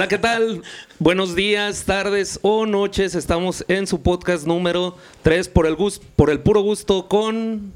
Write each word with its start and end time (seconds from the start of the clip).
Hola, 0.00 0.08
¿qué 0.08 0.16
tal? 0.16 0.62
Buenos 0.98 1.34
días, 1.34 1.84
tardes 1.84 2.40
o 2.40 2.64
noches. 2.64 3.14
Estamos 3.14 3.66
en 3.68 3.86
su 3.86 4.00
podcast 4.00 4.46
número 4.46 4.96
3 5.20 5.50
por 5.50 5.66
el 5.66 5.76
gusto, 5.76 6.06
por 6.16 6.30
el 6.30 6.40
puro 6.40 6.62
gusto 6.62 7.06
con 7.06 7.74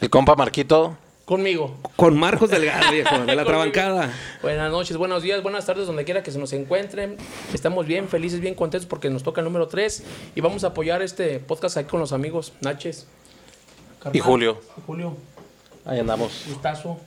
El 0.00 0.08
compa 0.08 0.36
Marquito. 0.36 0.96
Conmigo. 1.26 1.76
con 1.96 2.18
Marcos 2.18 2.48
Delgado, 2.48 2.90
viejo, 2.92 3.26
de 3.26 3.36
la. 3.36 3.44
Trabancada. 3.44 4.10
Buenas 4.40 4.72
noches, 4.72 4.96
buenos 4.96 5.22
días, 5.22 5.42
buenas 5.42 5.66
tardes, 5.66 5.86
donde 5.86 6.06
quiera 6.06 6.22
que 6.22 6.30
se 6.30 6.38
nos 6.38 6.54
encuentren. 6.54 7.18
Estamos 7.52 7.84
bien, 7.86 8.08
felices, 8.08 8.40
bien 8.40 8.54
contentos 8.54 8.86
porque 8.88 9.10
nos 9.10 9.22
toca 9.22 9.42
el 9.42 9.44
número 9.44 9.68
3 9.68 10.02
y 10.36 10.40
vamos 10.40 10.64
a 10.64 10.68
apoyar 10.68 11.02
este 11.02 11.40
podcast 11.40 11.76
aquí 11.76 11.90
con 11.90 12.00
los 12.00 12.12
amigos 12.14 12.54
Naches. 12.62 13.06
Carnal, 13.98 14.16
Y 14.16 14.20
Julio. 14.20 14.62
y 14.78 14.80
Julio, 14.86 15.14
Ahí 15.84 15.98
andamos. 16.00 16.42
gustazo. 16.48 16.98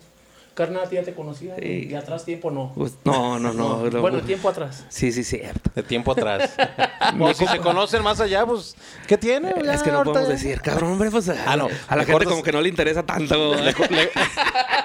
Carnal, 0.53 0.87
ya 0.91 1.01
te 1.01 1.13
conocía. 1.13 1.55
Sí. 1.59 1.87
Y 1.89 1.95
atrás 1.95 2.25
tiempo 2.25 2.51
no. 2.51 2.71
Pues, 2.75 2.93
no, 3.05 3.39
no, 3.39 3.53
no. 3.53 3.89
no. 3.89 4.01
Bueno, 4.01 4.21
tiempo 4.21 4.49
atrás. 4.49 4.85
Sí, 4.89 5.11
sí, 5.11 5.23
cierto. 5.23 5.71
De 5.73 5.81
tiempo 5.83 6.11
atrás. 6.11 6.51
o 7.19 7.33
si 7.33 7.47
se 7.47 7.57
conocen 7.59 8.03
más 8.03 8.19
allá, 8.19 8.45
pues, 8.45 8.75
¿qué 9.07 9.17
tiene? 9.17 9.53
Ya, 9.63 9.73
es 9.73 9.81
que 9.83 9.91
no 9.91 10.03
podemos 10.03 10.27
ya. 10.27 10.33
decir, 10.35 10.61
cabrón, 10.61 10.91
hombre, 10.91 11.09
pues 11.09 11.27
a, 11.29 11.35
Ah, 11.51 11.57
no. 11.57 11.65
a 11.87 11.95
la 11.95 12.01
Le 12.03 12.05
gente 12.05 12.11
cortas- 12.25 12.29
como 12.29 12.43
que 12.43 12.51
no 12.51 12.61
le 12.61 12.69
interesa 12.69 13.03
tanto. 13.03 13.55
Le- 13.89 14.09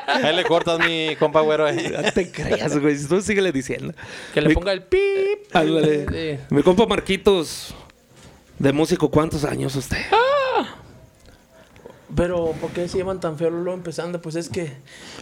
Ahí 0.06 0.34
le 0.34 0.44
cortas 0.44 0.78
mi 0.80 1.14
compa 1.16 1.40
güero. 1.42 1.68
eh. 1.68 1.94
No 2.02 2.12
te 2.12 2.30
creas, 2.30 2.78
güey. 2.78 2.96
Tú 3.06 3.20
síguele 3.20 3.52
diciendo. 3.52 3.92
Que 4.32 4.40
le 4.40 4.48
Mi- 4.48 4.54
ponga 4.54 4.72
el 4.72 4.82
pip. 4.82 5.54
Ándale. 5.54 6.06
Eh, 6.12 6.40
Mi 6.50 6.62
compa 6.62 6.86
Marquitos, 6.86 7.74
de 8.58 8.72
músico, 8.72 9.10
¿cuántos 9.10 9.44
años 9.44 9.76
usted? 9.76 9.98
Pero, 12.16 12.52
¿por 12.60 12.70
qué 12.70 12.88
se 12.88 12.98
llaman 12.98 13.20
tan 13.20 13.36
feo 13.36 13.50
Lolo 13.50 13.74
empezando? 13.74 14.20
Pues 14.20 14.34
es 14.36 14.48
que 14.48 14.72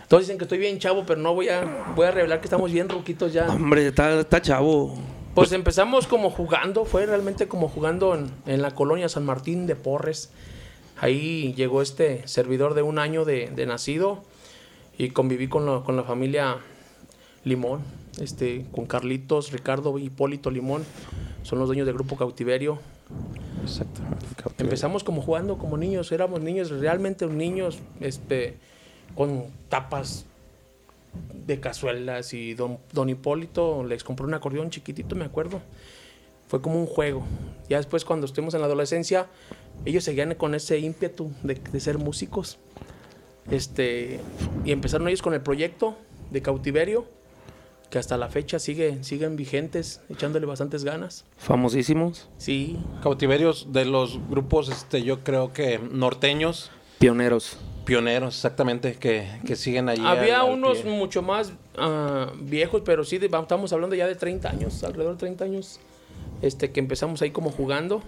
todos 0.08 0.22
dicen 0.22 0.38
que 0.38 0.44
estoy 0.44 0.58
bien 0.58 0.78
chavo, 0.78 1.04
pero 1.04 1.20
no 1.20 1.34
voy 1.34 1.48
a, 1.48 1.84
voy 1.96 2.06
a 2.06 2.10
revelar 2.12 2.38
que 2.40 2.46
estamos 2.46 2.70
bien 2.70 2.88
ruquitos 2.88 3.32
ya. 3.32 3.48
Hombre, 3.48 3.88
está, 3.88 4.20
está 4.20 4.40
chavo. 4.40 4.94
Pues 5.34 5.50
empezamos 5.52 6.06
como 6.06 6.30
jugando, 6.30 6.84
fue 6.84 7.04
realmente 7.04 7.48
como 7.48 7.68
jugando 7.68 8.14
en, 8.14 8.30
en 8.46 8.62
la 8.62 8.70
colonia 8.70 9.08
San 9.08 9.24
Martín 9.24 9.66
de 9.66 9.74
Porres. 9.76 10.30
Ahí 10.98 11.52
llegó 11.54 11.82
este 11.82 12.26
servidor 12.26 12.74
de 12.74 12.82
un 12.82 12.98
año 12.98 13.24
de, 13.24 13.50
de 13.54 13.66
nacido 13.66 14.22
y 14.96 15.10
conviví 15.10 15.48
con, 15.48 15.66
la- 15.66 15.82
con 15.82 15.96
la 15.96 16.04
familia 16.04 16.56
Limón, 17.44 17.80
este, 18.20 18.64
con 18.72 18.86
Carlitos, 18.86 19.52
Ricardo 19.52 19.98
y 19.98 20.04
Hipólito 20.04 20.50
Limón. 20.50 20.84
Son 21.42 21.58
los 21.58 21.68
dueños 21.68 21.86
del 21.86 21.96
grupo 21.96 22.16
Cautiverio. 22.16 22.78
Exactamente. 23.62 24.26
Empezamos 24.58 25.04
como 25.04 25.22
jugando 25.22 25.58
como 25.58 25.76
niños, 25.76 26.12
éramos 26.12 26.40
niños, 26.40 26.70
realmente 26.70 27.26
niños, 27.26 27.78
este, 28.00 28.56
con 29.14 29.46
tapas 29.68 30.26
de 31.46 31.60
cazuelas 31.60 32.34
y 32.34 32.54
don, 32.54 32.78
Hipólito 33.08 33.84
les 33.84 34.04
compró 34.04 34.26
un 34.26 34.34
acordeón 34.34 34.70
chiquitito, 34.70 35.14
me 35.16 35.24
acuerdo. 35.24 35.60
Fue 36.48 36.60
como 36.60 36.78
un 36.78 36.86
juego. 36.86 37.24
Ya 37.68 37.78
después 37.78 38.04
cuando 38.04 38.26
estuvimos 38.26 38.54
en 38.54 38.60
la 38.60 38.66
adolescencia, 38.66 39.26
ellos 39.84 40.04
seguían 40.04 40.34
con 40.34 40.54
ese 40.54 40.78
ímpetu 40.78 41.32
de, 41.42 41.54
de 41.54 41.80
ser 41.80 41.98
músicos. 41.98 42.58
Este, 43.50 44.20
y 44.64 44.72
empezaron 44.72 45.08
ellos 45.08 45.22
con 45.22 45.34
el 45.34 45.40
proyecto 45.40 45.96
de 46.30 46.42
cautiverio, 46.42 47.06
que 47.90 47.98
hasta 47.98 48.16
la 48.16 48.28
fecha 48.28 48.58
sigue, 48.58 49.02
siguen 49.04 49.36
vigentes, 49.36 50.00
echándole 50.08 50.46
bastantes 50.46 50.84
ganas. 50.84 51.24
Famosísimos. 51.36 52.28
Sí, 52.38 52.76
Cautiverios 53.02 53.72
de 53.72 53.84
los 53.84 54.18
grupos, 54.28 54.68
este, 54.68 55.02
yo 55.02 55.22
creo 55.22 55.52
que 55.52 55.78
norteños, 55.78 56.70
Pioneros. 56.98 57.56
pioneros, 57.84 58.34
exactamente, 58.34 58.94
que, 58.94 59.28
que 59.46 59.54
siguen 59.54 59.88
ahí. 59.88 60.00
Había 60.04 60.40
al- 60.40 60.46
al 60.48 60.54
unos 60.54 60.78
pie. 60.78 60.90
mucho 60.90 61.22
más 61.22 61.52
ah, 61.78 62.32
viejos, 62.40 62.82
pero 62.84 63.04
sí, 63.04 63.18
de- 63.18 63.26
estamos 63.26 63.72
hablando 63.72 63.94
ya 63.94 64.06
de 64.08 64.16
30 64.16 64.48
años, 64.50 64.82
alrededor 64.82 65.12
de 65.14 65.18
30 65.20 65.44
años, 65.44 65.78
este, 66.42 66.72
que 66.72 66.80
empezamos 66.80 67.22
ahí 67.22 67.30
como 67.30 67.50
jugando. 67.50 68.02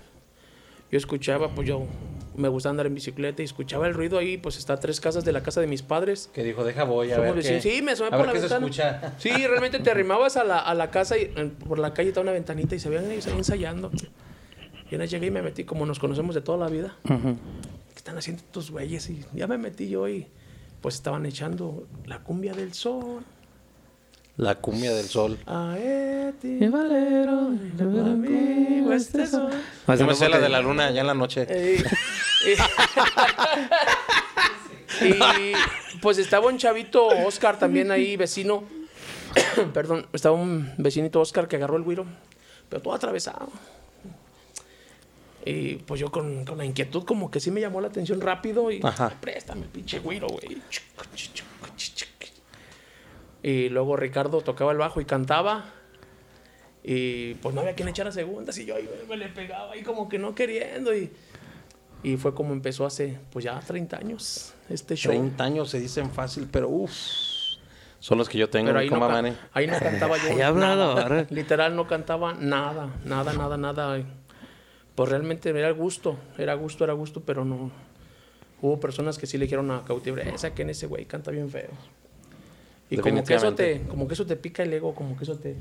Yo 0.91 0.97
escuchaba, 0.99 1.51
pues 1.55 1.69
yo 1.69 1.83
me 2.39 2.49
gustaba 2.49 2.71
andar 2.71 2.87
en 2.87 2.95
bicicleta 2.95 3.43
y 3.43 3.45
escuchaba 3.45 3.87
el 3.87 3.95
ruido 3.95 4.19
ahí, 4.19 4.39
pues 4.39 4.57
está 4.57 4.75
a 4.75 4.81
tres 4.81 5.01
casas 5.01 5.25
de 5.25 5.33
la 5.33 5.43
casa 5.43 5.61
de 5.61 5.67
mis 5.67 5.83
padres. 5.83 6.31
Que 6.33 6.43
dijo, 6.45 6.65
deja 6.65 6.85
voy 6.85 7.11
a 7.13 7.17
Somos 7.17 7.35
ver 7.37 7.45
qué. 7.45 7.61
Sí, 7.61 7.83
me 7.83 7.93
asomé 7.93 8.09
a 8.09 8.11
por 8.13 8.21
ver 8.21 8.27
la 8.29 8.33
qué 8.33 8.39
ventana. 8.41 8.61
se 8.73 8.81
escucha. 8.83 9.15
Sí, 9.19 9.31
realmente 9.47 9.81
te 9.81 9.91
arrimabas 9.91 10.37
a 10.37 10.45
la, 10.45 10.59
a 10.59 10.75
la 10.75 10.91
casa 10.91 11.19
y 11.19 11.33
en- 11.37 11.51
por 11.51 11.79
la 11.79 11.93
calle 11.93 12.09
estaba 12.09 12.23
una 12.23 12.33
ventanita 12.33 12.75
y 12.75 12.79
se 12.81 12.89
veían 12.89 13.11
ellos 13.11 13.27
ahí 13.27 13.37
ensayando. 13.37 13.91
Y 14.91 14.95
una 14.95 15.05
vez 15.05 15.11
llegué 15.11 15.27
y 15.27 15.31
me 15.31 15.43
metí, 15.43 15.65
como 15.65 15.85
nos 15.85 15.99
conocemos 15.99 16.35
de 16.35 16.41
toda 16.41 16.57
la 16.59 16.69
vida. 16.69 16.97
Ujú. 17.05 17.37
¿qué 17.91 17.97
están 17.97 18.17
haciendo 18.17 18.43
estos 18.43 18.71
güeyes? 18.71 19.11
Y 19.11 19.25
ya 19.35 19.47
me 19.47 19.59
metí 19.59 19.89
yo 19.89 20.09
y 20.09 20.29
pues 20.81 20.95
estaban 20.95 21.27
echando 21.27 21.87
la 22.07 22.21
cumbia 22.23 22.55
del 22.55 22.73
sol. 22.73 23.25
La 24.39 24.55
cumbia 24.55 24.95
del 24.95 25.07
sol. 25.07 25.37
A 25.47 25.77
Mi 26.45 26.69
valero, 26.69 27.49
amigo, 27.81 28.93
este 28.93 29.27
sol. 29.27 29.51
Yo 29.89 30.07
me 30.07 30.15
sé 30.15 30.29
la 30.29 30.39
de 30.39 30.49
la 30.49 30.61
luna 30.61 30.93
ya 30.93 31.01
en 31.01 31.09
la 31.09 31.15
noche. 31.15 31.45
Eh, 31.51 31.83
y, 35.01 35.07
y, 35.07 35.53
pues 36.01 36.19
estaba 36.19 36.47
un 36.47 36.57
chavito, 36.57 37.09
Oscar, 37.09 37.59
también 37.59 37.91
ahí, 37.91 38.17
vecino. 38.17 38.63
Perdón, 39.75 40.07
estaba 40.13 40.37
un 40.37 40.73
vecinito 40.79 41.21
Oscar 41.21 41.49
que 41.49 41.57
agarró 41.57 41.77
el 41.77 41.83
güiro, 41.83 42.07
pero 42.69 42.81
todo 42.81 42.95
atravesado. 42.95 43.49
Y 45.45 45.77
pues 45.79 46.01
yo 46.01 46.13
con, 46.13 46.45
con 46.45 46.59
la 46.59 46.65
inquietud 46.65 47.05
como 47.05 47.29
que 47.29 47.41
sí 47.41 47.51
me 47.51 47.61
llamó 47.61 47.81
la 47.81 47.89
atención 47.89 48.21
rápido 48.21 48.71
y 48.71 48.79
Ajá. 48.85 49.13
préstame 49.21 49.63
el 49.63 49.69
pinche 49.69 49.99
güiro, 49.99 50.29
güey. 50.29 50.63
Y 53.43 53.69
luego 53.69 53.97
Ricardo 53.97 54.41
tocaba 54.41 54.73
el 54.73 54.79
bajo 54.79 55.01
y 55.01 55.05
cantaba. 55.05 55.67
Y 56.83 57.35
pues 57.35 57.55
no 57.55 57.61
había 57.61 57.75
quien 57.75 57.89
echara 57.89 58.11
segundas 58.13 58.57
y 58.59 58.65
yo 58.65 58.77
ahí 58.77 58.89
me 59.09 59.17
le 59.17 59.29
pegaba 59.29 59.73
ahí 59.73 59.83
como 59.83 60.09
que 60.09 60.19
no 60.19 60.35
queriendo. 60.35 60.95
Y, 60.97 61.11
y 62.03 62.17
fue 62.17 62.35
como 62.35 62.53
empezó 62.53 62.87
hace 62.87 63.19
pues 63.31 63.45
ya 63.45 63.59
30 63.61 63.97
años 63.99 64.55
este 64.71 64.97
show. 64.97 65.11
30 65.13 65.45
años 65.45 65.71
se 65.71 65.81
dicen 65.81 66.11
fácil, 66.11 66.49
pero 66.51 66.69
uff. 66.69 66.93
Son 68.01 68.17
los 68.17 68.29
que 68.29 68.39
yo 68.39 68.49
tengo, 68.49 68.69
Pero 68.69 68.79
ahí 68.79 68.87
no, 68.87 68.93
compa 68.93 69.09
ca- 69.09 69.13
Manny. 69.15 69.37
ahí 69.53 69.67
no 69.67 69.77
cantaba 69.79 70.17
yo. 70.19 70.55
Nada. 70.55 71.27
Literal 71.31 71.75
no 71.75 71.89
cantaba 71.89 72.33
nada, 72.33 72.91
nada, 73.05 73.33
nada, 73.33 73.57
nada. 73.57 74.01
Pues 74.95 75.11
realmente 75.11 75.51
era 75.51 75.71
gusto, 75.73 76.17
era 76.39 76.55
gusto, 76.55 76.85
era 76.85 76.93
gusto, 76.93 77.23
pero 77.23 77.45
no. 77.45 77.73
Hubo 78.63 78.79
personas 78.79 79.19
que 79.19 79.27
sí 79.27 79.37
le 79.37 79.45
dijeron 79.47 79.69
a 79.73 79.85
cautiverio, 79.85 80.33
esa 80.33 80.55
que 80.55 80.63
en 80.63 80.71
ese 80.71 80.87
güey 80.87 81.07
canta 81.07 81.33
bien 81.33 81.51
feo. 81.51 81.71
Y 82.91 82.97
como 82.99 83.23
que 83.25 83.35
eso 83.35 83.55
te, 83.55 83.83
como 83.89 84.09
que 84.09 84.15
eso 84.15 84.27
te 84.27 84.37
pica 84.37 84.63
el 84.63 84.73
ego, 84.73 84.95
como 84.95 85.17
que 85.17 85.25
eso 85.25 85.37
te. 85.37 85.57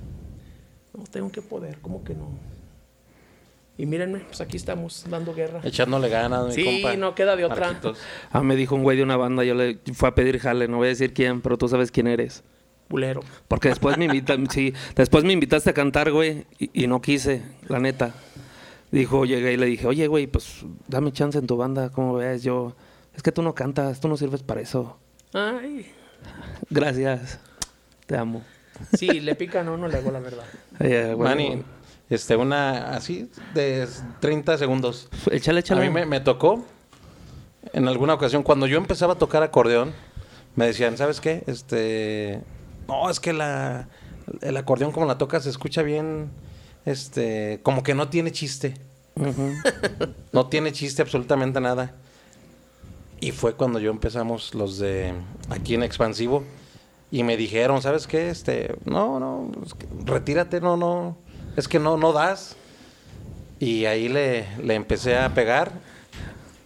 No 0.95 1.03
tengo 1.11 1.31
que 1.31 1.41
poder, 1.41 1.77
como 1.79 2.03
que 2.03 2.13
no. 2.13 2.29
Y 3.77 3.85
mírenme, 3.85 4.19
pues 4.19 4.41
aquí 4.41 4.57
estamos 4.57 5.05
dando 5.07 5.35
guerra. 5.35 5.61
Echándole 5.63 6.09
ganas, 6.09 6.47
mi 6.47 6.53
Sí, 6.53 6.63
compa. 6.81 6.95
no 6.95 7.13
queda 7.13 7.35
de 7.35 7.45
otra. 7.45 7.67
Marquitos. 7.67 7.99
Ah, 8.31 8.41
me 8.41 8.55
dijo 8.55 8.73
un 8.73 8.81
güey 8.81 8.97
de 8.97 9.03
una 9.03 9.17
banda, 9.17 9.43
yo 9.43 9.53
le 9.53 9.77
fui 9.93 10.07
a 10.09 10.15
pedir 10.15 10.39
jale, 10.39 10.67
no 10.67 10.77
voy 10.77 10.87
a 10.87 10.89
decir 10.89 11.13
quién, 11.13 11.41
pero 11.41 11.57
tú 11.57 11.67
sabes 11.67 11.91
quién 11.91 12.07
eres. 12.07 12.43
Bulero. 12.89 13.19
Porque 13.47 13.69
después 13.69 13.97
me 13.97 14.05
invitan, 14.05 14.49
sí, 14.49 14.73
después 14.95 15.23
me 15.25 15.33
invitaste 15.33 15.69
a 15.69 15.73
cantar, 15.73 16.11
güey, 16.11 16.45
y, 16.57 16.83
y 16.83 16.87
no 16.87 17.01
quise, 17.01 17.43
la 17.67 17.79
neta. 17.79 18.15
Dijo, 18.89 19.25
llegué 19.25 19.53
y 19.53 19.57
le 19.57 19.65
dije, 19.67 19.85
oye, 19.85 20.07
güey, 20.07 20.25
pues 20.25 20.65
dame 20.87 21.11
chance 21.11 21.37
en 21.37 21.45
tu 21.45 21.57
banda, 21.57 21.89
¿cómo 21.91 22.15
ves? 22.15 22.41
Yo, 22.41 22.75
es 23.13 23.21
que 23.21 23.31
tú 23.33 23.43
no 23.43 23.53
cantas, 23.53 23.99
tú 23.99 24.07
no 24.07 24.17
sirves 24.17 24.41
para 24.41 24.61
eso. 24.61 24.97
Ay. 25.33 25.85
Gracias, 26.69 27.39
te 28.05 28.17
amo. 28.17 28.43
Sí, 28.97 29.07
le 29.19 29.35
pica, 29.35 29.63
no, 29.63 29.77
no 29.77 29.87
le 29.87 29.97
hago 29.97 30.11
la 30.11 30.19
verdad. 30.19 30.43
Bueno, 30.79 31.17
Manny, 31.17 31.63
este, 32.09 32.35
una 32.35 32.89
así 32.95 33.29
de 33.53 33.87
30 34.19 34.57
segundos. 34.57 35.09
Échale, 35.31 35.57
A 35.57 35.61
échale. 35.61 35.81
mí 35.81 35.89
me, 35.89 36.05
me 36.05 36.19
tocó 36.19 36.65
en 37.73 37.87
alguna 37.87 38.13
ocasión, 38.13 38.43
cuando 38.43 38.67
yo 38.67 38.77
empezaba 38.77 39.13
a 39.13 39.17
tocar 39.17 39.43
acordeón, 39.43 39.93
me 40.55 40.67
decían, 40.67 40.97
¿sabes 40.97 41.19
qué? 41.21 41.43
Este, 41.47 42.41
no, 42.87 43.09
es 43.09 43.19
que 43.19 43.33
la, 43.33 43.87
el 44.41 44.57
acordeón 44.57 44.91
como 44.91 45.05
la 45.05 45.17
tocas 45.17 45.43
se 45.43 45.49
escucha 45.49 45.81
bien, 45.81 46.29
este, 46.85 47.59
como 47.63 47.83
que 47.83 47.93
no 47.95 48.09
tiene 48.09 48.31
chiste. 48.31 48.75
No 50.31 50.47
tiene 50.47 50.71
chiste 50.71 51.01
absolutamente 51.01 51.59
nada. 51.59 51.95
Y 53.19 53.31
fue 53.31 53.55
cuando 53.55 53.79
yo 53.79 53.91
empezamos 53.91 54.53
los 54.53 54.77
de 54.77 55.13
aquí 55.49 55.73
en 55.73 55.83
Expansivo. 55.83 56.43
Y 57.09 57.23
me 57.23 57.37
dijeron, 57.37 57.81
¿sabes 57.81 58.05
qué? 58.05 58.29
Este, 58.29 58.75
no, 58.85 59.19
no, 59.19 59.49
es 59.65 59.73
que 59.73 59.87
retírate, 60.05 60.59
no, 60.59 60.75
no. 60.77 61.17
Es 61.55 61.67
que 61.67 61.79
no, 61.79 61.97
no 61.97 62.13
das. 62.13 62.55
Y 63.59 63.85
ahí 63.85 64.09
le, 64.09 64.45
le 64.61 64.75
empecé 64.75 65.17
a 65.17 65.33
pegar. 65.33 65.71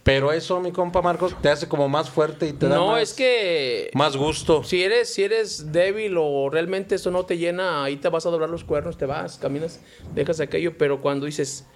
Pero 0.02 0.32
eso, 0.32 0.60
mi 0.60 0.72
compa 0.72 1.00
Marcos, 1.00 1.36
te 1.40 1.48
hace 1.48 1.68
como 1.68 1.88
más 1.88 2.10
fuerte 2.10 2.48
y 2.48 2.52
te 2.52 2.66
da 2.66 2.74
No, 2.74 2.88
más, 2.88 3.02
es 3.02 3.12
que 3.14 3.90
más 3.94 4.16
gusto. 4.16 4.64
si 4.64 4.82
eres, 4.82 5.14
si 5.14 5.22
eres 5.22 5.70
débil 5.70 6.16
o 6.18 6.50
realmente 6.50 6.96
eso 6.96 7.12
no 7.12 7.24
te 7.24 7.38
llena, 7.38 7.84
ahí 7.84 7.96
te 7.96 8.08
vas 8.08 8.26
a 8.26 8.30
doblar 8.30 8.50
los 8.50 8.64
cuernos, 8.64 8.98
te 8.98 9.06
vas, 9.06 9.38
caminas, 9.38 9.78
dejas 10.12 10.40
aquello, 10.40 10.76
pero 10.76 11.00
cuando 11.00 11.26
dices, 11.26 11.66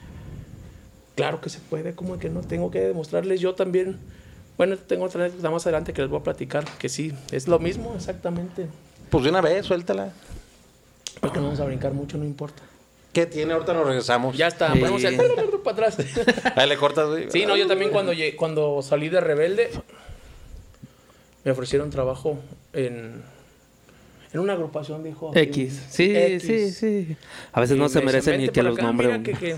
claro 1.15 1.41
que 1.41 1.51
se 1.51 1.61
puede, 1.61 1.95
como 1.95 2.19
que 2.19 2.29
no 2.29 2.41
tengo 2.41 2.73
que 2.73 2.81
demostrarles 2.81 3.41
yo 3.41 3.55
también. 3.55 4.01
Bueno, 4.57 4.77
tengo 4.79 5.05
otra 5.05 5.25
anécdota 5.25 5.51
más 5.51 5.65
adelante 5.67 5.93
que 5.93 6.01
les 6.03 6.11
voy 6.11 6.21
a 6.21 6.23
platicar, 6.23 6.65
que 6.79 6.89
sí, 6.89 7.13
es 7.31 7.47
lo 7.49 7.59
mismo 7.59 7.93
exactamente. 7.95 8.67
Pues 9.11 9.25
de 9.25 9.31
una 9.31 9.41
vez, 9.41 9.67
suéltala. 9.67 10.13
Porque 11.21 11.39
no 11.39 11.45
vamos 11.45 11.61
a 11.61 11.65
brincar 11.65 11.93
mucho, 11.93 12.17
no 12.19 12.25
importa. 12.25 12.63
¿Qué 13.13 13.27
tiene? 13.27 13.53
Ahorita 13.55 13.73
nos 13.73 13.87
regresamos. 13.87 14.37
Ya 14.37 14.47
está, 14.47 14.73
Sí. 14.73 14.79
ponemos 14.79 15.03
el 15.05 15.17
para 15.65 15.89
atrás. 15.89 15.97
Ahí 16.57 16.69
le 16.69 16.77
cortas, 16.77 17.09
güey. 17.09 17.31
Sí, 17.31 17.47
no, 17.47 17.57
yo 17.57 17.67
también 17.67 17.91
cuando, 17.91 18.13
llegué- 18.13 18.37
cuando 18.37 18.83
salí 18.83 19.09
de 19.09 19.21
Rebelde, 19.21 19.71
me 21.45 21.51
ofrecieron 21.53 21.91
trabajo 21.91 22.39
en, 22.73 23.23
en 24.33 24.41
una 24.41 24.53
agrupación, 24.55 25.03
dijo. 25.03 25.33
X. 25.35 25.83
Sí, 25.91 26.15
X. 26.15 26.43
sí, 26.43 26.71
sí. 26.73 27.17
A 27.53 27.61
veces 27.61 27.77
Y 27.77 27.81
no 27.81 27.89
se 27.89 28.01
me 28.01 28.07
merecen 28.07 28.35
ni 28.39 28.47
"Vente 28.47 28.53
que 28.53 28.63
los 28.63 28.77
que- 28.77 29.33
que-". 29.33 29.57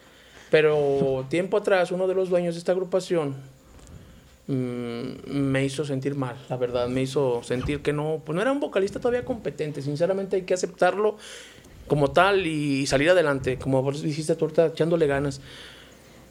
Pero 0.50 1.26
tiempo 1.28 1.56
atrás, 1.56 1.90
uno 1.92 2.06
de 2.08 2.14
los 2.14 2.28
dueños 2.28 2.54
de 2.54 2.58
esta 2.58 2.72
agrupación 2.72 3.34
me 4.46 5.64
hizo 5.64 5.84
sentir 5.84 6.14
mal, 6.16 6.36
la 6.48 6.56
verdad. 6.56 6.88
Me 6.88 7.02
hizo 7.02 7.42
sentir 7.42 7.80
que 7.82 7.92
no, 7.92 8.20
pues 8.24 8.34
no 8.34 8.42
era 8.42 8.50
un 8.52 8.60
vocalista 8.60 8.98
todavía 8.98 9.24
competente. 9.24 9.80
Sinceramente 9.82 10.36
hay 10.36 10.42
que 10.42 10.54
aceptarlo 10.54 11.16
como 11.86 12.10
tal 12.10 12.46
y 12.46 12.86
salir 12.86 13.10
adelante. 13.10 13.58
Como 13.58 13.82
vos 13.82 14.02
dijiste 14.02 14.34
tú 14.34 14.46
ahorita, 14.46 14.66
echándole 14.66 15.06
ganas. 15.06 15.40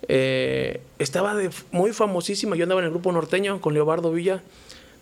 Eh, 0.08 0.82
estaba 0.98 1.36
de, 1.36 1.50
muy 1.72 1.94
famosísima. 1.94 2.56
Yo 2.56 2.64
andaba 2.64 2.82
en 2.82 2.86
el 2.86 2.92
grupo 2.92 3.12
norteño 3.12 3.62
con 3.62 3.74
Leobardo 3.74 4.12
Villa. 4.12 4.42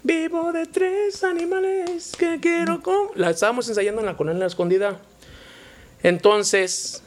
Vivo 0.04 0.52
de 0.54 0.66
tres 0.68 1.24
animales 1.24 2.14
que 2.18 2.40
quiero 2.40 2.82
con... 2.82 3.08
La 3.16 3.32
estábamos 3.32 3.68
ensayando 3.68 4.00
en 4.02 4.06
la 4.06 4.16
colonia 4.16 4.40
La 4.42 4.46
Escondida. 4.46 5.00
Entonces, 6.04 7.02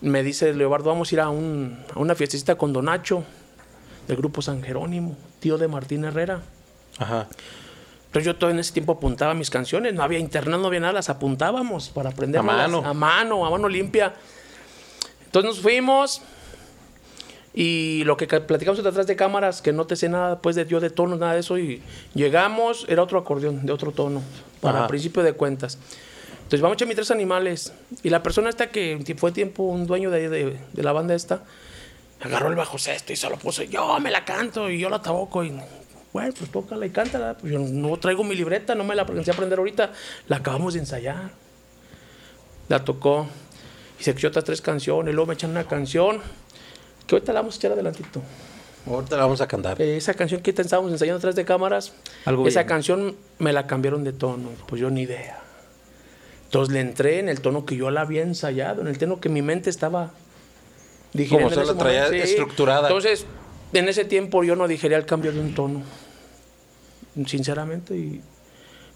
me 0.00 0.22
dice 0.22 0.54
Leobardo, 0.54 0.90
vamos 0.90 1.10
a 1.10 1.14
ir 1.14 1.20
a, 1.20 1.28
un- 1.28 1.78
a 1.92 1.98
una 1.98 2.14
fiestecita 2.14 2.54
con 2.56 2.72
Don 2.72 2.84
Nacho, 2.86 3.24
del 4.08 4.16
grupo 4.16 4.42
San 4.42 4.62
Jerónimo, 4.62 5.16
tío 5.40 5.58
de 5.58 5.68
Martín 5.68 6.04
Herrera. 6.04 6.42
Ajá. 6.98 7.26
Entonces 8.06 8.26
yo 8.26 8.36
todo 8.36 8.50
en 8.50 8.58
ese 8.60 8.72
tiempo 8.72 8.92
apuntaba 8.92 9.34
mis 9.34 9.50
canciones, 9.50 9.92
no 9.94 10.02
había 10.02 10.18
internet, 10.20 10.60
no 10.60 10.66
había 10.68 10.80
nada, 10.80 10.92
las 10.92 11.08
apuntábamos 11.10 11.88
para 11.88 12.10
aprender 12.10 12.38
A 12.38 12.42
mano. 12.42 12.82
a 12.84 12.94
mano, 12.94 13.44
a 13.44 13.50
mano 13.50 13.68
limpia. 13.68 14.14
Entonces 15.26 15.48
nos 15.50 15.60
fuimos 15.60 16.22
y 17.52 18.02
lo 18.04 18.16
que 18.16 18.26
ca- 18.26 18.46
platicamos 18.46 18.82
detrás 18.82 19.06
de 19.06 19.16
cámaras, 19.16 19.62
que 19.62 19.72
no 19.72 19.86
te 19.86 19.96
sé 19.96 20.08
nada 20.08 20.40
pues 20.40 20.56
de 20.56 20.66
yo 20.66 20.80
de 20.80 20.90
tonos, 20.90 21.18
nada 21.18 21.34
de 21.34 21.40
eso, 21.40 21.58
y 21.58 21.82
llegamos, 22.14 22.84
era 22.88 23.02
otro 23.02 23.18
acordeón 23.18 23.64
de 23.66 23.72
otro 23.72 23.92
tono, 23.92 24.22
para 24.60 24.80
Ajá. 24.80 24.88
principio 24.88 25.22
de 25.22 25.32
cuentas. 25.34 25.78
Entonces 26.36 26.60
vamos 26.60 26.74
a 26.74 26.76
echar 26.76 26.88
mis 26.88 26.96
tres 26.96 27.10
animales 27.10 27.72
y 28.02 28.10
la 28.10 28.22
persona 28.22 28.48
esta 28.50 28.68
que 28.68 29.14
fue 29.16 29.32
tiempo 29.32 29.62
un 29.64 29.86
dueño 29.86 30.10
de, 30.10 30.28
de- 30.28 30.58
de 30.72 30.82
la 30.82 30.92
banda 30.92 31.14
esta, 31.14 31.42
agarró 32.20 32.48
el 32.48 32.56
bajo 32.56 32.78
sexto 32.78 33.12
y 33.12 33.16
se 33.16 33.28
lo 33.28 33.36
puso, 33.36 33.62
yo 33.64 33.98
me 34.00 34.10
la 34.10 34.24
canto 34.24 34.70
y 34.70 34.78
yo 34.78 34.88
la 34.88 35.02
taboco 35.02 35.44
y 35.44 35.52
bueno, 36.14 36.32
pues 36.38 36.48
tócala 36.48 36.86
y 36.86 36.90
cántala. 36.90 37.36
Pues 37.36 37.52
yo 37.52 37.58
no 37.58 37.96
traigo 37.96 38.22
mi 38.22 38.36
libreta, 38.36 38.76
no 38.76 38.84
me 38.84 38.94
la 38.94 39.02
a 39.02 39.04
aprender 39.04 39.58
ahorita. 39.58 39.90
La 40.28 40.36
acabamos 40.36 40.74
de 40.74 40.80
ensayar. 40.80 41.32
La 42.68 42.84
tocó 42.84 43.26
y 43.98 44.04
se 44.04 44.12
echó 44.12 44.28
otras 44.28 44.44
tres 44.44 44.62
canciones. 44.62 45.12
Luego 45.12 45.26
me 45.26 45.34
echan 45.34 45.50
una 45.50 45.64
canción 45.64 46.20
que 47.08 47.16
ahorita 47.16 47.32
la 47.32 47.40
vamos 47.40 47.56
a 47.56 47.58
echar 47.58 47.72
adelantito. 47.72 48.22
Ahorita 48.86 49.16
la 49.16 49.22
vamos 49.24 49.40
a 49.40 49.48
cantar. 49.48 49.82
Eh, 49.82 49.96
esa 49.96 50.14
canción 50.14 50.40
que 50.40 50.50
estábamos 50.52 50.92
ensayando 50.92 51.18
atrás 51.18 51.34
de 51.34 51.44
cámaras, 51.44 51.92
Algo 52.26 52.46
esa 52.46 52.60
bien. 52.60 52.68
canción 52.68 53.16
me 53.40 53.52
la 53.52 53.66
cambiaron 53.66 54.04
de 54.04 54.12
tono. 54.12 54.50
Pues 54.68 54.80
yo 54.80 54.90
ni 54.90 55.02
idea. 55.02 55.40
Entonces 56.44 56.72
le 56.72 56.80
entré 56.80 57.18
en 57.18 57.28
el 57.28 57.40
tono 57.40 57.66
que 57.66 57.74
yo 57.74 57.90
la 57.90 58.02
había 58.02 58.22
ensayado, 58.22 58.82
en 58.82 58.86
el 58.86 58.98
tono 58.98 59.18
que 59.18 59.28
mi 59.28 59.42
mente 59.42 59.68
estaba. 59.68 60.12
Como 61.28 61.50
se 61.50 61.64
la 61.64 61.74
traía 61.74 62.04
momento. 62.04 62.24
Estructurada. 62.24 62.88
Entonces, 62.88 63.26
en 63.72 63.88
ese 63.88 64.04
tiempo 64.04 64.42
yo 64.44 64.56
no 64.56 64.66
digería 64.66 64.96
el 64.96 65.06
cambio 65.06 65.32
de 65.32 65.40
un 65.40 65.54
tono. 65.54 65.82
Sinceramente, 67.26 67.96
y 67.96 68.20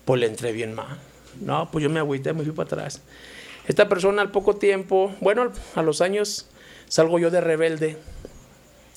pues 0.05 0.20
le 0.20 0.26
entré 0.26 0.53
bien 0.53 0.75
mal. 0.75 0.99
No, 1.41 1.70
pues 1.70 1.82
yo 1.82 1.91
me 1.91 2.00
agüité, 2.00 2.32
me 2.32 2.43
fui 2.43 2.53
para 2.53 2.67
atrás. 2.67 3.03
Esta 3.69 3.88
persona 3.88 4.23
al 4.23 4.31
poco 4.31 4.56
tiempo, 4.56 5.15
bueno, 5.20 5.53
a 5.75 5.82
los 5.82 6.00
años 6.00 6.47
salgo 6.88 7.19
yo 7.19 7.31
de 7.31 7.41
rebelde 7.41 7.99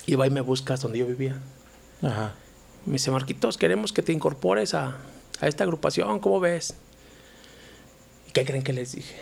y 0.06 0.16
va 0.16 0.26
y 0.26 0.30
me 0.30 0.42
busca 0.42 0.76
donde 0.78 1.00
yo 1.00 1.06
vivía. 1.06 1.36
Ajá. 2.02 2.34
Me 2.86 2.94
dice, 2.94 3.12
Marquitos, 3.12 3.58
queremos 3.58 3.94
que 3.94 4.02
te 4.02 4.12
incorpores 4.14 4.74
a, 4.74 4.98
a 5.40 5.48
esta 5.48 5.64
agrupación, 5.66 6.20
¿cómo 6.20 6.40
ves? 6.40 6.74
¿Y 8.28 8.32
qué 8.32 8.46
creen 8.46 8.64
que 8.64 8.74
les 8.74 8.94
dije? 8.94 9.16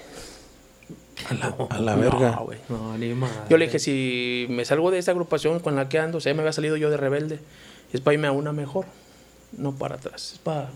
A 1.30 1.34
la, 1.34 1.56
a 1.70 1.80
la 1.80 1.96
No, 1.96 2.02
verga. 2.02 2.32
güey. 2.38 2.60
No, 2.70 2.98
ni 2.98 3.14
más. 3.14 3.32
Yo 3.50 3.58
le 3.58 3.66
dije, 3.66 3.80
si 3.80 4.46
me 4.50 4.64
salgo 4.66 4.90
de 4.92 5.00
esta 5.00 5.12
agrupación 5.12 5.60
con 5.60 5.76
la 5.76 5.90
que 5.90 6.00
ando, 6.00 6.20
o 6.20 6.22
sea, 6.22 6.32
ya 6.32 6.36
me 6.36 6.42
había 6.42 6.54
salido 6.54 6.78
yo 6.78 6.90
de 6.90 6.98
rebelde, 6.98 7.40
es 7.94 8.02
para 8.02 8.14
irme 8.14 8.28
a 8.28 8.32
una 8.32 8.54
mejor, 8.54 8.86
no 9.58 9.74
para 9.76 9.96
atrás, 9.96 10.34
es 10.34 10.40
para, 10.40 10.70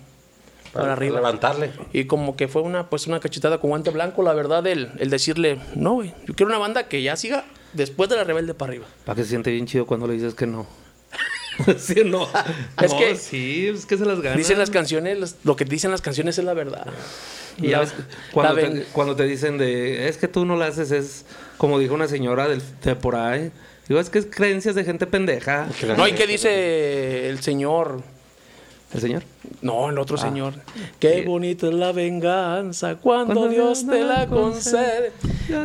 para, 0.73 0.93
arriba. 0.93 1.15
levantarle. 1.17 1.71
Y 1.93 2.05
como 2.05 2.35
que 2.35 2.47
fue 2.47 2.61
una, 2.61 2.89
pues, 2.89 3.07
una 3.07 3.19
cachetada 3.19 3.59
con 3.59 3.69
guante 3.69 3.89
blanco, 3.91 4.21
la 4.23 4.33
verdad, 4.33 4.65
el, 4.67 4.91
el 4.99 5.09
decirle, 5.09 5.59
no, 5.75 5.93
güey, 5.93 6.13
yo 6.25 6.33
quiero 6.35 6.49
una 6.49 6.57
banda 6.59 6.87
que 6.87 7.01
ya 7.01 7.15
siga 7.15 7.45
después 7.73 8.09
de 8.09 8.17
la 8.17 8.23
rebelde 8.23 8.53
para 8.53 8.71
arriba. 8.71 8.85
Para 9.05 9.15
que 9.15 9.23
se 9.23 9.29
siente 9.29 9.51
bien 9.51 9.65
chido 9.65 9.85
cuando 9.85 10.07
le 10.07 10.13
dices 10.15 10.35
que 10.35 10.45
no. 10.45 10.65
sí, 11.77 12.01
no. 12.05 12.27
Es 12.81 12.91
No, 12.91 12.97
que- 12.99 13.15
Sí, 13.15 13.67
es 13.67 13.85
que 13.85 13.97
se 13.97 14.05
las 14.05 14.19
ganan. 14.21 14.37
Dicen 14.37 14.57
las 14.59 14.69
canciones, 14.71 15.19
las- 15.19 15.35
lo 15.43 15.55
que 15.55 15.65
dicen 15.65 15.91
las 15.91 16.01
canciones 16.01 16.37
es 16.37 16.43
la 16.45 16.53
verdad. 16.53 16.87
Y 17.57 17.69
ya 17.69 17.79
ves, 17.79 17.93
cuando, 18.31 18.55
te, 18.55 18.83
cuando 18.91 19.15
te 19.15 19.23
dicen 19.23 19.57
de, 19.57 20.07
es 20.07 20.17
que 20.17 20.27
tú 20.27 20.45
no 20.45 20.55
la 20.55 20.67
haces, 20.67 20.91
es 20.91 21.25
como 21.57 21.79
dijo 21.79 21.93
una 21.93 22.07
señora 22.07 22.47
del, 22.47 22.61
de 22.83 22.95
por 22.95 23.15
ahí. 23.15 23.51
Digo, 23.87 23.99
es 23.99 24.09
que 24.09 24.19
es 24.19 24.25
creencias 24.25 24.75
de 24.75 24.83
gente 24.83 25.07
pendeja. 25.07 25.67
No, 25.97 26.07
¿y 26.07 26.13
qué 26.13 26.25
dice 26.25 27.29
el 27.29 27.41
señor? 27.41 28.01
¿El 28.93 29.01
señor? 29.01 29.23
No, 29.61 29.89
el 29.89 29.97
Ah. 29.97 30.01
otro 30.01 30.17
señor. 30.17 30.53
Qué 30.99 31.23
bonita 31.23 31.67
es 31.67 31.73
la 31.73 31.91
venganza 31.91 32.95
cuando, 32.95 33.33
Cuando 33.33 33.49
Dios 33.49 33.85
Dios 33.85 33.91
te 33.91 34.03
la 34.03 34.27
concede. 34.27 35.11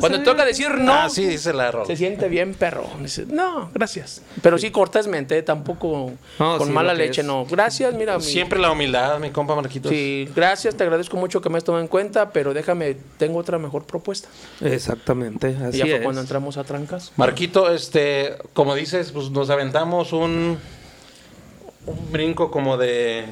Cuando 0.00 0.22
toca 0.22 0.44
decir 0.44 0.70
no, 0.78 0.92
Ah, 0.92 1.08
sí, 1.10 1.26
dice 1.26 1.52
la 1.52 1.70
rola. 1.70 1.86
se 1.86 1.96
siente 1.96 2.28
bien 2.28 2.54
perro. 2.54 2.86
Dice, 3.00 3.26
no, 3.26 3.70
gracias. 3.74 4.22
Pero 4.42 4.56
sí 4.58 4.70
cortésmente, 4.70 5.42
tampoco 5.42 6.12
No, 6.38 6.58
con 6.58 6.68
sí, 6.68 6.72
mala 6.72 6.94
leche, 6.94 7.20
es. 7.20 7.26
no. 7.26 7.44
Gracias, 7.44 7.92
mira. 7.94 8.16
mi- 8.18 8.24
Siempre 8.24 8.58
la 8.58 8.70
humildad, 8.72 9.18
mi 9.18 9.30
compa 9.30 9.54
Marquitos. 9.54 9.90
Sí, 9.90 10.28
gracias, 10.34 10.74
te 10.74 10.84
agradezco 10.84 11.16
mucho 11.16 11.40
que 11.40 11.48
me 11.50 11.58
has 11.58 11.64
tomado 11.64 11.82
en 11.82 11.88
cuenta, 11.88 12.30
pero 12.32 12.54
déjame, 12.54 12.96
tengo 13.18 13.38
otra 13.38 13.58
mejor 13.58 13.84
propuesta. 13.84 14.28
Exactamente, 14.60 15.56
así 15.66 15.76
y 15.76 15.80
ya 15.80 15.84
fue 15.86 15.96
es. 15.96 16.02
cuando 16.02 16.20
entramos 16.20 16.56
a 16.56 16.64
trancas. 16.64 17.12
Marquito, 17.16 17.70
este, 17.72 18.36
como 18.54 18.74
dices, 18.74 19.12
pues 19.12 19.30
nos 19.30 19.50
aventamos 19.50 20.12
un, 20.12 20.58
un 21.88 22.12
brinco 22.12 22.50
como 22.50 22.76
de 22.76 23.26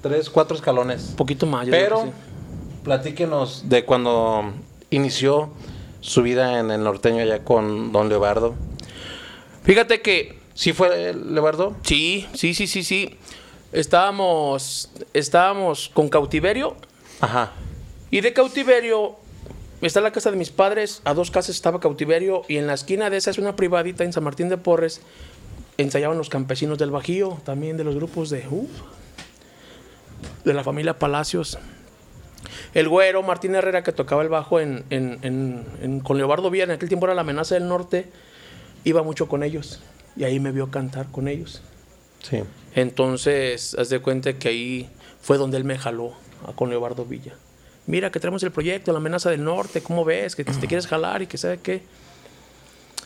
tres, 0.00 0.30
cuatro 0.30 0.56
escalones. 0.56 1.10
Un 1.10 1.16
poquito 1.16 1.46
más. 1.46 1.68
Pero 1.68 2.02
sí. 2.02 2.10
platíquenos 2.84 3.68
de 3.68 3.84
cuando 3.84 4.52
inició 4.90 5.50
su 6.00 6.22
vida 6.22 6.58
en 6.58 6.70
el 6.70 6.82
norteño 6.82 7.22
allá 7.22 7.44
con 7.44 7.92
don 7.92 8.08
Leobardo. 8.08 8.54
Fíjate 9.62 10.02
que 10.02 10.40
¿Sí 10.54 10.72
fue 10.72 11.14
Leobardo? 11.14 11.76
sí, 11.82 12.26
sí, 12.34 12.54
sí, 12.54 12.66
sí, 12.66 12.82
sí. 12.82 13.16
Estábamos, 13.72 14.90
estábamos 15.14 15.90
con 15.94 16.10
cautiverio 16.10 16.76
Ajá. 17.22 17.52
Y 18.10 18.20
de 18.20 18.34
cautiverio, 18.34 19.16
está 19.80 20.00
la 20.00 20.10
casa 20.10 20.30
de 20.30 20.36
mis 20.36 20.50
padres, 20.50 21.00
a 21.04 21.14
dos 21.14 21.30
casas 21.30 21.54
estaba 21.54 21.80
cautiverio, 21.80 22.42
y 22.48 22.58
en 22.58 22.66
la 22.66 22.74
esquina 22.74 23.08
de 23.08 23.16
esa 23.16 23.30
es 23.30 23.38
una 23.38 23.56
privadita 23.56 24.04
en 24.04 24.12
San 24.12 24.24
Martín 24.24 24.48
de 24.50 24.58
Porres, 24.58 25.00
ensayaban 25.78 26.18
los 26.18 26.28
campesinos 26.28 26.78
del 26.78 26.90
Bajío, 26.90 27.40
también 27.44 27.76
de 27.76 27.84
los 27.84 27.94
grupos 27.94 28.30
de, 28.30 28.46
uf, 28.50 28.70
de 30.44 30.54
la 30.54 30.64
familia 30.64 30.98
Palacios. 30.98 31.58
El 32.74 32.88
güero 32.88 33.22
Martín 33.22 33.54
Herrera, 33.54 33.82
que 33.82 33.92
tocaba 33.92 34.22
el 34.22 34.28
bajo 34.28 34.58
en, 34.60 34.84
en- 34.90 35.18
en- 35.22 35.64
en- 35.82 36.00
con 36.00 36.16
Leobardo 36.18 36.50
Villa, 36.50 36.64
en 36.64 36.70
aquel 36.72 36.88
tiempo 36.88 37.06
era 37.06 37.14
la 37.14 37.20
amenaza 37.20 37.54
del 37.54 37.68
norte, 37.68 38.06
iba 38.84 39.02
mucho 39.02 39.28
con 39.28 39.42
ellos, 39.42 39.80
y 40.16 40.24
ahí 40.24 40.40
me 40.40 40.52
vio 40.52 40.70
cantar 40.70 41.06
con 41.10 41.28
ellos. 41.28 41.62
Sí. 42.22 42.42
Entonces, 42.74 43.74
haz 43.78 43.88
de 43.88 44.00
cuenta 44.00 44.32
que 44.34 44.48
ahí 44.48 44.90
fue 45.20 45.38
donde 45.38 45.56
él 45.56 45.64
me 45.64 45.78
jaló 45.78 46.14
a- 46.46 46.52
con 46.52 46.70
Leobardo 46.70 47.04
Villa. 47.04 47.34
Mira, 47.86 48.10
que 48.10 48.20
tenemos 48.20 48.42
el 48.42 48.52
proyecto, 48.52 48.92
la 48.92 48.98
amenaza 48.98 49.30
del 49.30 49.42
norte, 49.44 49.82
¿cómo 49.82 50.04
ves? 50.04 50.34
Que 50.36 50.44
te 50.44 50.52
quieres 50.66 50.86
jalar 50.86 51.22
y 51.22 51.26
que 51.26 51.38
sabe 51.38 51.58
qué. 51.62 51.82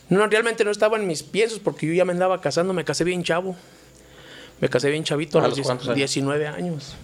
No, 0.08 0.26
realmente 0.26 0.64
no 0.64 0.70
estaba 0.70 0.96
en 0.96 1.06
mis 1.06 1.22
piensos 1.22 1.58
porque 1.58 1.86
yo 1.86 1.92
ya 1.92 2.04
me 2.04 2.12
andaba 2.12 2.40
casando, 2.40 2.72
me 2.72 2.84
casé 2.84 3.04
bien 3.04 3.22
chavo. 3.24 3.56
Me 4.60 4.68
casé 4.68 4.90
bien 4.90 5.04
chavito 5.04 5.38
a, 5.38 5.44
¿A 5.44 5.48
los 5.48 5.58
los 5.58 5.66
cuántos 5.66 5.86
años? 5.88 5.96
19 5.96 6.46
años. 6.46 6.94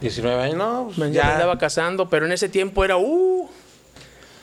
19 0.00 0.42
años, 0.42 0.56
no, 0.56 0.84
pues 0.86 0.98
Me, 0.98 1.12
ya 1.12 1.24
me 1.24 1.32
andaba 1.32 1.58
casando, 1.58 2.08
pero 2.10 2.26
en 2.26 2.32
ese 2.32 2.48
tiempo 2.48 2.84
era, 2.84 2.96
uh. 2.96 3.48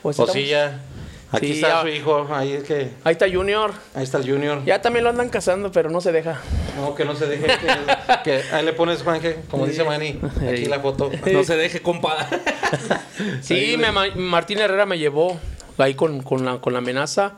Pues 0.02 0.18
Pues 0.18 0.32
sí, 0.32 0.48
ya. 0.48 0.80
Aquí 1.32 1.48
Sí, 1.48 1.54
está 1.54 1.68
ya. 1.70 1.82
su 1.82 1.88
hijo, 1.88 2.28
ahí 2.32 2.54
es 2.54 2.64
que, 2.64 2.92
Ahí 3.04 3.14
está 3.14 3.26
Junior. 3.32 3.74
ahí 3.96 4.04
está 4.04 4.20
el 4.20 4.30
Junior. 4.30 4.64
Ya 4.66 4.82
también 4.84 5.04
lo 5.04 5.10
andan 5.10 5.30
casando, 5.30 5.72
pero 5.72 5.90
no 5.90 6.00
se 6.00 6.12
deja. 6.12 6.40
No, 6.78 6.94
que 6.94 7.06
no 7.06 7.16
se 7.16 7.26
deje, 7.26 7.48
que, 7.48 8.24
que 8.24 8.44
ahí 8.54 8.64
le 8.64 8.74
pones, 8.74 9.02
Juanje, 9.02 9.40
como 9.50 9.66
dice 9.66 9.84
Manny, 9.84 10.20
aquí 10.48 10.66
la 10.66 10.80
foto. 10.80 11.12
No 11.32 11.44
se 11.44 11.58
deje, 11.58 11.82
compa. 11.82 12.28
Sí, 13.42 13.76
me 13.80 13.92
ma- 13.92 14.14
Martín 14.16 14.60
Herrera 14.60 14.86
me 14.86 14.98
llevó 15.00 15.40
ahí 15.80 15.96
con, 15.96 16.22
con 16.22 16.46
la, 16.46 16.58
con 16.60 16.74
la 16.74 16.80
amenaza, 16.80 17.34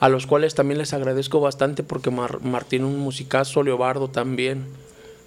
a 0.00 0.08
los 0.08 0.26
cuales 0.26 0.54
también 0.54 0.78
les 0.78 0.92
agradezco 0.92 1.40
bastante 1.40 1.82
porque 1.82 2.10
Mar- 2.10 2.40
Martín 2.42 2.84
un 2.84 2.98
musicazo, 2.98 3.62
Leobardo 3.62 4.08
también. 4.08 4.64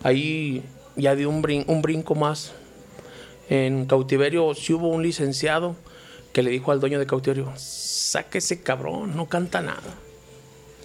Ahí 0.04 0.64
ya 0.96 1.16
di 1.16 1.26
un, 1.26 1.42
brin- 1.42 1.66
un 1.68 1.82
brinco 1.82 2.16
más. 2.16 2.52
En 3.50 3.86
cautiverio 3.86 4.54
sí 4.54 4.74
hubo 4.74 4.90
un 4.90 5.04
licenciado 5.04 5.76
que 6.34 6.44
le 6.44 6.52
dijo 6.52 6.72
al 6.72 6.80
dueño 6.80 7.00
de 7.00 7.06
cautiverio, 7.08 7.52
saque 7.56 8.40
ese 8.40 8.62
cabrón, 8.62 9.16
no 9.16 9.28
canta 9.28 9.62
nada. 9.62 9.82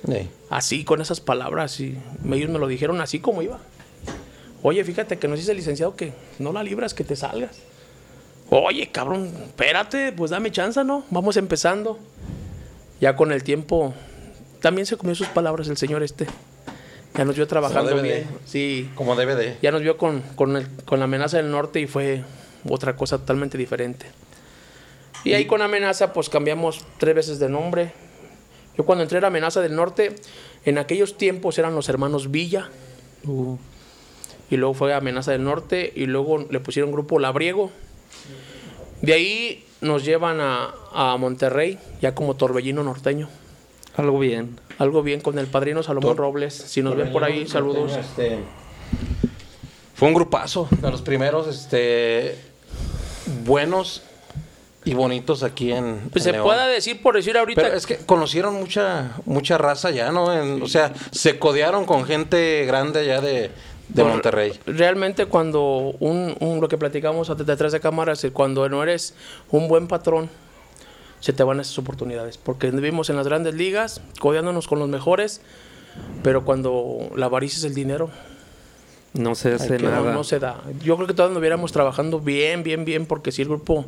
Sí. 0.06 0.28
Así, 0.48 0.84
con 0.84 1.00
esas 1.00 1.20
palabras, 1.20 1.78
y 1.80 1.98
ellos 2.32 2.50
me 2.50 2.58
lo 2.58 2.66
dijeron 2.68 3.00
así 3.00 3.18
como 3.20 3.42
iba. 3.42 3.58
Oye, 4.62 4.82
fíjate 4.84 5.18
que 5.18 5.28
nos 5.28 5.38
dice 5.38 5.50
el 5.50 5.56
licenciado 5.58 5.96
que 5.96 6.12
no 6.38 6.52
la 6.52 6.62
libras, 6.62 6.94
que 6.94 7.04
te 7.04 7.16
salgas. 7.16 7.58
Oye, 8.50 8.88
cabrón, 8.90 9.30
espérate, 9.46 10.12
pues 10.12 10.30
dame 10.30 10.50
chance, 10.52 10.82
¿no? 10.84 11.04
Vamos 11.10 11.36
empezando. 11.36 11.98
Ya 13.02 13.16
con 13.16 13.32
el 13.32 13.42
tiempo, 13.42 13.92
también 14.60 14.86
se 14.86 14.96
comió 14.96 15.14
sus 15.14 15.26
palabras 15.26 15.68
el 15.68 15.76
señor 15.76 16.02
este. 16.02 16.26
Ya 17.14 17.24
nos 17.26 17.36
vio 17.36 17.46
trabajando 17.48 18.00
bien. 18.00 18.26
Sí, 18.46 18.88
Como 18.94 19.14
debe 19.16 19.34
de. 19.34 19.56
ya 19.60 19.70
nos 19.72 19.82
vio 19.82 19.98
con, 19.98 20.22
con, 20.36 20.56
el- 20.56 20.68
con 20.86 20.98
la 21.00 21.04
amenaza 21.04 21.36
del 21.36 21.50
norte 21.50 21.80
y 21.80 21.86
fue 21.86 22.22
otra 22.68 22.96
cosa 22.96 23.18
totalmente 23.18 23.58
diferente. 23.58 24.06
Y 25.24 25.34
ahí 25.34 25.44
con 25.46 25.60
amenaza 25.62 26.12
pues 26.12 26.28
cambiamos 26.28 26.86
tres 26.98 27.14
veces 27.14 27.38
de 27.38 27.48
nombre. 27.48 27.92
Yo 28.78 28.84
cuando 28.86 29.02
entré 29.02 29.18
a 29.18 29.20
la 29.20 29.26
amenaza 29.26 29.60
del 29.60 29.74
norte, 29.76 30.14
en 30.64 30.78
aquellos 30.78 31.18
tiempos 31.18 31.58
eran 31.58 31.74
los 31.74 31.88
hermanos 31.88 32.30
Villa. 32.30 32.68
Uh, 33.26 33.56
Y 34.48 34.56
luego 34.56 34.74
fue 34.74 34.94
amenaza 34.94 35.32
del 35.32 35.42
norte 35.44 35.92
y 35.94 36.06
luego 36.06 36.38
le 36.50 36.60
pusieron 36.60 36.92
grupo 36.92 37.18
Labriego. 37.18 37.70
De 39.02 39.12
ahí 39.12 39.64
nos 39.80 40.04
llevan 40.04 40.40
a, 40.40 40.72
a 40.92 41.16
Monterrey, 41.18 41.78
ya 42.00 42.14
como 42.14 42.34
torbellino 42.34 42.82
norteño. 42.82 43.28
algo 43.96 44.18
bien. 44.18 44.58
Algo 44.78 45.02
bien 45.02 45.20
con 45.20 45.38
el 45.38 45.46
padrino 45.48 45.82
Salomón 45.82 46.16
Tor- 46.16 46.20
Robles. 46.20 46.54
Si 46.54 46.82
nos 46.82 46.96
ven 46.96 47.12
por 47.12 47.24
ahí, 47.24 47.46
saludos. 47.46 47.92
Este, 47.96 48.38
fue 49.94 50.08
un 50.08 50.14
grupazo 50.14 50.68
de 50.70 50.90
los 50.90 51.02
primeros 51.02 51.46
este, 51.46 52.36
buenos 53.44 54.02
y 54.84 54.94
bonitos 54.94 55.42
aquí 55.44 55.72
en. 55.72 56.08
Pues 56.10 56.24
en 56.26 56.30
se 56.30 56.32
León. 56.32 56.44
puede 56.44 56.72
decir, 56.72 57.00
por 57.02 57.14
decir 57.14 57.36
ahorita, 57.36 57.62
Pero 57.62 57.76
es 57.76 57.86
que 57.86 57.98
conocieron 57.98 58.54
mucha 58.54 59.12
mucha 59.26 59.58
raza 59.58 59.90
ya, 59.90 60.10
¿no? 60.10 60.32
En- 60.34 60.62
O 60.62 60.66
sea, 60.66 60.92
se 61.12 61.38
codearon 61.38 61.84
con 61.84 62.04
gente 62.04 62.64
grande 62.66 63.00
allá 63.00 63.20
de, 63.20 63.50
de 63.94 64.02
Por- 64.02 64.12
Monterrey. 64.12 64.52
Realmente 64.66 65.26
cuando 65.26 65.94
un, 66.00 66.34
un- 66.40 66.60
lo 66.60 66.68
que 66.68 66.78
platicamos 66.78 67.28
antes 67.30 67.46
detrás 67.46 67.72
de 67.72 67.80
cámaras, 67.80 68.26
cuando 68.32 68.68
no 68.68 68.82
eres 68.82 69.14
un 69.50 69.68
buen 69.68 69.86
patrón, 69.88 70.28
se 71.20 71.32
te 71.32 71.42
van 71.44 71.60
esas 71.60 71.78
oportunidades. 71.78 72.38
Porque 72.38 72.70
vivimos 72.70 73.10
en 73.10 73.16
las 73.16 73.26
grandes 73.26 73.54
ligas, 73.54 74.00
codeándonos 74.20 74.66
con 74.66 74.78
los 74.78 74.88
mejores, 74.88 75.40
pero 76.22 76.44
cuando 76.44 77.10
la 77.16 77.26
avaricia 77.26 77.58
es 77.58 77.64
el 77.64 77.74
dinero, 77.74 78.10
No 79.14 79.34
se 79.34 79.52
hace 79.52 79.76
que 79.76 79.82
no, 79.84 79.90
nada. 79.90 80.12
no 80.14 80.24
se 80.24 80.38
da. 80.38 80.62
Yo 80.82 80.96
creo 80.96 81.06
que 81.06 81.14
todos 81.14 81.30
estuviéramos 81.30 81.70
trabajando 81.70 82.18
bien, 82.18 82.62
bien, 82.62 82.84
bien, 82.86 83.04
porque 83.06 83.30
si 83.30 83.42
el 83.42 83.48
grupo 83.48 83.84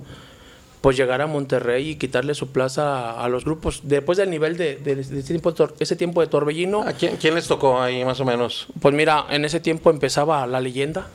pues 0.85 0.99
llegar 0.99 1.23
a 1.23 1.27
Monterrey 1.27 1.89
y 1.93 1.97
quitarle 1.97 2.35
su 2.35 2.53
plaza 2.53 3.13
a, 3.13 3.25
a 3.25 3.29
los 3.31 3.47
grupos, 3.47 3.81
después 3.85 4.19
del 4.19 4.29
nivel 4.29 4.59
de, 4.59 4.77
de- 4.77 4.97
de 4.97 5.01
ese, 5.01 5.23
tiempo 5.23 5.51
de 5.51 5.57
tor- 5.57 5.75
ese 5.81 5.97
tiempo 5.97 6.21
de 6.21 6.27
Torbellino, 6.27 6.83
¿A 6.83 6.93
quién, 6.93 7.17
quién 7.17 7.35
les 7.35 7.47
tocó 7.49 7.81
ahí 7.81 8.05
más 8.05 8.21
o 8.21 8.27
menos? 8.27 8.67
pues 8.83 8.95
mira, 8.95 9.25
en 9.31 9.47
ese 9.47 9.61
tiempo 9.61 9.89
empezaba 9.89 10.47
la 10.47 10.61
leyenda. 10.61 11.09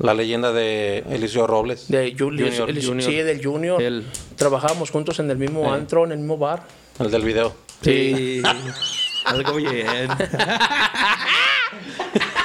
La 0.00 0.14
leyenda 0.14 0.52
de 0.52 1.04
Eliseo 1.10 1.46
Robles. 1.46 1.86
De 1.86 2.16
Julius, 2.18 2.50
Junior, 2.58 2.70
el- 2.70 2.84
Junior. 2.84 3.08
Sí, 3.08 3.16
del 3.18 3.44
Junior. 3.44 3.80
El- 3.80 4.04
Trabajábamos 4.34 4.90
juntos 4.90 5.20
en 5.20 5.30
el 5.30 5.36
mismo 5.36 5.64
Eh. 5.72 5.76
antro, 5.78 6.04
en 6.04 6.10
el 6.10 6.18
mismo 6.18 6.36
bar. 6.36 6.64
El 6.98 7.12
del 7.12 7.22
video. 7.22 7.54
Sí. 7.82 8.42
algo 9.26 9.54
bien. 9.54 10.08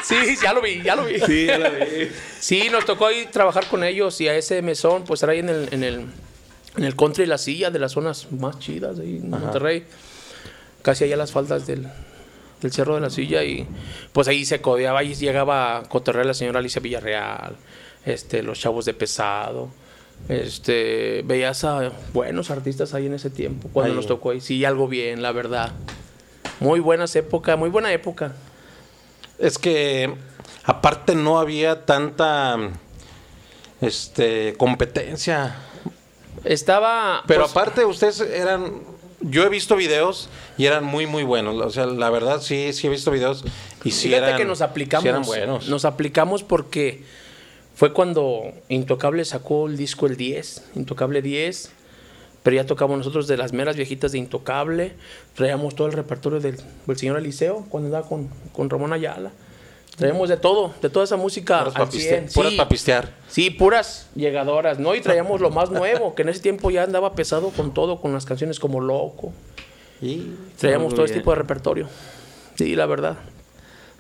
Sí, 0.03 0.15
ya 0.41 0.53
lo 0.53 0.61
vi, 0.61 0.81
ya 0.81 0.95
lo 0.95 1.05
vi. 1.05 1.19
Sí, 1.19 1.45
ya 1.45 1.57
lo 1.59 1.69
vi. 1.71 2.09
Sí, 2.39 2.67
nos 2.71 2.85
tocó 2.85 3.07
ahí 3.07 3.27
trabajar 3.31 3.67
con 3.67 3.83
ellos 3.83 4.19
y 4.21 4.27
a 4.27 4.35
ese 4.35 4.61
mesón, 4.63 5.03
pues 5.03 5.21
era 5.21 5.33
ahí 5.33 5.39
en 5.39 5.49
el, 5.49 5.69
en 5.71 5.83
el, 5.83 6.05
en 6.79 6.85
el 6.85 6.95
country 6.95 7.25
la 7.25 7.37
silla 7.37 7.69
de 7.71 7.77
las 7.79 7.91
zonas 7.91 8.31
más 8.31 8.57
chidas 8.59 8.97
de 8.97 9.03
ahí 9.03 9.17
en 9.17 9.29
Monterrey. 9.29 9.83
Casi 10.81 11.03
allá 11.03 11.15
a 11.15 11.17
las 11.17 11.33
faldas 11.33 11.67
del, 11.67 11.85
del 12.61 12.71
Cerro 12.71 12.95
de 12.95 13.01
la 13.01 13.09
Silla 13.09 13.43
y 13.43 13.67
pues 14.13 14.29
ahí 14.29 14.45
se 14.45 14.61
codeaba, 14.61 14.99
ahí 14.99 15.13
llegaba 15.13 15.77
a 15.77 15.83
cotorrear 15.83 16.25
la 16.25 16.33
señora 16.33 16.59
Alicia 16.59 16.81
Villarreal, 16.81 17.57
este, 18.05 18.41
los 18.43 18.57
chavos 18.59 18.85
de 18.85 18.93
pesado. 18.93 19.67
Este, 20.29 21.21
veías 21.25 21.65
a 21.65 21.91
buenos 22.13 22.49
artistas 22.49 22.93
ahí 22.93 23.07
en 23.07 23.13
ese 23.13 23.29
tiempo, 23.29 23.69
cuando 23.73 23.91
Ahí. 23.91 23.95
nos 23.97 24.07
tocó 24.07 24.31
ahí. 24.31 24.39
Sí, 24.39 24.63
algo 24.63 24.87
bien, 24.87 25.21
la 25.21 25.33
verdad. 25.33 25.73
Muy 26.61 26.79
buenas 26.79 27.13
épocas, 27.17 27.57
muy 27.59 27.69
buena 27.69 27.91
época. 27.91 28.33
Es 29.37 29.57
que 29.57 30.13
aparte 30.63 31.13
no 31.13 31.39
había 31.39 31.85
tanta 31.85 32.55
este 33.81 34.55
competencia. 34.57 35.55
Estaba. 36.43 37.23
Pero 37.27 37.41
pues, 37.41 37.51
aparte 37.51 37.85
ustedes 37.85 38.21
eran 38.21 38.81
yo 39.21 39.43
he 39.43 39.49
visto 39.49 39.75
videos 39.75 40.29
y 40.57 40.65
eran 40.65 40.83
muy 40.83 41.05
muy 41.05 41.23
buenos. 41.23 41.55
O 41.63 41.69
sea, 41.69 41.85
la 41.85 42.09
verdad 42.09 42.41
sí 42.41 42.73
sí 42.73 42.87
he 42.87 42.89
visto 42.89 43.11
videos 43.11 43.43
y 43.83 43.91
sí 43.91 44.07
Fíjate 44.09 44.27
eran 44.27 44.37
que 44.37 44.45
nos 44.45 44.61
aplicamos. 44.61 45.03
sí 45.03 45.09
eran 45.09 45.23
buenos. 45.23 45.67
Nos 45.67 45.85
aplicamos 45.85 46.43
porque 46.43 47.03
fue 47.75 47.93
cuando 47.93 48.51
Intocable 48.69 49.23
sacó 49.25 49.67
el 49.67 49.77
disco 49.77 50.07
el 50.07 50.17
10, 50.17 50.71
Intocable 50.75 51.21
10. 51.21 51.71
Pero 52.41 52.55
ya 52.55 52.65
tocamos 52.65 52.97
nosotros 52.97 53.27
de 53.27 53.35
las 53.35 53.51
meras 53.51 53.75
viejitas 53.75 54.13
de 54.13 54.17
Intocable. 54.17 54.93
Traíamos 55.35 55.75
todo 55.75 55.87
el 55.87 55.93
repertorio 55.93 56.39
del, 56.39 56.57
del 56.85 56.97
señor 56.97 57.17
Eliseo 57.17 57.65
cuando 57.69 57.87
andaba 57.87 58.07
con, 58.07 58.29
con 58.53 58.69
Ramón 58.69 58.93
Ayala. 58.93 59.31
Traíamos 59.99 60.29
de 60.29 60.37
todo, 60.37 60.73
de 60.81 60.89
toda 60.89 61.05
esa 61.05 61.17
música 61.17 61.59
Puras 61.59 61.75
al 61.75 61.83
pa' 61.83 61.89
piste- 61.91 62.09
100. 62.09 62.29
puras 62.33 62.53
Sí, 63.27 63.49
puras 63.51 64.07
llegadoras, 64.15 64.79
¿no? 64.79 64.95
Y 64.95 65.01
traíamos 65.01 65.41
lo 65.41 65.49
más 65.51 65.69
nuevo, 65.71 66.15
que 66.15 66.21
en 66.23 66.29
ese 66.29 66.39
tiempo 66.41 66.71
ya 66.71 66.83
andaba 66.83 67.13
pesado 67.13 67.49
con 67.49 67.73
todo, 67.73 67.99
con 68.01 68.13
las 68.13 68.25
canciones 68.25 68.59
como 68.59 68.79
Loco. 68.81 69.33
Y 70.01 70.31
Traíamos 70.57 70.93
todo 70.95 71.03
este 71.05 71.15
bien. 71.15 71.23
tipo 71.23 71.31
de 71.31 71.35
repertorio. 71.35 71.87
Sí, 72.55 72.75
la 72.75 72.85
verdad. 72.85 73.17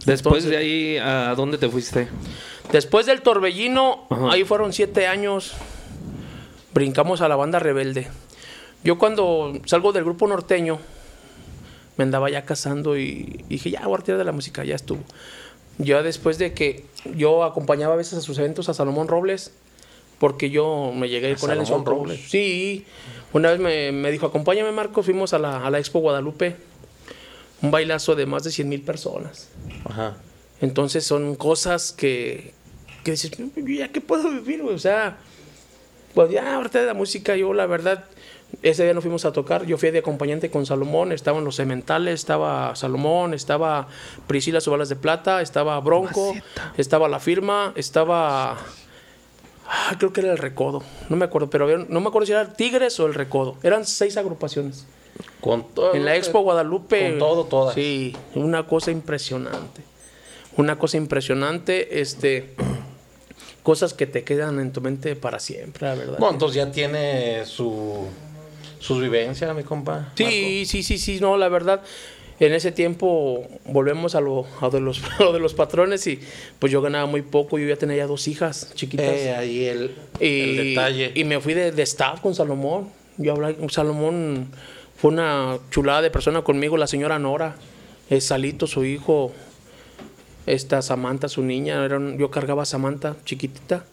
Después 0.05 0.45
Entonces- 0.45 0.49
de 0.51 0.57
ahí, 0.57 0.97
¿a 0.97 1.35
dónde 1.35 1.57
te 1.57 1.67
fuiste? 1.69 2.07
Después 2.71 3.05
del 3.05 3.21
Torbellino, 3.21 4.07
Ajá. 4.09 4.31
ahí 4.31 4.45
fueron 4.45 4.71
siete 4.71 5.07
años, 5.07 5.53
brincamos 6.73 7.19
a 7.21 7.27
la 7.27 7.35
banda 7.35 7.59
rebelde. 7.59 8.07
Yo 8.83 8.97
cuando 8.97 9.53
salgo 9.65 9.91
del 9.91 10.05
grupo 10.05 10.25
norteño, 10.27 10.79
me 11.97 12.03
andaba 12.03 12.29
ya 12.29 12.45
casando 12.45 12.95
y 12.97 13.43
dije, 13.49 13.71
ya 13.71 13.81
voy 13.85 13.95
a 13.95 13.97
retirar 13.97 14.17
de 14.19 14.23
la 14.23 14.31
música, 14.31 14.63
ya 14.63 14.75
estuvo. 14.75 14.99
Ya 15.79 16.03
después 16.03 16.37
de 16.37 16.53
que 16.53 16.85
yo 17.15 17.43
acompañaba 17.43 17.93
a 17.95 17.97
veces 17.97 18.13
a 18.19 18.21
sus 18.21 18.37
eventos 18.37 18.69
a 18.69 18.73
Salomón 18.73 19.07
Robles, 19.07 19.51
porque 20.19 20.49
yo 20.49 20.91
me 20.93 21.07
llegué 21.09 21.27
a 21.27 21.29
ir 21.31 21.37
¿A 21.37 21.39
con 21.39 21.51
él 21.51 21.57
en 21.59 21.65
su 21.65 21.71
Salomón 21.71 21.87
autobús. 21.87 22.07
Robles? 22.09 22.29
Sí, 22.29 22.85
una 23.33 23.49
vez 23.51 23.59
me, 23.59 23.91
me 23.93 24.11
dijo, 24.11 24.25
acompáñame 24.25 24.71
Marco, 24.73 25.01
fuimos 25.03 25.33
a 25.33 25.39
la, 25.39 25.65
a 25.65 25.69
la 25.71 25.79
Expo 25.79 25.99
Guadalupe, 25.99 26.57
un 27.61 27.71
bailazo 27.71 28.15
de 28.15 28.25
más 28.25 28.43
de 28.43 28.51
100 28.51 28.69
mil 28.69 28.81
personas. 28.81 29.47
ajá. 29.85 30.17
Entonces 30.61 31.05
son 31.05 31.35
cosas 31.35 31.93
que, 31.93 32.53
que 33.05 33.11
dices, 33.11 33.31
"Yo 33.31 33.45
ya 33.65 33.87
qué 33.93 34.01
puedo 34.01 34.29
vivir, 34.29 34.61
güey?". 34.61 34.75
O 34.75 34.79
sea, 34.79 35.15
pues 36.13 36.29
ya 36.31 36.55
ahorita 36.55 36.81
de 36.81 36.85
la 36.87 36.93
música, 36.93 37.37
yo 37.37 37.53
la 37.53 37.65
verdad, 37.65 38.03
ese 38.61 38.83
día 38.83 38.93
nos 38.93 39.03
fuimos 39.03 39.25
a 39.25 39.31
tocar, 39.31 39.65
yo 39.65 39.77
fui 39.77 39.91
de 39.91 39.99
acompañante 39.99 40.49
con 40.49 40.65
Salomón, 40.65 41.11
estaban 41.11 41.43
los 41.45 41.55
Cementales, 41.55 42.15
estaba 42.15 42.75
Salomón, 42.75 43.33
estaba 43.33 43.87
Priscila 44.27 44.59
Subalas 44.61 44.89
de 44.89 44.95
Plata, 44.95 45.41
estaba 45.41 45.79
Bronco, 45.79 46.33
Maceta. 46.33 46.73
estaba 46.77 47.07
La 47.07 47.19
Firma, 47.19 47.71
estaba... 47.75 48.53
ah, 49.67 49.95
creo 49.97 50.11
que 50.11 50.21
era 50.21 50.31
el 50.31 50.37
Recodo, 50.37 50.83
no 51.09 51.15
me 51.15 51.25
acuerdo, 51.25 51.49
pero 51.49 51.65
había- 51.65 51.85
no 51.87 52.01
me 52.01 52.07
acuerdo 52.09 52.25
si 52.25 52.31
era 52.33 52.53
Tigres 52.53 52.99
o 52.99 53.05
el 53.05 53.13
Recodo. 53.13 53.55
Eran 53.63 53.85
seis 53.85 54.17
agrupaciones. 54.17 54.85
Con 55.41 55.63
todo 55.73 55.93
En 55.93 56.05
la 56.05 56.15
Expo 56.15 56.39
Guadalupe. 56.41 57.09
Con 57.11 57.19
todo, 57.19 57.45
todas. 57.45 57.75
Sí, 57.75 58.15
una 58.35 58.65
cosa 58.67 58.91
impresionante. 58.91 59.81
Una 60.57 60.77
cosa 60.77 60.97
impresionante, 60.97 62.01
este. 62.01 62.55
Cosas 63.63 63.93
que 63.93 64.05
te 64.07 64.23
quedan 64.23 64.59
en 64.59 64.71
tu 64.71 64.81
mente 64.81 65.15
para 65.15 65.39
siempre, 65.39 65.87
la 65.87 65.95
verdad. 65.95 66.17
Bueno, 66.19 66.33
entonces 66.33 66.55
ya 66.55 66.71
tiene 66.71 67.45
su 67.45 68.07
sus 68.79 69.01
vivencias, 69.01 69.55
mi 69.55 69.63
compa. 69.63 70.11
sí, 70.15 70.63
sí, 70.65 70.83
sí, 70.83 70.97
sí, 70.97 71.19
no, 71.19 71.37
la 71.37 71.49
verdad. 71.49 71.81
En 72.41 72.53
ese 72.53 72.71
tiempo 72.71 73.45
volvemos 73.65 74.15
a 74.15 74.21
lo, 74.21 74.45
a 74.61 74.69
de 74.69 74.79
los, 74.79 75.01
a 75.19 75.23
lo 75.23 75.33
de 75.33 75.39
los 75.39 75.53
patrones 75.53 76.07
y 76.07 76.19
pues 76.57 76.71
yo 76.71 76.81
ganaba 76.81 77.05
muy 77.05 77.21
poco, 77.21 77.59
yo 77.59 77.67
ya 77.67 77.75
tenía 77.75 77.97
ya 77.97 78.07
dos 78.07 78.27
hijas 78.29 78.71
chiquitas. 78.75 79.05
Eh, 79.07 79.35
ahí 79.35 79.65
el, 79.65 79.91
Y, 80.21 80.41
el 80.41 80.57
detalle. 80.69 81.11
y 81.15 81.23
me 81.25 81.39
fui 81.41 81.53
de, 81.53 81.71
de 81.73 81.83
staff 81.83 82.21
con 82.21 82.33
Salomón. 82.33 82.87
Yo 83.17 83.33
hablé, 83.33 83.57
Salomón 83.69 84.47
fue 84.95 85.11
una 85.11 85.57
chulada 85.69 86.01
de 86.01 86.11
persona 86.11 86.41
conmigo, 86.41 86.77
la 86.77 86.87
señora 86.87 87.19
Nora, 87.19 87.55
eh, 88.09 88.21
Salito, 88.21 88.67
su 88.67 88.85
hijo, 88.85 89.33
esta 90.45 90.81
Samantha, 90.81 91.27
su 91.27 91.43
niña, 91.43 91.83
eran- 91.83 92.17
yo 92.17 92.31
cargaba 92.31 92.63
a 92.63 92.65
Samantha 92.65 93.17
chiquitita 93.25 93.83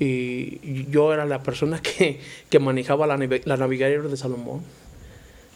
y 0.00 0.86
yo 0.90 1.12
era 1.12 1.26
la 1.26 1.42
persona 1.42 1.80
que, 1.82 2.20
que 2.48 2.58
manejaba 2.58 3.06
la, 3.06 3.16
la 3.16 3.68
de 3.68 4.16
Salomón. 4.16 4.62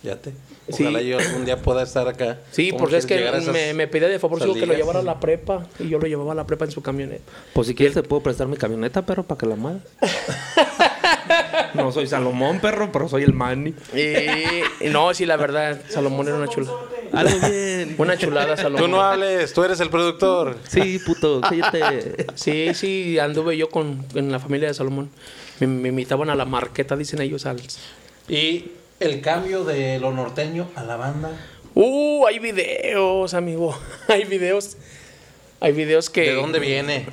Fíjate. 0.04 0.32
Sí. 0.68 0.82
Ojalá 0.82 1.00
yo 1.00 1.18
algún 1.18 1.46
día 1.46 1.56
pueda 1.62 1.82
estar 1.82 2.06
acá. 2.06 2.38
Sí, 2.50 2.68
¿Cómo 2.68 2.80
porque 2.80 2.98
es 2.98 3.06
que 3.06 3.18
me, 3.50 3.72
me 3.72 3.88
pedía 3.88 4.06
de 4.08 4.18
favor 4.18 4.38
que 4.38 4.66
lo 4.66 4.74
llevara 4.74 4.98
a 4.98 5.02
la 5.02 5.18
prepa 5.18 5.66
y 5.78 5.88
yo 5.88 5.98
lo 5.98 6.06
llevaba 6.06 6.32
a 6.32 6.34
la 6.34 6.46
prepa 6.46 6.66
en 6.66 6.70
su 6.72 6.82
camioneta. 6.82 7.24
Pues 7.54 7.68
si 7.68 7.74
quieres 7.74 7.94
te 7.94 8.02
puedo 8.02 8.22
prestar 8.22 8.46
mi 8.46 8.58
camioneta, 8.58 9.06
perro, 9.06 9.22
para 9.22 9.38
que 9.38 9.46
la 9.46 9.56
muevas. 9.56 9.80
no 11.74 11.90
soy 11.90 12.06
Salomón, 12.06 12.60
perro, 12.60 12.90
pero 12.92 13.08
soy 13.08 13.22
el 13.22 13.32
Manny. 13.32 13.74
Y, 13.94 14.86
y 14.86 14.90
no, 14.90 15.14
sí, 15.14 15.24
la 15.24 15.38
verdad, 15.38 15.80
Salomón 15.88 16.28
era 16.28 16.36
una 16.36 16.48
chulada. 16.48 16.76
Algo 17.16 17.48
bien. 17.48 17.94
Una 17.98 18.16
chulada, 18.16 18.56
Salomón. 18.56 18.82
Tú 18.82 18.88
no 18.88 19.00
hables, 19.02 19.52
tú 19.52 19.62
eres 19.64 19.80
el 19.80 19.90
productor. 19.90 20.56
Sí, 20.68 20.98
puto, 20.98 21.40
cállate. 21.40 22.26
Sí, 22.34 22.74
sí, 22.74 23.18
anduve 23.18 23.56
yo 23.56 23.68
con, 23.70 24.04
en 24.14 24.32
la 24.32 24.38
familia 24.38 24.68
de 24.68 24.74
Salomón. 24.74 25.10
Me, 25.60 25.66
me 25.66 25.88
invitaban 25.90 26.30
a 26.30 26.34
la 26.34 26.44
marqueta, 26.44 26.96
dicen 26.96 27.20
ellos, 27.20 27.46
al... 27.46 27.60
Y 28.28 28.72
el 29.00 29.20
cambio 29.20 29.64
de 29.64 29.98
lo 29.98 30.12
norteño 30.12 30.68
a 30.74 30.84
la 30.84 30.96
banda. 30.96 31.30
Uh, 31.74 32.26
hay 32.26 32.38
videos, 32.38 33.34
amigo. 33.34 33.76
Hay 34.08 34.24
videos. 34.24 34.76
Hay 35.60 35.72
videos 35.72 36.10
que... 36.10 36.22
¿De 36.22 36.34
dónde 36.34 36.60
viene? 36.60 37.06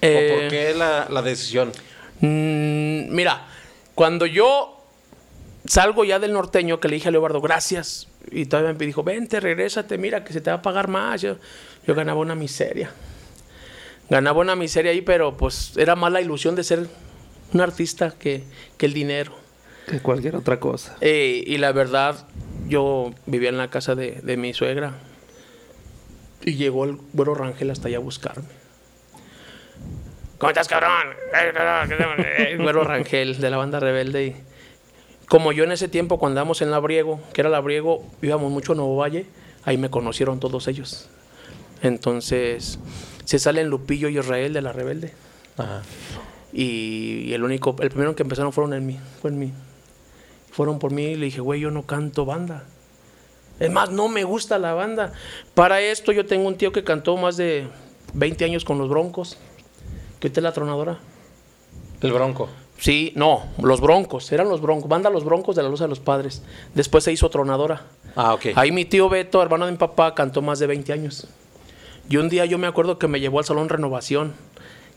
Eh, 0.00 0.32
¿O 0.32 0.40
por 0.40 0.50
qué 0.50 0.74
la, 0.74 1.06
la 1.10 1.22
decisión? 1.22 1.72
Mm, 2.20 3.14
mira, 3.14 3.46
cuando 3.94 4.26
yo 4.26 4.78
salgo 5.66 6.04
ya 6.04 6.18
del 6.18 6.32
norteño, 6.32 6.80
que 6.80 6.88
le 6.88 6.94
dije 6.96 7.08
a 7.08 7.10
Leobardo, 7.12 7.40
gracias, 7.40 8.07
y 8.30 8.46
todavía 8.46 8.72
me 8.72 8.86
dijo, 8.86 9.02
vente, 9.02 9.40
regrésate, 9.40 9.98
mira, 9.98 10.24
que 10.24 10.32
se 10.32 10.40
te 10.40 10.50
va 10.50 10.56
a 10.56 10.62
pagar 10.62 10.88
más. 10.88 11.20
Yo, 11.22 11.36
yo 11.86 11.94
ganaba 11.94 12.20
una 12.20 12.34
miseria. 12.34 12.90
Ganaba 14.10 14.40
una 14.40 14.56
miseria 14.56 14.92
ahí, 14.92 15.02
pero 15.02 15.36
pues 15.36 15.76
era 15.76 15.94
más 15.96 16.12
la 16.12 16.20
ilusión 16.20 16.54
de 16.54 16.64
ser 16.64 16.86
un 17.52 17.60
artista 17.60 18.14
que, 18.18 18.44
que 18.76 18.86
el 18.86 18.92
dinero. 18.92 19.32
Que 19.86 20.00
cualquier 20.00 20.36
otra 20.36 20.60
cosa. 20.60 20.96
Eh, 21.00 21.42
y 21.46 21.58
la 21.58 21.72
verdad, 21.72 22.26
yo 22.66 23.12
vivía 23.26 23.48
en 23.48 23.58
la 23.58 23.68
casa 23.68 23.94
de, 23.94 24.20
de 24.22 24.36
mi 24.36 24.54
suegra. 24.54 24.94
Y 26.44 26.54
llegó 26.54 26.84
el 26.84 26.98
güero 27.12 27.34
Rangel 27.34 27.70
hasta 27.70 27.88
allá 27.88 27.98
a 27.98 28.00
buscarme. 28.00 28.48
¿Cómo 30.38 30.50
estás, 30.50 30.68
cabrón? 30.68 31.16
El 32.38 32.58
güero 32.58 32.84
Rangel 32.84 33.40
de 33.40 33.50
la 33.50 33.56
banda 33.56 33.80
rebelde. 33.80 34.26
Y 34.26 34.36
como 35.28 35.52
yo 35.52 35.64
en 35.64 35.72
ese 35.72 35.88
tiempo, 35.88 36.18
cuando 36.18 36.40
íbamos 36.40 36.62
en 36.62 36.70
Labriego, 36.70 37.20
que 37.32 37.42
era 37.42 37.50
Labriego, 37.50 38.04
íbamos 38.22 38.50
mucho 38.50 38.72
a 38.72 38.76
Nuevo 38.76 38.96
Valle, 38.96 39.26
ahí 39.64 39.76
me 39.76 39.90
conocieron 39.90 40.40
todos 40.40 40.68
ellos. 40.68 41.08
Entonces, 41.82 42.78
se 43.24 43.38
salen 43.38 43.68
Lupillo 43.68 44.08
y 44.08 44.18
Israel 44.18 44.52
de 44.52 44.62
la 44.62 44.72
rebelde. 44.72 45.12
Ajá. 45.56 45.82
Y, 46.52 47.24
y 47.26 47.34
el 47.34 47.44
único, 47.44 47.76
el 47.80 47.90
primero 47.90 48.16
que 48.16 48.22
empezaron 48.22 48.52
fueron 48.52 48.72
en 48.72 48.86
mí, 48.86 48.98
fue 49.20 49.30
en 49.30 49.38
mí. 49.38 49.52
Fueron 50.50 50.78
por 50.78 50.92
mí 50.92 51.04
y 51.04 51.16
le 51.16 51.26
dije, 51.26 51.40
güey, 51.40 51.60
yo 51.60 51.70
no 51.70 51.84
canto 51.84 52.24
banda. 52.24 52.64
Es 53.60 53.70
más, 53.70 53.90
no 53.90 54.08
me 54.08 54.24
gusta 54.24 54.58
la 54.58 54.72
banda. 54.72 55.12
Para 55.54 55.80
esto 55.80 56.12
yo 56.12 56.26
tengo 56.26 56.48
un 56.48 56.56
tío 56.56 56.72
que 56.72 56.84
cantó 56.84 57.16
más 57.16 57.36
de 57.36 57.66
20 58.14 58.44
años 58.44 58.64
con 58.64 58.78
los 58.78 58.88
Broncos. 58.88 59.36
¿Qué 60.20 60.28
es 60.28 60.36
la 60.38 60.52
tronadora? 60.52 60.98
El 62.00 62.12
bronco. 62.12 62.48
Sí, 62.78 63.12
no, 63.16 63.44
los 63.60 63.80
Broncos, 63.80 64.30
eran 64.30 64.48
los 64.48 64.60
Broncos, 64.60 64.88
banda 64.88 65.10
Los 65.10 65.24
Broncos 65.24 65.56
de 65.56 65.62
la 65.64 65.68
Luz 65.68 65.80
de 65.80 65.88
los 65.88 65.98
Padres. 65.98 66.42
Después 66.74 67.02
se 67.02 67.12
hizo 67.12 67.28
tronadora. 67.28 67.82
Ah, 68.14 68.34
ok. 68.34 68.46
Ahí 68.54 68.70
mi 68.70 68.84
tío 68.84 69.08
Beto, 69.08 69.42
hermano 69.42 69.66
de 69.66 69.72
mi 69.72 69.78
papá, 69.78 70.14
cantó 70.14 70.42
más 70.42 70.60
de 70.60 70.68
20 70.68 70.92
años. 70.92 71.26
Y 72.08 72.16
un 72.18 72.28
día 72.28 72.44
yo 72.46 72.56
me 72.56 72.68
acuerdo 72.68 72.98
que 72.98 73.08
me 73.08 73.18
llevó 73.18 73.40
al 73.40 73.44
Salón 73.44 73.68
Renovación 73.68 74.34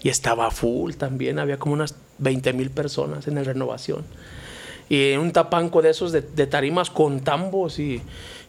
y 0.02 0.10
estaba 0.10 0.52
full 0.52 0.94
también, 0.94 1.40
había 1.40 1.58
como 1.58 1.74
unas 1.74 1.96
20 2.20 2.54
mil 2.54 2.70
personas 2.70 3.28
en 3.28 3.38
el 3.40 3.46
Renovación. 3.46 4.06
Y 4.88 5.14
en 5.14 5.20
un 5.20 5.32
tapanco 5.32 5.82
de 5.82 5.90
esos 5.90 6.12
de, 6.12 6.22
de 6.22 6.48
tarimas 6.48 6.90
con 6.92 7.22
tambos 7.22 7.80
y, 7.80 8.02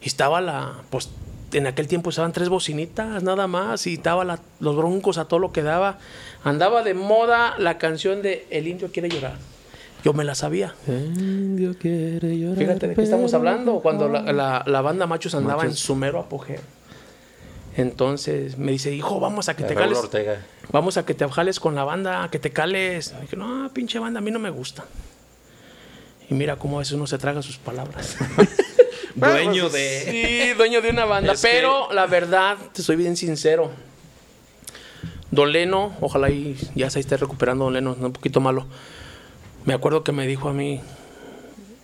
y 0.03 0.07
estaba 0.07 0.41
la, 0.41 0.75
pues 0.91 1.09
en 1.53 1.67
aquel 1.67 1.87
tiempo 1.89 2.11
estaban 2.11 2.33
tres 2.33 2.49
bocinitas 2.49 3.23
nada 3.23 3.47
más 3.47 3.87
y 3.87 3.95
estaba 3.95 4.25
la- 4.25 4.41
los 4.61 4.77
broncos 4.77 5.19
a 5.19 5.27
todo 5.27 5.39
lo 5.41 5.53
que 5.53 5.63
daba. 5.63 5.99
Andaba 6.45 6.83
de 6.83 6.95
moda 6.95 7.55
la 7.59 7.79
canción 7.79 8.23
de 8.23 8.47
El 8.51 8.67
indio 8.69 8.91
quiere 8.93 9.09
llorar. 9.09 9.37
Yo 10.05 10.13
me 10.15 10.25
la 10.25 10.35
sabía. 10.35 10.75
El 10.89 11.17
indio 11.19 11.77
quiere 11.79 12.37
llorar. 12.39 12.59
Fíjate 12.59 12.89
de 12.89 12.95
qué 12.95 13.03
estamos 13.03 13.33
hablando. 13.35 13.81
Cuando 13.81 14.09
la, 14.09 14.33
la- 14.33 14.65
la 14.67 14.81
banda 14.81 15.07
Machos 15.07 15.35
andaba 15.35 15.65
en 15.65 15.75
su 15.75 15.95
mero 15.95 16.19
apogeo. 16.21 16.61
Entonces 17.77 18.59
me 18.59 18.73
dice, 18.73 18.93
hijo, 18.95 19.19
vamos 19.21 19.49
a 19.49 19.55
que 19.57 19.65
te 19.65 19.75
cales. 19.75 19.97
Ortega. 19.99 20.45
Vamos 20.73 20.97
a 20.97 21.07
que 21.07 21.15
te 21.15 21.27
jales 21.29 21.59
con 21.61 21.75
la 21.75 21.85
banda, 21.85 22.25
a 22.25 22.31
que 22.31 22.39
te 22.39 22.51
cales. 22.51 23.15
dije, 23.23 23.37
no, 23.37 23.71
pinche 23.73 23.99
banda, 23.99 24.19
a 24.19 24.23
mí 24.23 24.31
no 24.31 24.39
me 24.39 24.51
gusta. 24.51 24.85
Y 26.29 26.35
mira 26.35 26.57
cómo 26.57 26.77
a 26.77 26.79
veces 26.81 26.95
uno 26.95 27.07
se 27.07 27.17
traga 27.19 27.41
sus 27.43 27.57
palabras. 27.59 28.17
Dueño 29.15 29.69
de. 29.69 30.07
Sí, 30.11 30.55
dueño 30.55 30.81
de 30.81 30.91
una 30.91 31.05
banda. 31.05 31.33
Es 31.35 31.43
pero 31.43 31.93
la 31.93 32.07
verdad, 32.07 32.57
te 32.73 32.83
soy 32.83 32.97
bien 32.97 33.17
sincero. 33.17 33.71
Don 35.31 35.51
Leno, 35.51 35.97
ojalá 36.01 36.29
y 36.29 36.57
ya 36.75 36.91
se 36.91 37.01
esté 37.01 37.17
recuperando 37.17 37.65
Don 37.65 37.73
Leno, 37.73 37.97
un 37.99 38.13
poquito 38.13 38.41
malo. 38.41 38.67
Me 39.65 39.75
acuerdo 39.75 40.05
que 40.05 40.13
me 40.13 40.27
dijo 40.27 40.49
a 40.49 40.53
mí, 40.53 40.81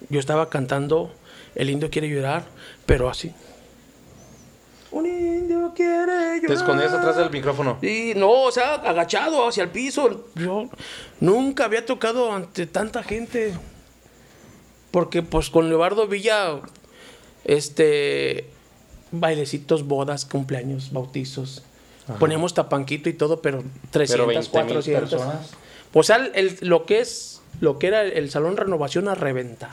yo 0.09 0.21
estaba 0.21 0.49
cantando 0.51 1.13
El 1.55 1.71
indio 1.71 1.91
quiere 1.91 2.09
llorar, 2.09 2.45
pero 2.87 3.09
así. 3.09 3.33
Un 4.91 5.07
indio 5.07 5.73
quiere 5.75 6.37
llorar. 6.37 6.47
Te 6.47 6.53
escondías 6.55 6.93
atrás 6.93 7.17
del 7.17 7.31
micrófono. 7.31 7.79
Sí, 7.81 8.13
no, 8.17 8.31
o 8.31 8.53
sea, 8.53 8.75
agachado 8.75 9.47
hacia 9.47 9.65
el 9.65 9.71
piso. 9.71 10.27
Yo 10.35 10.69
nunca 11.21 11.65
había 11.65 11.85
tocado 11.85 12.33
ante 12.33 12.67
tanta 12.67 13.03
gente. 13.03 13.55
Porque 14.91 15.23
pues 15.23 15.51
con 15.51 15.69
Leobardo 15.69 16.07
Villa, 16.07 16.61
este, 17.49 18.47
bailecitos, 19.11 19.85
bodas, 19.89 20.25
cumpleaños, 20.25 20.93
bautizos. 20.93 21.63
Poníamos 22.21 22.55
tapanquito 22.55 23.09
y 23.09 23.15
todo, 23.15 23.43
pero 23.43 23.65
300, 23.91 24.27
20,000 24.29 24.51
400. 24.51 25.11
personas. 25.11 25.51
O 25.93 26.03
sea, 26.03 26.17
el- 26.17 26.31
el- 26.35 26.59
lo 26.63 26.87
que 26.87 27.01
es, 27.01 27.43
lo 27.61 27.79
que 27.79 27.89
era 27.89 28.03
el, 28.03 28.13
el 28.13 28.31
salón 28.31 28.57
renovación 28.57 29.09
a 29.09 29.15
reventar. 29.15 29.71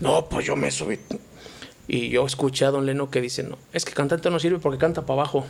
No, 0.00 0.26
pues 0.28 0.44
yo 0.46 0.54
me 0.56 0.70
subí. 0.70 0.98
Y 1.88 2.10
yo 2.10 2.26
escuché 2.26 2.64
a 2.64 2.70
Don 2.70 2.84
Leno 2.86 3.10
que 3.10 3.20
dice, 3.20 3.42
no, 3.44 3.58
es 3.72 3.84
que 3.84 3.92
cantante 3.92 4.28
no 4.30 4.38
sirve 4.38 4.58
porque 4.58 4.78
canta 4.78 5.02
para 5.06 5.20
abajo. 5.22 5.46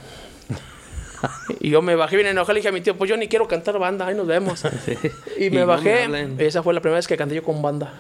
y 1.61 1.71
yo 1.71 1.83
me 1.83 1.95
bajé 1.97 2.17
bien 2.17 2.29
enojado 2.29 2.53
y 2.53 2.55
le 2.57 2.61
dije 2.61 2.69
a 2.69 2.73
mi 2.73 2.81
tío, 2.83 2.97
pues 2.97 3.09
yo 3.11 3.17
ni 3.17 3.29
quiero 3.29 3.49
cantar 3.49 3.79
banda, 3.79 4.07
ahí 4.07 4.15
nos 4.15 4.27
vemos. 4.27 4.63
y 5.39 5.51
me 5.51 5.65
bajé. 5.65 6.07
Esa 6.39 6.63
fue 6.63 6.75
la 6.75 6.81
primera 6.81 6.97
vez 6.97 7.07
que 7.09 7.17
canté 7.17 7.35
yo 7.35 7.43
con 7.43 7.61
banda. 7.63 7.93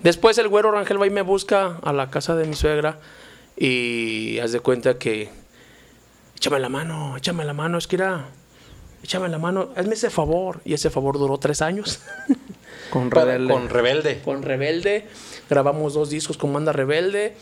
Después 0.00 0.38
el 0.38 0.48
güero 0.48 0.70
Rangel 0.70 1.00
va 1.00 1.06
y 1.06 1.10
me 1.10 1.22
busca 1.22 1.78
a 1.82 1.92
la 1.92 2.10
casa 2.10 2.36
de 2.36 2.46
mi 2.46 2.54
suegra 2.54 2.98
y 3.56 4.38
haz 4.38 4.52
de 4.52 4.60
cuenta 4.60 4.98
que 4.98 5.28
échame 6.36 6.60
la 6.60 6.68
mano, 6.68 7.16
échame 7.16 7.44
la 7.44 7.52
mano, 7.52 7.78
es 7.78 7.88
que 7.88 7.96
era, 7.96 8.26
échame 9.02 9.28
la 9.28 9.38
mano, 9.38 9.70
hazme 9.74 9.94
ese 9.94 10.10
favor. 10.10 10.60
Y 10.64 10.74
ese 10.74 10.90
favor 10.90 11.18
duró 11.18 11.38
tres 11.38 11.62
años. 11.62 12.00
Con 12.90 13.10
rebelde. 13.10 13.52
con 13.52 13.68
Rebelde. 13.68 14.20
con 14.24 14.42
Rebelde. 14.42 15.06
Grabamos 15.50 15.92
dos 15.92 16.08
discos 16.08 16.38
con 16.38 16.54
banda 16.54 16.72
Rebelde. 16.72 17.34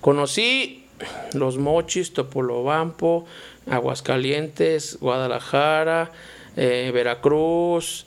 Conocí 0.00 0.86
Los 1.32 1.58
Mochis, 1.58 2.12
Topolobampo, 2.12 3.24
Aguascalientes, 3.70 4.98
Guadalajara, 5.00 6.10
eh, 6.56 6.90
Veracruz, 6.92 8.06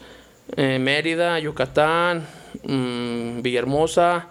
eh, 0.58 0.77
Mérida, 0.77 1.39
Yucatán, 1.39 2.27
mm, 2.63 3.42
Villahermosa, 3.42 4.30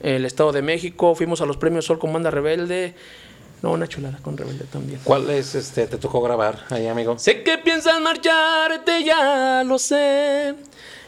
el 0.00 0.24
Estado 0.24 0.52
de 0.52 0.62
México. 0.62 1.14
Fuimos 1.14 1.40
a 1.40 1.46
los 1.46 1.56
premios 1.56 1.86
Sol 1.86 1.98
con 1.98 2.12
banda 2.12 2.30
Rebelde. 2.30 2.94
No, 3.62 3.72
una 3.72 3.86
chulada 3.86 4.18
con 4.22 4.36
Rebelde 4.36 4.64
también. 4.64 5.00
¿Cuál 5.04 5.28
es 5.30 5.54
este 5.54 5.86
te 5.86 5.98
tocó 5.98 6.22
grabar 6.22 6.64
ahí, 6.70 6.86
amigo? 6.86 7.18
Sé 7.18 7.42
que 7.42 7.58
piensas 7.58 8.00
marcharte, 8.00 9.04
ya 9.04 9.62
lo 9.64 9.78
sé. 9.78 10.54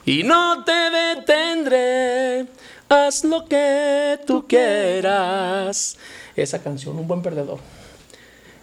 Y 0.05 0.23
no 0.23 0.63
te 0.65 0.73
detendré. 0.73 2.47
Haz 2.89 3.25
lo 3.25 3.47
que 3.47 4.19
tú 4.27 4.47
quieras. 4.47 5.97
Esa 6.37 6.63
canción, 6.63 6.99
un 6.99 7.09
buen 7.09 7.23
perdedor. 7.23 7.59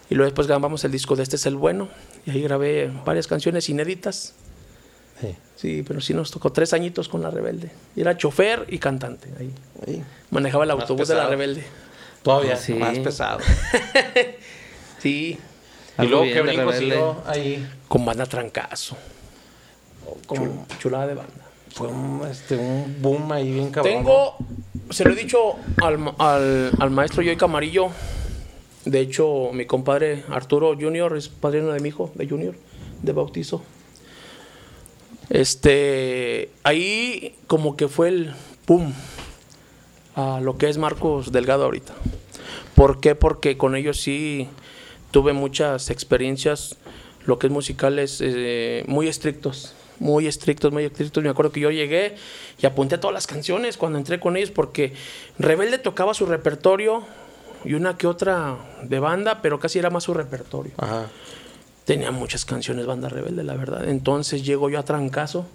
Y 0.08 0.14
luego 0.14 0.26
después 0.26 0.46
grabamos 0.46 0.84
el 0.84 0.92
disco 0.92 1.16
de 1.16 1.24
Este 1.24 1.36
es 1.36 1.46
el 1.46 1.56
Bueno. 1.56 1.88
Y 2.26 2.30
ahí 2.30 2.42
grabé 2.42 2.92
varias 3.04 3.26
canciones 3.26 3.68
inéditas. 3.68 4.34
Sí. 5.20 5.34
Sí, 5.60 5.84
pero 5.86 6.00
sí 6.00 6.14
nos 6.14 6.30
tocó 6.30 6.50
tres 6.52 6.72
añitos 6.72 7.08
con 7.08 7.20
La 7.20 7.30
Rebelde. 7.30 7.70
Y 7.94 8.00
era 8.00 8.16
chofer 8.16 8.64
y 8.70 8.78
cantante. 8.78 9.28
Ahí. 9.38 9.52
Sí. 9.86 10.02
Manejaba 10.30 10.64
el 10.64 10.70
Más 10.70 10.80
autobús 10.82 11.08
de 11.08 11.14
La. 11.14 11.26
Rebelde. 11.28 11.64
Todavía 12.22 12.56
Sí. 12.56 12.72
más 12.74 12.98
pesado. 12.98 13.40
Sí, 15.00 15.38
y 15.98 16.06
luego 16.06 16.24
qué 16.24 16.42
brinco 16.42 16.72
siguió 16.74 17.22
ahí. 17.26 17.66
con 17.88 18.04
banda 18.04 18.26
trancazo. 18.26 18.96
Con 20.26 20.66
chulada 20.78 21.06
de 21.06 21.14
banda. 21.14 21.32
Fue 21.74 21.88
un, 21.88 22.26
este, 22.30 22.56
un 22.56 22.96
boom 23.00 23.32
ahí 23.32 23.50
bien 23.50 23.70
cabrón. 23.70 23.94
Tengo, 23.94 24.36
se 24.90 25.04
lo 25.04 25.12
he 25.12 25.16
dicho 25.16 25.54
al, 25.82 25.98
ma- 25.98 26.14
al, 26.18 26.70
al 26.78 26.90
maestro 26.90 27.22
Joy 27.22 27.36
Camarillo. 27.36 27.88
De 28.84 29.00
hecho, 29.00 29.50
mi 29.52 29.64
compadre 29.66 30.24
Arturo 30.30 30.74
Junior 30.78 31.16
es 31.16 31.28
padrino 31.28 31.72
de 31.72 31.80
mi 31.80 31.88
hijo, 31.90 32.10
de 32.14 32.28
Junior, 32.28 32.54
de 33.02 33.12
bautizo. 33.12 33.62
Este, 35.30 36.50
ahí 36.64 37.36
como 37.46 37.76
que 37.76 37.88
fue 37.88 38.08
el 38.08 38.32
pum. 38.66 38.92
a 40.16 40.40
lo 40.40 40.58
que 40.58 40.68
es 40.68 40.76
Marcos 40.76 41.32
Delgado 41.32 41.64
ahorita. 41.64 41.94
¿Por 42.74 43.00
qué? 43.00 43.14
Porque 43.14 43.56
con 43.56 43.76
ellos 43.76 44.00
sí 44.00 44.48
tuve 45.12 45.32
muchas 45.32 45.90
experiencias, 45.90 46.76
lo 47.26 47.38
que 47.38 47.46
es 47.46 47.52
musicales, 47.52 48.18
eh, 48.20 48.84
muy 48.88 49.08
estrictos. 49.08 49.74
Muy 50.00 50.26
estrictos, 50.26 50.72
muy 50.72 50.84
estrictos. 50.84 51.22
Me 51.22 51.28
acuerdo 51.28 51.52
que 51.52 51.60
yo 51.60 51.70
llegué 51.70 52.16
y 52.60 52.66
apunté 52.66 52.96
todas 52.98 53.14
las 53.14 53.26
canciones 53.26 53.76
cuando 53.76 53.98
entré 53.98 54.18
con 54.18 54.36
ellos 54.36 54.50
porque 54.50 54.94
Rebelde 55.38 55.78
tocaba 55.78 56.14
su 56.14 56.26
repertorio 56.26 57.04
y 57.64 57.74
una 57.74 57.98
que 57.98 58.06
otra 58.06 58.56
de 58.82 58.98
banda, 58.98 59.42
pero 59.42 59.60
casi 59.60 59.78
era 59.78 59.90
más 59.90 60.04
su 60.04 60.14
repertorio. 60.14 60.72
Ajá. 60.78 61.06
Tenía 61.84 62.10
muchas 62.10 62.44
canciones 62.44 62.86
Banda 62.86 63.08
Rebelde, 63.08 63.42
la 63.42 63.54
verdad. 63.54 63.88
Entonces 63.88 64.44
llego 64.44 64.70
yo 64.70 64.78
a 64.78 64.84
Trancazo 64.84 65.46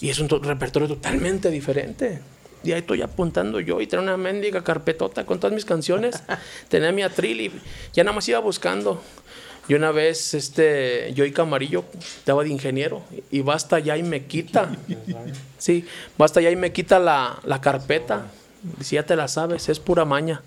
y 0.00 0.08
es 0.10 0.18
un 0.18 0.28
to- 0.28 0.38
repertorio 0.38 0.88
totalmente 0.88 1.50
diferente. 1.50 2.20
Y 2.64 2.72
ahí 2.72 2.80
estoy 2.80 3.02
apuntando 3.02 3.60
yo 3.60 3.80
y 3.80 3.86
tenía 3.86 4.02
una 4.02 4.16
mendiga 4.16 4.64
carpetota 4.64 5.26
con 5.26 5.38
todas 5.38 5.54
mis 5.54 5.64
canciones. 5.64 6.22
tenía 6.68 6.90
mi 6.92 7.02
atril 7.02 7.40
y 7.40 7.52
ya 7.92 8.02
nada 8.04 8.14
más 8.14 8.28
iba 8.28 8.38
buscando. 8.38 9.02
Y 9.68 9.74
una 9.74 9.90
vez, 9.90 10.32
este, 10.34 11.12
yo 11.14 11.24
y 11.24 11.32
Camarillo 11.32 11.84
estaba 12.18 12.44
de 12.44 12.50
ingeniero 12.50 13.02
y 13.32 13.40
basta 13.40 13.78
ya 13.80 13.96
y 13.96 14.02
me 14.02 14.24
quita. 14.24 14.70
Sí, 15.58 15.84
basta 16.18 16.40
ya 16.40 16.50
y 16.50 16.56
me 16.56 16.70
quita 16.72 16.98
la, 16.98 17.40
la 17.44 17.60
carpeta. 17.60 18.26
Si 18.80 18.94
ya 18.96 19.02
te 19.04 19.16
la 19.16 19.26
sabes, 19.26 19.68
es 19.68 19.80
pura 19.80 20.04
maña. 20.04 20.42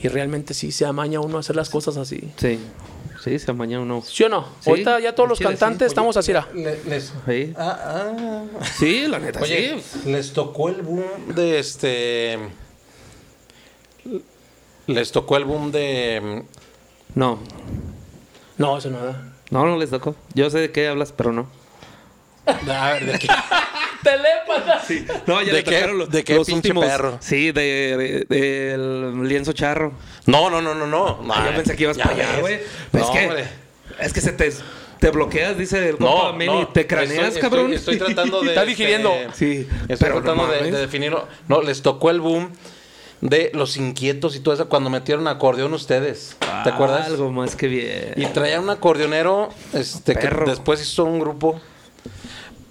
Y 0.00 0.08
realmente 0.08 0.54
sí 0.54 0.70
se 0.72 0.86
amaña 0.86 1.20
uno 1.20 1.36
a 1.38 1.40
hacer 1.40 1.56
las 1.56 1.68
cosas 1.70 1.96
así. 1.96 2.32
Sí. 2.36 2.58
Sí, 3.24 3.36
se 3.38 3.50
amaña 3.50 3.80
uno. 3.80 4.00
¿Sí 4.02 4.22
o 4.22 4.28
no? 4.28 4.46
Sí, 4.60 4.70
Ahorita 4.70 5.00
ya 5.00 5.12
todos 5.14 5.28
los 5.28 5.40
cantantes 5.40 5.88
estamos 5.88 6.16
así. 6.16 6.32
Le- 6.54 6.84
les, 6.84 7.12
Sí. 7.26 7.52
ah, 7.58 7.78
ah. 7.84 8.44
Sí, 8.78 9.06
la 9.08 9.18
neta, 9.18 9.40
Oye, 9.40 9.80
sí. 9.82 10.08
les 10.10 10.32
tocó 10.32 10.68
el 10.68 10.82
boom 10.82 11.34
de 11.34 11.58
este. 11.58 12.38
Les 14.86 15.12
tocó 15.12 15.36
el 15.36 15.44
boom 15.44 15.70
de. 15.72 16.44
No, 17.14 17.40
No, 18.56 18.78
eso 18.78 18.90
nada. 18.90 19.32
no, 19.50 19.66
no 19.66 19.76
les 19.76 19.90
tocó. 19.90 20.14
Yo 20.34 20.48
sé 20.50 20.58
de 20.60 20.70
qué 20.72 20.88
hablas, 20.88 21.12
pero 21.12 21.32
no. 21.32 21.46
A 22.46 22.92
ver, 22.92 23.04
¿de 23.12 23.18
qué? 23.18 23.28
Telépata. 24.08 24.82
No, 25.26 25.40
ya 25.42 25.46
¿De 25.48 25.52
le 25.58 25.64
qué- 25.64 25.70
tocaron 25.76 25.98
los, 25.98 26.10
de 26.10 26.24
qué 26.24 26.34
los 26.34 26.46
pinche 26.46 26.68
últimos. 26.68 26.84
perro? 26.86 27.18
Sí, 27.20 27.52
de, 27.52 29.14
lienzo 29.24 29.52
charro. 29.52 29.92
No, 30.26 30.50
no, 30.50 30.60
no, 30.62 30.74
no, 30.74 30.86
no. 30.86 31.20
Ah, 31.32 31.46
yo 31.50 31.56
pensé 31.56 31.76
que 31.76 31.82
ibas 31.84 31.98
para 31.98 32.10
allá, 32.14 32.40
güey. 32.40 32.60
No, 32.92 33.00
es, 33.00 33.06
que, 33.10 33.26
hombre. 33.26 33.44
es 34.00 34.12
que 34.12 34.20
se 34.20 34.32
te, 34.32 34.52
te 34.98 35.10
bloqueas, 35.10 35.56
dice 35.58 35.88
el 35.90 35.96
compa 35.98 36.12
No, 36.12 36.32
Meni, 36.32 36.60
no. 36.60 36.68
te 36.68 36.86
craneas, 36.86 37.28
Estoy- 37.28 37.40
cabrón. 37.42 37.72
Estoy, 37.72 37.94
estoy 37.94 38.06
tratando 38.14 38.40
de. 38.42 38.48
Está 38.48 38.64
digiriendo. 38.64 39.12
este, 39.14 39.34
Sí, 39.34 39.68
Estoy 39.88 39.96
pero 39.98 40.14
no 40.16 40.22
tratando 40.22 40.46
de, 40.48 40.70
definirlo. 40.72 41.26
No, 41.48 41.62
les 41.62 41.82
tocó 41.82 42.10
el 42.10 42.20
boom 42.20 42.50
de 43.20 43.50
los 43.52 43.76
inquietos 43.76 44.36
y 44.36 44.40
todo 44.40 44.54
eso 44.54 44.68
cuando 44.68 44.90
metieron 44.90 45.26
acordeón 45.28 45.74
ustedes. 45.74 46.36
¿Te 46.64 46.70
acuerdas? 46.70 47.06
Algo 47.06 47.30
más 47.32 47.56
que 47.56 47.66
bien. 47.68 48.12
Y 48.16 48.26
traía 48.26 48.60
un 48.60 48.70
acordeonero 48.70 49.48
este, 49.72 50.14
que 50.14 50.20
Perro. 50.20 50.46
después 50.48 50.80
hizo 50.80 51.04
un 51.04 51.18
grupo. 51.18 51.60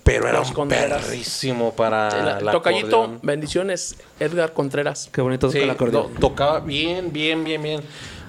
Pero 0.08 0.28
era 0.30 0.40
un 0.42 0.54
Contreras. 0.54 1.04
perrísimo 1.04 1.74
para 1.74 2.38
El 2.40 2.46
la 2.46 2.52
tocallito, 2.54 2.88
acordeón. 3.04 3.20
bendiciones, 3.24 3.98
Edgar 4.22 4.54
Contreras. 4.54 5.10
Qué 5.12 5.20
bonito 5.22 5.48
toca 5.48 5.60
Sí, 5.60 5.64
el 5.66 5.70
acordeón. 5.70 6.14
to- 6.14 6.20
tocaba 6.20 6.60
bien, 6.62 7.12
bien, 7.12 7.44
bien, 7.44 7.62
bien. 7.62 7.82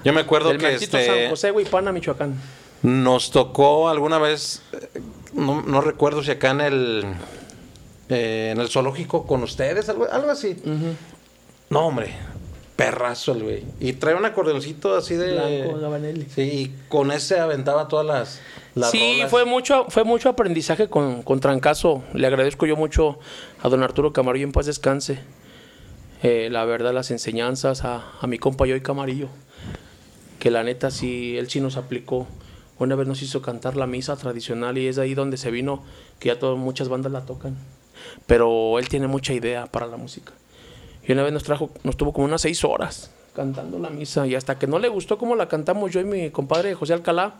Yo 0.03 0.11
me 0.13 0.19
acuerdo 0.21 0.49
Del 0.49 0.57
que 0.57 0.67
Mantito 0.71 0.91
San 0.91 1.01
este, 1.01 1.29
José, 1.29 1.51
Huipana, 1.51 1.91
Michoacán. 1.93 2.35
nos 2.83 3.31
tocó 3.31 3.87
alguna 3.89 4.17
vez, 4.19 4.61
eh, 4.73 5.01
no, 5.33 5.61
no 5.61 5.79
recuerdo 5.81 6.21
si 6.23 6.31
acá 6.31 6.51
en 6.51 6.61
el 6.61 7.05
eh, 8.09 8.49
en 8.53 8.59
el 8.59 8.67
zoológico 8.69 9.25
con 9.25 9.41
ustedes, 9.43 9.87
algo, 9.89 10.05
algo 10.11 10.31
así. 10.31 10.57
No, 11.69 11.79
hombre, 11.87 12.13
perrazo 12.79 13.33
el 13.33 13.43
güey. 13.43 13.63
Y 13.81 13.91
trae 13.93 14.15
un 14.15 14.23
acordeoncito 14.23 14.95
así 14.95 15.15
de... 15.15 15.33
Blanco, 15.33 15.79
Gabanelli. 15.81 16.25
Sí, 16.33 16.41
y 16.41 16.75
con 16.87 17.11
ese 17.11 17.37
aventaba 17.37 17.89
todas 17.89 18.05
las, 18.05 18.39
las 18.73 18.91
Sí, 18.91 19.15
rolas. 19.17 19.29
fue 19.31 19.43
mucho, 19.43 19.85
fue 19.89 20.05
mucho 20.05 20.29
aprendizaje 20.29 20.87
con, 20.87 21.21
con 21.23 21.41
Trancazo. 21.41 22.03
Le 22.13 22.25
agradezco 22.25 22.65
yo 22.65 22.77
mucho 22.77 23.19
a 23.61 23.67
don 23.67 23.83
Arturo 23.83 24.13
Camarillo 24.13 24.45
en 24.45 24.53
paz 24.53 24.65
descanse. 24.65 25.19
Eh, 26.23 26.47
la 26.49 26.63
verdad, 26.63 26.93
las 26.93 27.11
enseñanzas 27.11 27.83
a, 27.83 28.13
a 28.21 28.27
mi 28.27 28.37
compa 28.39 28.65
Yoy 28.65 28.79
Camarillo. 28.79 29.27
Que 30.39 30.49
la 30.49 30.63
neta, 30.63 30.89
sí, 30.89 31.37
él 31.37 31.49
sí 31.49 31.59
nos 31.59 31.75
aplicó. 31.75 32.27
Una 32.77 32.95
vez 32.95 33.09
nos 33.09 33.21
hizo 33.21 33.41
cantar 33.41 33.75
la 33.75 33.87
misa 33.87 34.15
tradicional 34.15 34.77
y 34.77 34.87
es 34.87 34.97
ahí 34.99 35.15
donde 35.15 35.35
se 35.35 35.51
vino, 35.51 35.83
que 36.19 36.27
ya 36.29 36.39
todas, 36.39 36.57
muchas 36.57 36.87
bandas 36.87 37.11
la 37.11 37.25
tocan. 37.25 37.57
Pero 38.25 38.79
él 38.79 38.87
tiene 38.87 39.07
mucha 39.07 39.33
idea 39.33 39.65
para 39.65 39.85
la 39.85 39.97
música. 39.97 40.31
Y 41.09 41.13
una 41.13 41.23
vez 41.23 41.33
nos 41.33 41.43
trajo, 41.43 41.71
nos 41.83 41.97
tuvo 41.97 42.13
como 42.13 42.25
unas 42.27 42.39
seis 42.41 42.63
horas 42.63 43.09
cantando 43.35 43.79
la 43.79 43.89
misa. 43.89 44.27
Y 44.27 44.35
hasta 44.35 44.59
que 44.59 44.67
no 44.67 44.77
le 44.77 44.89
gustó 44.89 45.17
cómo 45.17 45.35
la 45.35 45.47
cantamos 45.47 45.91
yo 45.91 45.99
y 46.01 46.03
mi 46.03 46.29
compadre 46.29 46.75
José 46.75 46.93
Alcalá. 46.93 47.33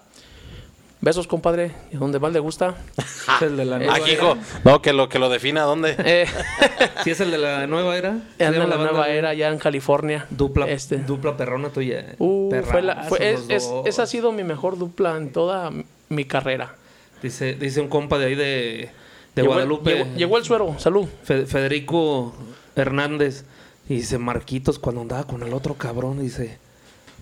Besos, 1.02 1.28
compadre. 1.28 1.72
¿Y 1.94 1.96
a 1.96 2.00
donde 2.00 2.20
más 2.20 2.34
le 2.34 2.40
gusta? 2.40 2.74
Es 2.98 3.42
el 3.44 3.56
de 3.58 3.64
la 3.66 3.78
nueva 3.78 3.94
Aquí, 3.96 4.12
era. 4.12 4.24
hijo. 4.24 4.38
No, 4.66 4.82
que 4.82 4.92
lo 4.92 5.08
que 5.08 5.20
lo 5.20 5.30
defina, 5.30 5.62
¿dónde? 5.62 5.96
Eh, 6.04 6.26
Sí, 7.04 7.12
es 7.12 7.20
el 7.22 7.30
de 7.32 7.38
la 7.38 7.68
nueva 7.68 7.96
era. 7.96 8.18
Llama 8.40 8.58
en 8.64 8.70
la 8.70 8.76
nueva 8.78 9.08
era 9.08 9.30
allá 9.30 9.50
en 9.50 9.60
California. 9.60 10.26
Dupla, 10.32 10.68
Este. 10.68 10.98
dupla 10.98 11.38
perrona 11.38 11.70
tuya. 11.70 12.16
Uh, 12.18 12.52
fue 12.64 12.82
la- 12.82 13.04
fue- 13.04 13.32
es- 13.34 13.46
es- 13.50 13.70
esa 13.86 14.04
ha 14.04 14.08
sido 14.08 14.32
mi 14.32 14.44
mejor 14.44 14.78
dupla 14.80 15.16
en 15.16 15.32
toda 15.32 15.72
mi 16.10 16.26
carrera. 16.26 16.74
Dice, 17.22 17.54
dice 17.54 17.80
un 17.82 17.88
compa 17.88 18.18
de 18.18 18.26
ahí 18.26 18.36
de, 18.36 18.46
de 18.46 18.92
Llegó 19.36 19.54
el- 19.60 19.68
Guadalupe. 19.68 19.92
llegó, 19.96 20.16
llegó 20.18 20.38
el 20.40 20.44
suero. 20.44 20.76
Salud. 20.80 21.08
Fe- 21.24 21.46
Federico 21.46 22.34
Hernández. 22.76 23.46
Y 23.90 23.96
dice, 23.96 24.18
Marquitos, 24.20 24.80
cuando 24.80 25.02
andaba 25.02 25.26
con 25.26 25.42
el 25.44 25.52
otro 25.54 25.74
cabrón, 25.74 26.22
dice, 26.22 26.58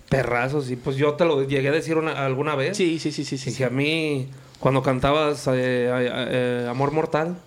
perrazos. 0.08 0.70
Y 0.70 0.76
pues 0.76 0.96
yo 0.96 1.14
te 1.14 1.24
lo 1.24 1.42
llegué 1.44 1.68
a 1.68 1.72
decir 1.72 1.96
una- 1.96 2.24
alguna 2.24 2.54
vez. 2.54 2.76
Sí, 2.76 2.98
sí, 3.00 3.10
sí, 3.10 3.24
sí. 3.24 3.38
sí. 3.38 3.50
Dije, 3.50 3.64
a 3.64 3.70
mí, 3.70 4.28
cuando 4.60 4.82
cantabas 4.82 5.46
eh, 5.48 5.52
eh, 5.54 6.10
eh, 6.30 6.66
Amor 6.70 6.92
Mortal, 6.92 7.38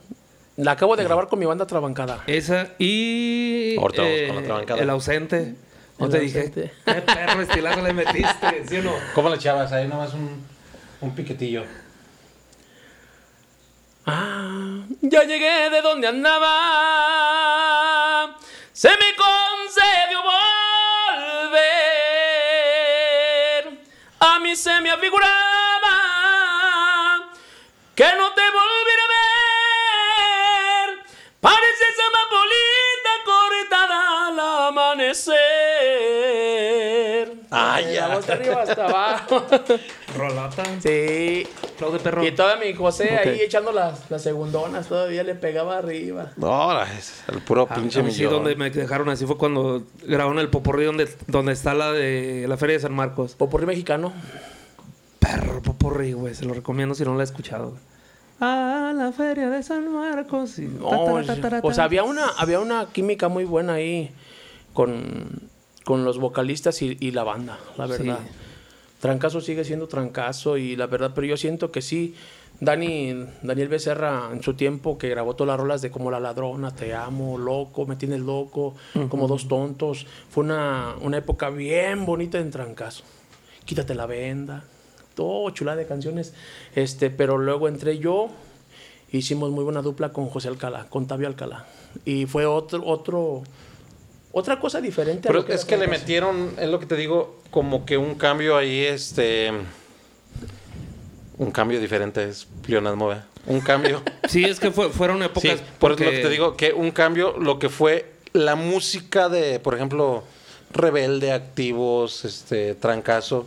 La 0.58 0.72
acabo 0.72 0.96
de 0.98 1.04
grabar 1.04 1.28
con 1.28 1.38
mi 1.40 1.46
banda 1.46 1.66
Trabancada. 1.68 2.24
esa 2.28 2.70
y 2.80 3.76
Ahorita 3.78 4.02
vamos 4.02 4.18
eh, 4.18 4.26
con 4.28 4.36
la 4.38 4.44
trabancada. 4.44 4.82
El 4.82 4.90
ausente. 4.90 5.56
No 6.00 6.10
te 6.10 6.20
dije, 6.20 6.40
ausente. 6.40 6.72
qué 6.86 6.94
perro 7.02 7.42
estilazo 7.42 7.82
le 7.84 7.94
metiste, 7.94 8.66
¿sí 8.68 8.78
o 8.78 8.82
no? 8.84 8.92
¿Cómo 9.16 9.30
le 9.30 9.36
echabas 9.36 9.72
ahí? 9.72 9.88
Nomás 9.88 10.14
un, 10.16 10.44
un 11.02 11.12
piquetillo. 11.16 11.64
Ah, 14.06 14.82
ya 15.02 15.24
llegué 15.26 15.70
de 15.70 15.82
donde 15.84 16.08
andaba. 16.08 16.50
Se 18.74 18.90
me 18.90 19.16
concedió 19.16 20.24
volver. 20.24 21.62
A 24.20 24.40
mí 24.40 24.56
se 24.56 24.80
me 24.82 24.90
afiguraba 24.92 25.30
que 27.96 28.14
no 28.16 28.31
amanecer. 37.82 37.88
Ah, 37.88 37.90
De 37.90 37.94
ya. 37.94 38.08
La 38.08 38.16
voz 38.16 38.28
de 38.28 38.34
arriba 38.34 38.62
hasta 38.62 38.86
abajo. 38.86 39.46
Rolata. 40.18 40.64
sí. 40.82 41.48
Claude 41.78 42.00
Perro. 42.00 42.26
Y 42.26 42.32
todavía 42.32 42.66
mi 42.72 42.74
José 42.76 43.18
ahí 43.18 43.42
echando 43.42 43.72
las, 43.72 44.10
las 44.12 44.22
segundonas, 44.22 44.88
todavía 44.88 45.24
le 45.24 45.36
pegaba 45.36 45.78
arriba. 45.80 46.32
No, 46.38 46.82
es 46.84 47.24
el 47.28 47.40
puro 47.42 47.68
Ah, 47.70 47.76
pinche 47.76 48.04
mí 48.04 48.12
sí, 48.12 48.18
millón. 48.20 48.34
donde 48.34 48.56
me 48.56 48.70
dejaron 48.70 49.10
así 49.10 49.26
fue 49.26 49.38
cuando 49.38 49.84
grabaron 50.04 50.38
el 50.40 50.50
Poporri 50.50 50.86
donde, 50.86 51.10
donde 51.28 51.54
está 51.54 51.74
la 51.74 51.92
de 51.92 52.46
la 52.48 52.58
Feria 52.58 52.76
de 52.76 52.82
San 52.82 52.94
Marcos. 52.94 53.34
Popurrí 53.36 53.66
mexicano. 53.66 54.14
Perro 55.20 55.62
Poporri, 55.62 56.14
güey, 56.14 56.34
se 56.34 56.46
lo 56.46 56.54
recomiendo 56.54 56.96
si 56.96 57.04
no 57.04 57.14
lo 57.14 57.20
ha 57.20 57.24
escuchado. 57.24 57.70
güey. 57.70 57.82
A 58.40 58.92
la 58.96 59.12
Feria 59.12 59.50
de 59.50 59.62
San 59.62 59.92
Marcos. 59.94 60.58
y 60.60 60.64
No, 60.64 60.90
ta, 60.90 60.96
ta, 60.96 61.36
ta, 61.36 61.42
ta, 61.50 61.62
ta, 61.62 61.68
o 61.68 61.74
sea, 61.74 61.84
había 61.84 62.04
una, 62.04 62.28
había 62.38 62.60
una 62.60 62.88
química 62.92 63.28
muy 63.28 63.44
buena 63.46 63.74
ahí 63.74 64.12
con, 64.74 65.50
con 65.92 66.06
los 66.06 66.20
vocalistas 66.20 66.82
y, 66.84 66.96
y 67.02 67.12
la 67.12 67.26
banda, 67.26 67.60
la 67.78 67.86
verdad. 67.86 68.20
Sí. 68.24 68.34
Trancazo 69.02 69.42
sigue 69.42 69.66
siendo 69.66 69.90
trancazo 69.90 70.56
y 70.56 70.78
la 70.78 70.88
verdad, 70.88 71.12
pero 71.14 71.28
yo 71.28 71.36
siento 71.36 71.70
que 71.70 71.82
sí. 71.82 72.16
Dani, 72.62 73.26
Daniel 73.42 73.68
Becerra 73.68 74.30
en 74.32 74.42
su 74.42 74.54
tiempo 74.54 74.98
que 74.98 75.10
grabó 75.10 75.36
todas 75.36 75.50
las 75.50 75.60
rolas 75.60 75.82
de 75.82 75.92
como 75.92 76.10
La 76.10 76.22
Ladrona, 76.22 76.74
Te 76.74 76.94
Amo, 76.94 77.38
Loco, 77.38 77.86
Me 77.86 77.98
Tienes 77.98 78.22
Loco, 78.22 78.74
como 79.10 79.28
Dos 79.28 79.50
Tontos. 79.50 80.08
Fue 80.30 80.46
una, 80.46 80.96
una 81.02 81.18
época 81.18 81.50
bien 81.50 82.06
bonita 82.06 82.40
en 82.40 82.52
Trancazo. 82.52 83.04
Quítate 83.66 83.94
la 83.94 84.06
venda. 84.06 84.64
Todo 85.14 85.50
chula 85.50 85.76
de 85.76 85.86
canciones. 85.88 86.34
Este, 86.74 87.10
pero 87.10 87.38
luego 87.38 87.68
entré 87.68 88.00
yo. 88.00 88.30
Hicimos 89.12 89.52
muy 89.52 89.66
buena 89.66 89.82
dupla 89.82 90.14
con 90.14 90.28
José 90.28 90.48
Alcalá, 90.48 90.88
con 90.88 91.06
Tabio 91.06 91.28
Alcalá. 91.28 91.66
Y 92.06 92.28
fue 92.28 92.46
otro, 92.46 92.82
otro, 92.86 93.44
otra 94.32 94.60
cosa 94.60 94.82
diferente. 94.82 95.28
a 95.28 95.32
Pero 95.32 95.42
lo 95.44 95.48
es 95.54 95.62
era 95.62 95.68
que 95.68 95.78
le 95.78 95.88
metieron, 95.88 96.52
es 96.60 96.70
lo 96.70 96.80
que 96.80 96.86
te 96.86 96.96
digo, 96.96 97.42
como 97.52 97.86
que 97.86 97.98
un 97.98 98.16
cambio 98.16 98.58
ahí, 98.58 98.80
este. 98.86 99.52
Un 101.38 101.52
cambio 101.52 101.80
diferente 101.80 102.24
es 102.28 102.48
pleonasmo, 102.62 103.08
¿verdad? 103.08 103.26
Un 103.48 103.62
cambio. 103.62 104.02
Sí, 104.30 104.46
es 104.46 104.60
que 104.60 104.72
fue- 104.72 104.90
fueron 104.90 105.22
épocas. 105.24 105.60
sí, 105.60 105.66
por 105.80 105.92
eso 105.94 106.04
lo 106.06 106.12
que 106.12 106.20
te 106.20 106.30
digo, 106.30 106.56
que 106.56 106.72
un 106.74 106.92
cambio, 106.92 107.36
lo 107.38 107.60
que 107.60 107.68
fue 107.70 108.10
la 108.34 108.56
música 108.56 109.28
de, 109.28 109.60
por 109.60 109.76
ejemplo, 109.76 110.24
Rebelde, 110.72 111.34
Activos, 111.34 112.24
este, 112.24 112.76
Trancazo. 112.76 113.46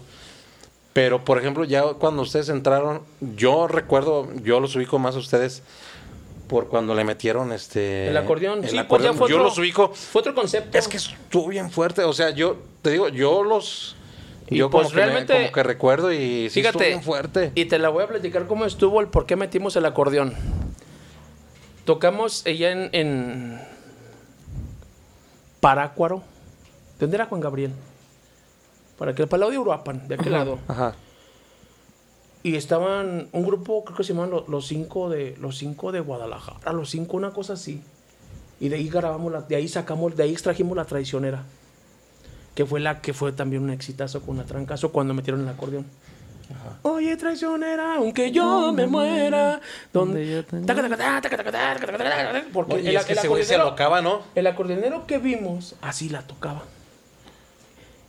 Pero, 0.93 1.25
por 1.25 1.39
ejemplo, 1.39 1.65
ya 1.65 1.83
cuando 1.95 2.23
ustedes 2.23 2.51
entraron, 2.51 3.01
yo 3.37 3.67
recuerdo, 3.67 4.29
yo 4.43 4.61
los 4.61 4.77
ubico 4.77 4.99
más 4.99 5.15
a 5.17 5.19
ustedes 5.19 5.63
por 6.49 6.69
cuando 6.69 6.95
le 6.95 7.05
metieron 7.05 7.53
este... 7.53 8.09
El 8.09 8.17
acordeón. 8.17 8.65
el 8.65 8.71
sí, 8.71 8.77
pues 8.77 8.85
acordeón. 8.85 9.13
ya 9.15 9.19
fue 9.19 9.29
yo 9.31 9.37
otro, 9.37 9.45
los 9.49 9.59
ubico. 9.59 9.89
Fue 9.95 10.21
otro 10.21 10.35
concepto. 10.35 10.77
Es 10.79 10.89
que 10.89 10.97
estuvo 10.99 11.49
bien 11.49 11.71
fuerte. 11.71 12.03
O 12.05 12.13
sea, 12.13 12.31
yo 12.31 12.57
te 12.83 12.91
digo, 12.91 13.09
yo 13.09 13.43
los... 13.43 13.97
Y 14.49 14.57
yo 14.59 14.69
pues 14.71 14.89
como, 14.89 14.91
que 14.91 14.97
me- 15.01 15.03
realmente- 15.07 15.35
como 15.35 15.53
que 15.53 15.63
recuerdo 15.63 16.13
y 16.13 16.51
sí 16.51 16.61
estuvo 16.61 16.73
Fíjate, 16.73 16.89
bien 16.89 17.03
fuerte. 17.03 17.53
y 17.55 17.65
te 17.65 17.79
la 17.79 17.89
voy 17.89 18.05
a 18.05 18.09
platicar 18.09 18.47
cómo 18.47 18.67
estuvo 18.67 19.01
el 19.01 19.07
por 19.09 19.25
qué 19.25 19.37
metimos 19.37 19.75
el 19.77 19.87
acordeón. 19.87 20.35
Tocamos 21.87 22.45
ella 22.45 22.71
en, 22.71 22.91
en 22.93 23.61
Parácuaro. 25.61 26.19
¿De 26.99 27.07
dónde 27.07 27.17
era 27.17 27.27
Juan 27.27 27.41
Gabriel? 27.41 27.73
Para 28.99 29.15
que 29.15 29.23
el 29.23 29.29
Palau 29.29 29.51
de 29.51 29.59
Uruapan, 29.59 30.07
de 30.09 30.15
aquel 30.15 30.33
lado. 30.33 30.59
Ajá 30.69 30.95
y 32.45 32.57
estaban 32.57 33.29
un 33.33 33.47
grupo, 33.47 33.85
creo 33.85 33.97
que 33.97 34.05
se 34.05 34.13
llamaban 34.13 34.45
los, 34.47 34.67
cinco 34.67 35.09
de 35.09 35.35
los 35.41 35.57
cinco 35.57 35.93
de 35.93 36.01
Guadalajara, 36.01 36.59
a 36.67 36.75
los 36.75 36.91
cinco 36.91 37.17
una 37.17 37.31
cosa 37.31 37.55
así. 37.55 37.83
Y 38.61 38.69
de 38.69 38.77
ahí 38.77 38.89
grabamos 38.91 39.33
la, 39.33 39.41
de 39.41 39.57
ahí 39.57 39.67
sacamos, 39.67 40.15
de 40.15 40.25
ahí 40.25 40.33
extrajimos 40.33 40.77
la 40.77 40.85
traicionera, 40.85 41.43
que 42.55 42.67
fue 42.67 42.81
la 42.81 43.01
que 43.01 43.15
fue 43.15 43.33
también 43.33 43.63
un 43.63 43.71
exitazo 43.71 44.21
con 44.21 44.37
una 44.37 44.45
trancazo 44.45 44.93
cuando 44.93 45.15
metieron 45.15 45.41
el 45.41 45.49
acordeón. 45.49 45.87
Ajá. 46.51 46.79
Oye, 46.83 47.17
traicionera, 47.17 47.95
aunque 47.95 48.31
yo 48.31 48.45
no, 48.45 48.73
me 48.75 48.87
muera. 48.87 49.63
Donde 49.91 50.45
Porque 52.53 52.75
Oye, 52.75 52.91
el, 52.91 52.97
es 52.97 53.07
que 53.07 53.15
el 53.15 53.19
se, 53.21 53.45
se 53.45 53.55
alocaba, 53.55 54.03
¿no? 54.03 54.21
El 54.35 54.47
acordeonero 54.47 55.07
que 55.07 55.17
vimos, 55.17 55.77
así 55.81 56.11
la 56.11 56.21
tocaba. 56.21 56.65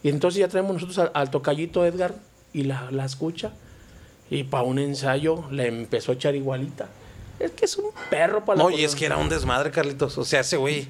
Y 0.04 0.10
entonces 0.10 0.42
ya 0.42 0.50
traemos 0.50 0.74
nosotros 0.74 1.00
al, 1.00 1.12
al 1.14 1.32
tocallito 1.32 1.86
Edgar 1.86 2.16
y 2.52 2.64
la, 2.64 2.92
la 2.92 3.06
escucha 3.06 3.54
y 4.30 4.44
para 4.44 4.64
un 4.64 4.80
ensayo 4.80 5.44
le 5.52 5.68
empezó 5.68 6.12
a 6.12 6.16
echar 6.16 6.36
igualita. 6.36 6.88
Es 7.40 7.52
que 7.52 7.66
es 7.66 7.78
un 7.78 7.92
perro 8.10 8.44
para 8.46 8.58
No, 8.62 8.70
y 8.70 8.84
es 8.84 8.96
que 8.96 9.06
era 9.06 9.18
un 9.18 9.30
desmadre, 9.30 9.72
Carlitos. 9.72 10.18
O 10.18 10.26
sea, 10.26 10.40
ese 10.40 10.58
güey 10.58 10.88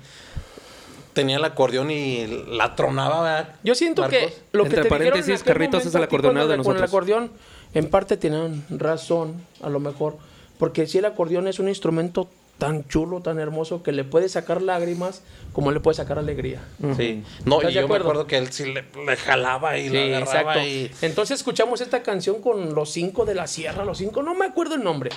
tenía 1.14 1.38
el 1.38 1.44
acordeón 1.46 1.92
y 1.92 2.28
la 2.50 2.76
tronaba, 2.76 3.24
¿verdad? 3.24 3.56
Yo 3.64 3.74
siento 3.76 4.04
Marcos? 4.04 4.20
que 4.20 4.34
lo 4.52 4.64
que 4.64 4.70
Entre 4.70 4.82
te 4.84 4.88
dijeron 4.90 5.02
en 5.02 5.10
paréntesis, 5.12 5.44
Carritos 5.44 5.86
es 5.86 5.96
el 5.96 6.04
a 6.04 6.08
ti 6.08 6.16
acordeonero 6.16 6.48
con 6.48 6.58
de 6.58 6.64
Con 6.64 6.76
el 6.76 6.82
nosotros. 6.82 6.90
acordeón, 6.90 7.32
en 7.74 7.90
parte 7.90 8.18
tenían 8.18 8.66
razón, 8.70 9.42
a 9.62 9.70
lo 9.70 9.80
mejor. 9.80 10.18
Porque 10.60 10.88
si 10.88 11.00
el 11.00 11.06
acordeón 11.06 11.48
es 11.48 11.60
un 11.60 11.68
instrumento 11.68 12.30
tan 12.58 12.88
chulo, 12.88 13.22
tan 13.22 13.38
hermoso, 13.40 13.84
que 13.84 13.92
le 13.92 14.04
puede 14.06 14.30
sacar 14.30 14.62
lágrimas 14.62 15.22
como 15.52 15.72
le 15.72 15.80
puede 15.80 15.96
sacar 15.96 16.18
alegría. 16.20 16.62
Sí. 16.98 17.24
No, 17.46 17.58
¿Estás 17.58 17.72
y 17.72 17.76
yo 17.76 17.88
me 17.88 17.96
acuerdo? 17.96 18.28
que 18.28 18.38
él 18.38 18.52
sí 18.52 18.66
le, 18.74 18.86
le 19.06 19.16
jalaba 19.18 19.78
y 19.78 19.88
Sí, 19.88 19.94
le 19.94 20.16
agarraba 20.16 20.54
exacto. 20.58 20.68
y... 20.68 20.92
Entonces 21.06 21.40
escuchamos 21.40 21.82
esta 21.82 22.02
canción 22.04 22.42
con 22.42 22.74
los 22.76 22.92
cinco 22.92 23.26
de 23.26 23.36
la 23.36 23.48
sierra, 23.48 23.84
los 23.86 23.98
cinco, 23.98 24.24
no 24.24 24.36
me 24.36 24.46
acuerdo 24.46 24.76
el 24.76 24.84
nombre. 24.84 25.10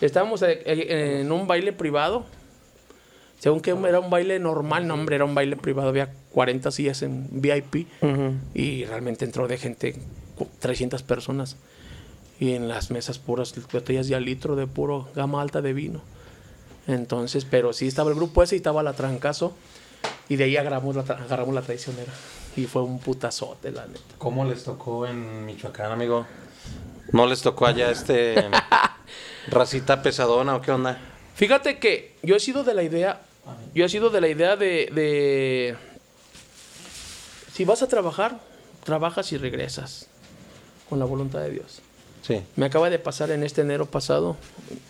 Estábamos 0.00 0.42
eh, 0.42 0.62
eh, 0.64 1.20
en 1.22 1.32
un 1.32 1.46
baile 1.46 1.72
privado. 1.72 2.24
Según 3.38 3.60
que 3.60 3.70
era 3.70 4.00
un 4.00 4.10
baile 4.10 4.38
normal, 4.40 4.86
no, 4.88 4.94
hombre, 4.94 5.14
era 5.16 5.24
un 5.24 5.34
baile 5.34 5.56
privado. 5.56 5.88
Había 5.90 6.12
40 6.32 6.70
sillas 6.72 7.02
en 7.02 7.28
VIP 7.30 7.86
y 8.54 8.84
realmente 8.84 9.24
entró 9.24 9.46
de 9.46 9.58
gente, 9.58 9.94
cu- 10.36 10.48
300 10.58 11.02
personas. 11.04 11.56
Y 12.40 12.52
en 12.54 12.68
las 12.68 12.90
mesas 12.90 13.18
puras 13.18 13.54
botellas 13.72 14.08
de 14.08 14.14
al 14.16 14.24
litro 14.24 14.56
de 14.56 14.66
puro 14.66 15.08
gama 15.14 15.40
alta 15.40 15.62
de 15.62 15.72
vino. 15.72 16.02
Entonces, 16.88 17.44
pero 17.44 17.72
sí 17.72 17.86
estaba 17.86 18.10
el 18.10 18.16
grupo 18.16 18.42
ese 18.42 18.56
y 18.56 18.58
estaba 18.58 18.82
la 18.82 18.94
trancazo. 18.94 19.54
Y 20.28 20.34
de 20.36 20.44
ahí 20.44 20.56
agarramos 20.56 20.96
la, 20.96 21.04
tra- 21.04 21.20
agarramos 21.22 21.54
la 21.54 21.62
traicionera. 21.62 22.12
Y 22.56 22.64
fue 22.64 22.82
un 22.82 22.98
putazote, 22.98 23.70
la 23.70 23.86
neta. 23.86 24.00
¿Cómo 24.18 24.44
les 24.44 24.64
tocó 24.64 25.06
en 25.06 25.46
Michoacán, 25.46 25.92
amigo? 25.92 26.26
¿No 27.12 27.26
les 27.26 27.40
tocó 27.42 27.66
allá 27.66 27.90
este... 27.90 28.34
racita 29.48 30.02
pesadona 30.02 30.56
o 30.56 30.60
qué 30.60 30.72
onda? 30.72 30.98
Fíjate 31.34 31.78
que 31.78 32.16
yo 32.22 32.36
he 32.36 32.40
sido 32.40 32.64
de 32.64 32.74
la 32.74 32.82
idea, 32.82 33.22
yo 33.74 33.84
he 33.84 33.88
sido 33.88 34.10
de 34.10 34.20
la 34.20 34.28
idea 34.28 34.56
de, 34.56 34.90
de 34.92 35.76
si 37.54 37.64
vas 37.64 37.82
a 37.82 37.88
trabajar, 37.88 38.40
trabajas 38.84 39.32
y 39.32 39.38
regresas 39.38 40.08
con 40.88 40.98
la 40.98 41.04
voluntad 41.06 41.40
de 41.40 41.50
Dios. 41.50 41.80
Sí. 42.26 42.42
Me 42.56 42.66
acaba 42.66 42.90
de 42.90 42.98
pasar 42.98 43.30
en 43.30 43.42
este 43.42 43.62
enero 43.62 43.86
pasado, 43.86 44.36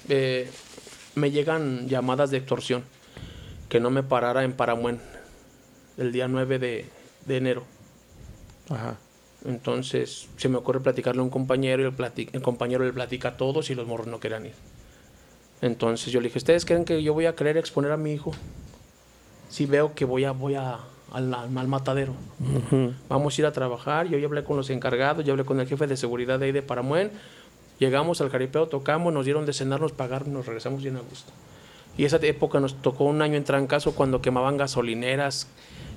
eh, 0.08 0.50
me 1.18 1.31
llegan 1.31 1.88
llamadas 1.88 2.31
de 2.31 2.38
extorsión, 2.38 2.85
que 3.68 3.81
no 3.81 3.90
me 3.90 4.02
parara 4.02 4.44
en 4.44 4.52
Paramuen 4.52 5.00
el 5.98 6.12
día 6.12 6.28
9 6.28 6.59
de, 6.59 6.87
de 7.26 7.37
enero. 7.37 7.64
Ajá. 8.70 8.96
Entonces 9.44 10.28
se 10.37 10.48
me 10.48 10.57
ocurre 10.57 10.81
platicarle 10.81 11.20
a 11.20 11.24
un 11.24 11.31
compañero 11.31 11.83
y 11.83 11.87
el, 11.87 12.28
el 12.33 12.42
compañero 12.42 12.85
le 12.85 12.92
platica 12.92 13.31
a 13.31 13.37
todos 13.37 13.70
y 13.70 13.74
los 13.74 13.87
morros 13.87 14.07
no 14.07 14.20
querían 14.20 14.46
ir. 14.46 14.54
Entonces 15.61 16.12
yo 16.12 16.20
le 16.20 16.28
dije, 16.28 16.38
¿ustedes 16.38 16.64
creen 16.64 16.85
que 16.85 17.02
yo 17.02 17.14
voy 17.14 17.26
a 17.26 17.35
querer 17.35 17.57
exponer 17.57 17.92
a 17.92 17.96
mi 17.96 18.12
hijo? 18.12 18.33
Si 19.48 19.66
veo 19.66 19.94
que 19.94 20.04
voy 20.04 20.24
a, 20.24 20.33
voy 20.33 20.54
a, 20.54 20.78
al, 21.12 21.35
al 21.35 21.68
matadero. 21.68 22.14
Vamos 23.09 23.37
a 23.37 23.40
ir 23.40 23.46
a 23.46 23.52
trabajar. 23.52 24.07
Yo 24.09 24.18
ya 24.18 24.26
hablé 24.26 24.44
con 24.44 24.57
los 24.57 24.70
encargados, 24.70 25.24
ya 25.24 25.33
hablé 25.33 25.44
con 25.44 25.59
el 25.59 25.66
jefe 25.66 25.87
de 25.87 25.96
seguridad 25.96 26.38
de 26.38 26.46
ahí 26.46 26.52
de 26.52 26.62
Paramuen. 26.62 27.11
Llegamos 27.78 28.20
al 28.20 28.30
jaripeo, 28.30 28.66
tocamos, 28.66 29.12
nos 29.12 29.24
dieron 29.24 29.46
de 29.46 29.52
cenar, 29.52 29.80
nos 29.80 29.92
pagaron, 29.92 30.32
nos 30.32 30.46
regresamos 30.46 30.82
bien 30.82 30.96
a 30.96 31.00
gusto. 31.00 31.32
Y 31.96 32.04
esa 32.04 32.16
época 32.22 32.60
nos 32.60 32.80
tocó 32.80 33.04
un 33.04 33.22
año 33.22 33.36
en 33.36 33.44
trancazo 33.44 33.92
cuando 33.94 34.20
quemaban 34.22 34.56
gasolineras, 34.56 35.48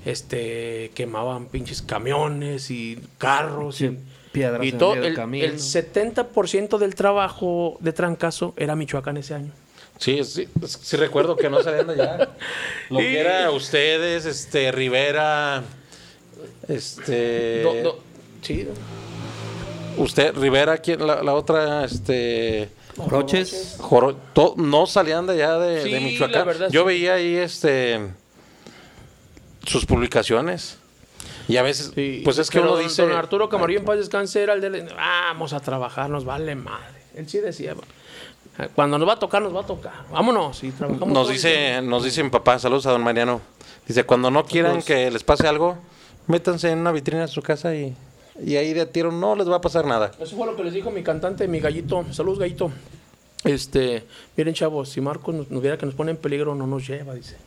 este, 0.06 0.92
quemaban 0.96 1.46
pinches 1.48 1.82
camiones 1.82 2.72
y 2.72 3.00
carros. 3.18 3.76
Sí, 3.78 3.86
y, 3.86 4.00
piedras 4.32 4.64
y 4.66 4.70
en 4.70 4.78
todo 4.78 4.96
del 4.96 5.06
el, 5.06 5.14
camino. 5.16 5.46
el 5.46 5.56
70% 5.60 6.78
del 6.78 6.96
trabajo 6.96 7.78
de 7.82 7.94
trancazo 7.94 8.54
era 8.58 8.76
Michoacán 8.76 9.18
ese 9.18 9.34
año. 9.36 9.52
Sí, 10.00 10.24
sí, 10.24 10.48
sí 10.66 10.98
recuerdo 10.98 11.36
que 11.36 11.50
no 11.50 11.62
salían 11.62 11.90
allá. 11.92 12.30
Lo 12.90 12.98
que 12.98 13.20
era 13.20 13.52
ustedes, 13.52 14.26
este, 14.26 14.72
Rivera, 14.72 15.62
este... 16.68 17.62
Do- 17.62 17.84
do- 17.84 18.00
sí, 18.42 18.68
Usted, 19.98 20.36
Rivera, 20.36 20.78
¿quién? 20.78 21.06
La, 21.06 21.22
la 21.24 21.34
otra, 21.34 21.86
este... 21.86 22.70
Roches. 23.08 23.78
Joro- 23.80 24.16
to- 24.34 24.56
no 24.58 24.86
salían 24.86 25.26
de 25.26 25.34
allá 25.34 25.58
de, 25.58 25.84
Sí, 25.84 25.92
de 25.92 26.00
la 26.00 26.06
Michoacán. 26.06 26.46
verdad, 26.46 26.70
Yo 26.70 26.82
sí. 26.82 26.88
veía 26.88 27.14
ahí, 27.16 27.36
este... 27.36 28.00
Sus 29.66 29.86
publicaciones. 29.86 30.78
Y 31.48 31.58
a 31.58 31.62
veces, 31.64 31.92
Sí, 31.94 32.22
pues 32.24 32.38
es 32.38 32.50
que 32.50 32.60
pero 32.60 32.74
uno 32.74 32.82
dice... 32.82 33.02
Don 33.04 33.12
Arturo 33.14 33.50
Camarillo 33.50 33.80
en 33.80 33.86
paz 33.86 33.98
descanse 33.98 34.42
era 34.42 34.54
el 34.54 34.62
de 34.62 34.82
vamos 34.96 35.54
a 35.54 35.60
trabajar, 35.60 36.10
nos 36.10 36.26
vale 36.26 36.56
madre. 36.56 37.02
Él 37.16 37.28
sí 37.30 37.40
decía, 37.40 37.76
cuando 38.76 38.98
nos 38.98 39.08
va 39.08 39.14
a 39.14 39.20
tocar, 39.20 39.42
nos 39.42 39.56
va 39.56 39.62
a 39.62 39.66
tocar. 39.66 39.94
Vámonos 40.12 40.64
y 40.64 40.72
trabajamos. 40.72 41.10
Nos 41.10 41.30
dice, 41.30 41.82
nos 41.82 42.04
dice 42.04 42.24
mi 42.24 42.30
papá, 42.30 42.58
saludos 42.60 42.86
a 42.86 42.92
don 42.92 43.04
Mariano. 43.04 43.42
Dice, 43.88 44.04
cuando 44.04 44.32
no 44.32 44.46
quieran 44.46 44.82
Saludos. 44.82 44.86
que 44.86 45.12
les 45.12 45.24
pase 45.24 45.48
algo, 45.48 45.78
métanse 46.28 46.70
en 46.72 46.80
una 46.80 46.92
vitrina 46.92 47.22
de 47.24 47.28
su 47.28 47.42
casa 47.42 47.76
y, 47.76 47.96
y 48.40 48.56
ahí 48.56 48.74
de 48.74 48.86
tiro 48.86 49.12
no 49.12 49.36
les 49.36 49.50
va 49.50 49.58
a 49.58 49.62
pasar 49.62 49.86
nada. 49.86 50.12
Eso 50.20 50.36
fue 50.36 50.46
lo 50.46 50.56
que 50.56 50.64
les 50.64 50.74
dijo 50.74 50.92
mi 50.92 51.04
cantante, 51.04 51.48
mi 51.48 51.60
gallito. 51.60 52.06
Saludos, 52.12 52.40
gallito. 52.40 52.72
Este, 53.44 54.04
miren, 54.38 54.54
chavos, 54.54 54.90
si 54.90 55.02
Marcos 55.02 55.34
nos, 55.34 55.50
nos 55.50 55.62
viera 55.62 55.78
que 55.78 55.86
nos 55.86 55.96
pone 55.96 56.12
en 56.12 56.18
peligro, 56.18 56.56
no 56.56 56.68
nos 56.68 56.88
lleva, 56.88 57.16
dice. 57.16 57.38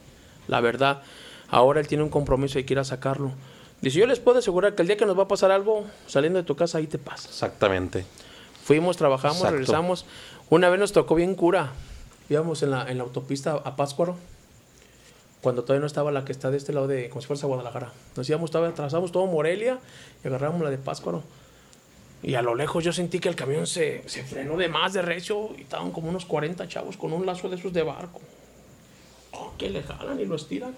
La 0.49 0.61
verdad, 0.61 1.03
ahora 1.49 1.81
él 1.81 1.87
tiene 1.89 2.03
un 2.03 2.11
compromiso 2.11 2.59
y 2.59 2.65
quiere 2.65 2.85
sacarlo. 2.85 3.33
Dice, 3.81 3.99
yo 3.99 4.07
les 4.07 4.19
puedo 4.19 4.39
asegurar 4.39 4.75
que 4.75 4.83
el 4.83 4.89
día 4.89 4.97
que 4.97 5.07
nos 5.07 5.19
va 5.19 5.25
a 5.25 5.29
pasar 5.29 5.51
algo, 5.51 5.85
saliendo 6.07 6.39
de 6.39 6.45
tu 6.45 6.57
casa, 6.57 6.79
ahí 6.79 6.87
te 6.87 6.99
pasa. 6.99 7.29
Exactamente. 7.29 8.05
Fuimos, 8.65 8.97
trabajamos, 8.97 9.39
Exacto. 9.39 9.53
regresamos. 9.53 10.07
Una 10.51 10.69
vez 10.71 10.81
nos 10.81 10.93
tocó 10.93 11.15
bien 11.15 11.35
cura. 11.35 11.73
Íbamos 12.29 12.63
en 12.63 12.71
la, 12.71 12.91
en 12.91 12.99
la 12.99 13.05
autopista 13.05 13.53
a 13.53 13.77
Pátzcuaro. 13.77 14.17
Cuando 15.43 15.63
todavía 15.63 15.81
no 15.81 15.87
estaba 15.87 16.11
la 16.11 16.25
que 16.25 16.33
está 16.33 16.51
de 16.51 16.57
este 16.57 16.73
lado 16.73 16.87
de, 16.87 17.11
como 17.11 17.21
si 17.21 17.27
fuera 17.27 17.43
a 17.43 17.47
Guadalajara. 17.47 17.93
Nos 18.17 18.29
íbamos, 18.29 18.51
todavía 18.51 18.73
atravesamos 18.73 19.13
todo 19.13 19.27
Morelia 19.27 19.79
y 20.25 20.29
agarramos 20.29 20.63
la 20.63 20.71
de 20.71 20.79
Pátzcuaro. 20.79 21.23
Y 22.23 22.35
a 22.37 22.43
lo 22.43 22.55
lejos 22.55 22.83
yo 22.83 22.93
sentí 22.93 23.19
que 23.21 23.29
el 23.29 23.37
camión 23.37 23.67
se, 23.67 24.03
se 24.09 24.25
frenó 24.25 24.57
de 24.57 24.69
más 24.69 24.95
de 24.95 25.03
recio 25.03 25.51
y 25.59 25.63
estaban 25.63 25.91
como 25.91 26.09
unos 26.09 26.25
40 26.25 26.67
chavos 26.69 26.97
con 26.97 27.13
un 27.13 27.27
lazo 27.27 27.49
de 27.51 27.57
esos 27.57 27.73
de 27.73 27.83
barco. 27.83 28.21
Oh, 29.33 29.53
que 29.59 29.69
le 29.69 29.83
jalan 29.83 30.19
y 30.21 30.25
lo 30.25 30.37
estiran. 30.37 30.75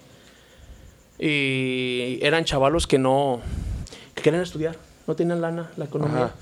Y 1.19 2.19
eran 2.21 2.43
chavalos 2.45 2.85
que 2.85 2.99
no, 2.99 3.41
que 4.13 4.21
querían 4.21 4.43
estudiar, 4.43 4.75
no 5.07 5.15
tenían 5.15 5.41
lana, 5.41 5.71
la 5.77 5.85
economía. 5.85 6.25
Ajá. 6.25 6.35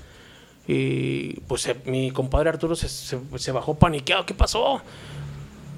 Y 0.68 1.34
pues 1.42 1.66
eh, 1.66 1.76
mi 1.84 2.10
compadre 2.10 2.48
Arturo 2.50 2.74
se, 2.74 2.88
se- 2.88 3.20
se 3.36 3.52
bajó 3.52 3.74
paniqueado. 3.76 4.26
¿Qué 4.26 4.34
pasó? 4.34 4.82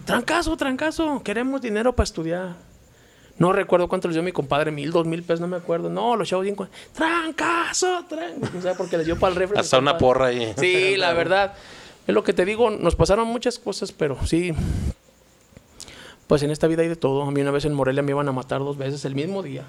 Trancazo, 0.07 0.57
trancazo. 0.57 1.23
Queremos 1.23 1.61
dinero 1.61 1.95
para 1.95 2.05
estudiar. 2.05 2.57
No 3.39 3.53
recuerdo 3.53 3.89
cuánto 3.89 4.09
les 4.09 4.15
dio 4.17 4.23
mi 4.23 4.33
compadre, 4.33 4.71
mil, 4.71 4.91
dos 4.91 5.07
mil 5.07 5.23
pesos, 5.23 5.41
no 5.41 5.47
me 5.49 5.57
acuerdo. 5.57 5.89
No, 5.89 6.17
los 6.17 6.29
chavos 6.29 6.45
bien. 6.45 6.57
Trancazo, 6.93 8.05
trancazo. 8.09 8.59
O 8.59 8.61
sea, 8.63 8.75
porque 8.75 8.97
les 8.97 9.07
dio 9.07 9.19
para 9.19 9.33
el 9.33 9.39
refri. 9.39 9.59
Hasta 9.59 9.79
una 9.79 9.97
porra 9.97 10.27
ahí. 10.27 10.53
Sí, 10.57 10.97
la 10.99 11.13
verdad. 11.13 11.55
Es 12.07 12.15
lo 12.15 12.25
que 12.25 12.33
te 12.33 12.45
digo, 12.45 12.71
nos 12.71 12.97
pasaron 12.97 13.29
muchas 13.29 13.59
cosas, 13.59 13.93
pero 13.93 14.17
sí. 14.27 14.53
Pues 16.27 16.43
en 16.43 16.51
esta 16.51 16.67
vida 16.67 16.83
hay 16.83 16.89
de 16.89 16.97
todo. 16.97 17.23
A 17.23 17.31
mí 17.31 17.41
una 17.41 17.51
vez 17.51 17.65
en 17.65 17.75
Morelia 17.75 18.03
me 18.03 18.11
iban 18.11 18.29
a 18.29 18.33
matar 18.33 18.61
dos 18.61 18.77
veces 18.77 19.05
el 19.05 19.15
mismo 19.15 19.43
día. 19.43 19.65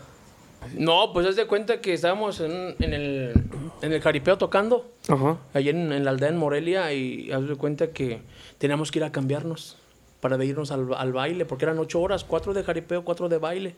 No, 0.76 1.14
pues 1.14 1.26
haz 1.26 1.36
de 1.36 1.48
cuenta 1.48 1.80
que 1.80 1.94
estábamos 1.94 2.42
en, 2.42 2.76
en 2.80 2.94
el, 2.94 3.34
en 3.82 3.94
el 3.94 4.02
jaripeo 4.02 4.38
tocando, 4.38 4.92
Ajá. 5.08 5.38
allí 5.54 5.70
en, 5.70 5.94
en 5.94 6.04
la 6.04 6.12
aldea 6.12 6.28
en 6.30 6.38
Morelia, 6.38 6.92
y 6.92 7.32
haz 7.32 7.48
de 7.48 7.56
cuenta 7.56 7.92
que 7.92 8.22
teníamos 8.58 8.92
que 8.92 9.00
ir 9.00 9.06
a 9.06 9.12
cambiarnos 9.12 9.78
para 10.22 10.44
irnos 10.44 10.72
al, 10.72 10.94
al 10.94 11.14
baile, 11.14 11.46
porque 11.46 11.66
eran 11.66 11.80
ocho 11.80 12.02
horas, 12.02 12.24
cuatro 12.24 12.54
de 12.54 12.64
jaripeo, 12.64 13.04
cuatro 13.04 13.30
de 13.30 13.38
baile. 13.38 13.76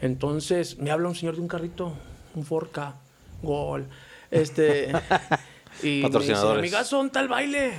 Entonces 0.00 0.78
me 0.78 0.90
habla 0.90 1.08
un 1.08 1.14
señor 1.14 1.36
de 1.36 1.40
un 1.40 1.48
carrito, 1.48 1.92
un 2.34 2.44
Forca, 2.44 2.96
gol. 3.42 3.86
Este. 4.30 4.88
y 5.82 5.86
me 5.86 5.90
dice, 5.90 6.02
Patrocinadores. 6.02 6.58
amigazo, 6.58 6.96
¿dónde 6.96 7.08
está 7.08 7.20
el 7.20 7.28
baile? 7.28 7.72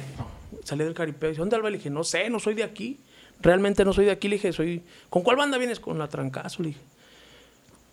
Salí 0.63 0.83
del 0.83 0.93
caripeo, 0.93 1.29
dice, 1.29 1.39
¿dónde 1.39 1.49
está 1.49 1.57
el 1.57 1.63
baile? 1.63 1.77
Le 1.77 1.79
dije, 1.79 1.89
no 1.89 2.03
sé, 2.03 2.29
no 2.29 2.39
soy 2.39 2.53
de 2.53 2.63
aquí. 2.63 3.01
Realmente 3.41 3.83
no 3.83 3.91
soy 3.91 4.05
de 4.05 4.11
aquí, 4.11 4.29
le 4.29 4.35
dije, 4.35 4.53
soy. 4.53 4.83
¿Con 5.09 5.23
cuál 5.23 5.35
banda 5.35 5.57
vienes? 5.57 5.79
Con 5.79 5.99
la 5.99 6.07
trancazo, 6.07 6.63
le 6.63 6.69
dije. 6.69 6.81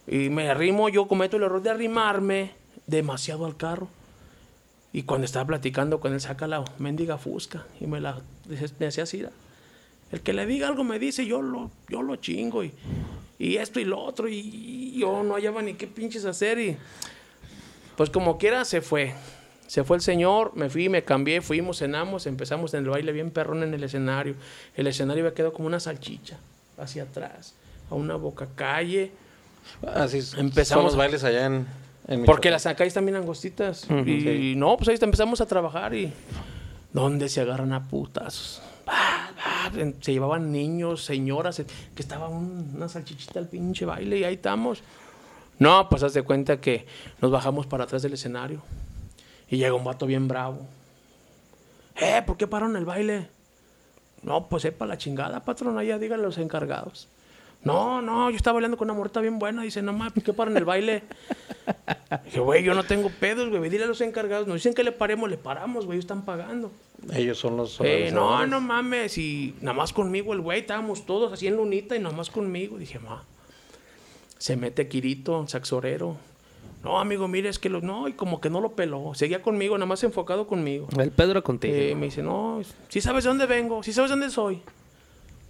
Y 0.07 0.31
me 0.31 0.48
arrimo, 0.48 0.88
yo 0.88 1.09
cometo 1.09 1.37
el 1.37 1.44
error 1.44 1.62
de 1.62 1.70
arrimarme 1.70 2.53
demasiado 2.87 3.46
al 3.46 3.57
carro. 3.57 3.88
Y 4.92 5.03
cuando 5.03 5.24
estaba 5.24 5.46
platicando 5.46 6.00
con 6.00 6.12
él, 6.12 6.20
saca 6.20 6.46
la 6.46 6.64
mendiga 6.79 7.16
fusca 7.16 7.64
y 7.81 7.87
me 7.87 8.00
la 8.00 8.20
me 8.79 8.87
hacía 8.87 9.05
así. 9.05 9.24
"Mira, 10.11 10.18
El 10.18 10.20
que 10.23 10.33
le 10.33 10.46
diga 10.46 10.68
algo 10.68 10.85
me 10.85 10.99
dice, 10.99 11.25
yo 11.27 11.40
lo, 11.42 11.70
yo 11.88 12.03
lo 12.03 12.16
chingo. 12.16 12.64
Y, 12.64 12.73
y 13.38 13.57
esto 13.57 13.81
y 13.81 13.85
lo 13.85 13.99
otro. 14.01 14.29
Y, 14.29 14.99
yo 14.99 15.23
no 15.23 15.35
hallaba 15.35 15.62
ni 15.62 15.75
qué 15.75 15.87
pinches 15.87 16.25
hacer. 16.25 16.59
Y 16.59 16.77
pues 17.96 18.11
como 18.11 18.38
quiera, 18.38 18.64
se 18.64 18.81
fue. 18.81 19.14
Se 19.66 19.85
fue 19.85 19.96
el 19.99 20.03
señor, 20.03 20.51
me 20.57 20.68
fui, 20.68 20.88
me 20.88 21.05
cambié, 21.05 21.40
fuimos, 21.42 21.79
cenamos, 21.79 22.27
empezamos 22.27 22.75
en 22.75 22.83
el 22.85 22.90
baile 22.90 23.12
bien 23.12 23.31
perrón 23.31 23.62
en 23.62 23.73
el 23.73 23.85
escenario. 23.85 24.35
El 24.77 24.88
escenario 24.88 25.23
me 25.23 25.33
quedó 25.33 25.53
como 25.53 25.68
una 25.68 25.79
salchicha 25.79 26.38
hacia 26.77 27.05
atrás, 27.05 27.55
a 27.88 27.94
una 27.94 28.16
boca 28.16 28.49
calle. 28.57 29.12
Así 29.94 30.18
es. 30.18 30.35
Empezamos- 30.35 30.83
Son 30.83 30.85
los 30.87 30.96
bailes 30.96 31.23
allá 31.23 31.46
en, 31.46 31.66
en 32.09 32.25
Porque 32.25 32.51
las 32.51 32.64
calles 32.64 32.94
también 32.94 33.14
angostitas. 33.16 33.85
Ujú, 33.85 33.99
y 34.09 34.20
sí. 34.23 34.55
no, 34.57 34.77
pues 34.77 34.88
ahí 34.88 34.96
empezamos 35.01 35.40
a 35.40 35.46
trabajar 35.46 35.94
y. 35.94 36.12
¿Dónde 36.92 37.29
se 37.29 37.40
agarran 37.40 37.73
a 37.73 37.87
putazos? 37.88 38.61
Ah, 38.88 39.20
ah, 39.44 39.70
Se 40.00 40.12
llevaban 40.12 40.53
niños, 40.53 41.05
señoras, 41.05 41.59
eh, 41.61 41.66
que 41.94 42.03
estaba 42.03 42.29
un- 42.29 42.72
una 42.76 42.88
salchichita 42.88 43.38
al 43.38 43.48
pinche 43.48 43.85
baile 43.85 44.18
y 44.18 44.24
ahí 44.24 44.35
estamos. 44.35 44.83
No, 45.59 45.88
pues 45.88 46.03
haz 46.03 46.14
de 46.14 46.22
cuenta 46.22 46.61
que 46.61 46.87
nos 47.20 47.31
bajamos 47.31 47.66
para 47.66 47.85
atrás 47.85 48.03
del 48.03 48.14
escenario 48.14 48.62
y 49.48 49.57
llega 49.59 49.74
un 49.74 49.85
vato 49.85 50.07
bien 50.07 50.26
bravo. 50.29 50.66
Eh, 51.96 52.22
¿por 52.26 52.37
qué 52.37 52.46
pararon 52.46 52.76
el 52.76 52.85
baile? 52.85 53.29
No, 54.22 54.48
pues 54.48 54.64
es 54.64 54.72
para 54.72 54.90
la 54.90 54.98
chingada, 54.98 55.40
patrón, 55.44 55.79
allá 55.79 55.98
díganle 55.98 56.24
a 56.24 56.29
los 56.29 56.38
encargados. 56.38 57.09
No, 57.62 58.01
no, 58.01 58.31
yo 58.31 58.37
estaba 58.37 58.55
bailando 58.55 58.79
con 58.79 58.87
una 58.87 58.96
muerta 58.96 59.20
bien 59.20 59.38
buena. 59.38 59.62
Dice, 59.62 59.83
no 59.83 59.92
mames, 59.92 60.14
¿por 60.14 60.23
qué 60.23 60.33
paran 60.33 60.57
el 60.57 60.64
baile? 60.64 61.03
Dije, 62.25 62.40
güey, 62.40 62.62
yo 62.64 62.75
no 62.75 62.85
tengo 62.85 63.11
pedos, 63.11 63.51
güey. 63.51 63.68
Dile 63.68 63.85
a 63.85 63.87
los 63.87 64.01
encargados. 64.01 64.46
Nos 64.46 64.57
dicen 64.57 64.73
que 64.73 64.83
le 64.83 64.92
paremos, 64.92 65.29
le 65.29 65.37
paramos, 65.37 65.85
güey. 65.85 65.99
Están 65.99 66.25
pagando. 66.25 66.73
Ellos 67.12 67.38
son 67.38 67.57
los 67.59 67.79
Eh, 67.83 68.11
no, 68.12 68.46
no 68.46 68.61
mames. 68.61 69.18
Y 69.18 69.55
nada 69.61 69.77
más 69.77 69.92
conmigo, 69.92 70.33
el 70.33 70.40
güey. 70.40 70.61
Estábamos 70.61 71.05
todos 71.05 71.33
así 71.33 71.46
en 71.46 71.57
lunita 71.57 71.94
y 71.96 71.99
nada 71.99 72.16
más 72.16 72.31
conmigo. 72.31 72.79
Dije, 72.79 72.99
ma. 72.99 73.25
Se 74.38 74.57
mete 74.57 74.88
Quirito, 74.88 75.46
saxorero. 75.46 76.16
No, 76.83 76.99
amigo, 76.99 77.29
mire, 77.29 77.51
es 77.51 77.59
que 77.59 77.68
lo. 77.68 77.83
No, 77.83 78.09
y 78.09 78.14
como 78.14 78.40
que 78.40 78.49
no 78.49 78.62
lo 78.62 78.73
peló. 78.73 79.12
Seguía 79.14 79.42
conmigo, 79.42 79.77
nada 79.77 79.87
más 79.87 80.03
enfocado 80.03 80.46
conmigo. 80.46 80.88
El 80.99 81.11
Pedro 81.11 81.42
contigo. 81.42 81.75
Eh, 81.77 81.94
me 81.94 82.07
dice, 82.07 82.23
no, 82.23 82.62
si 82.88 83.03
sabes 83.03 83.25
de 83.25 83.29
dónde 83.29 83.44
vengo, 83.44 83.83
si 83.83 83.92
sabes 83.92 84.11
de 84.11 84.16
dónde 84.16 84.31
soy. 84.31 84.62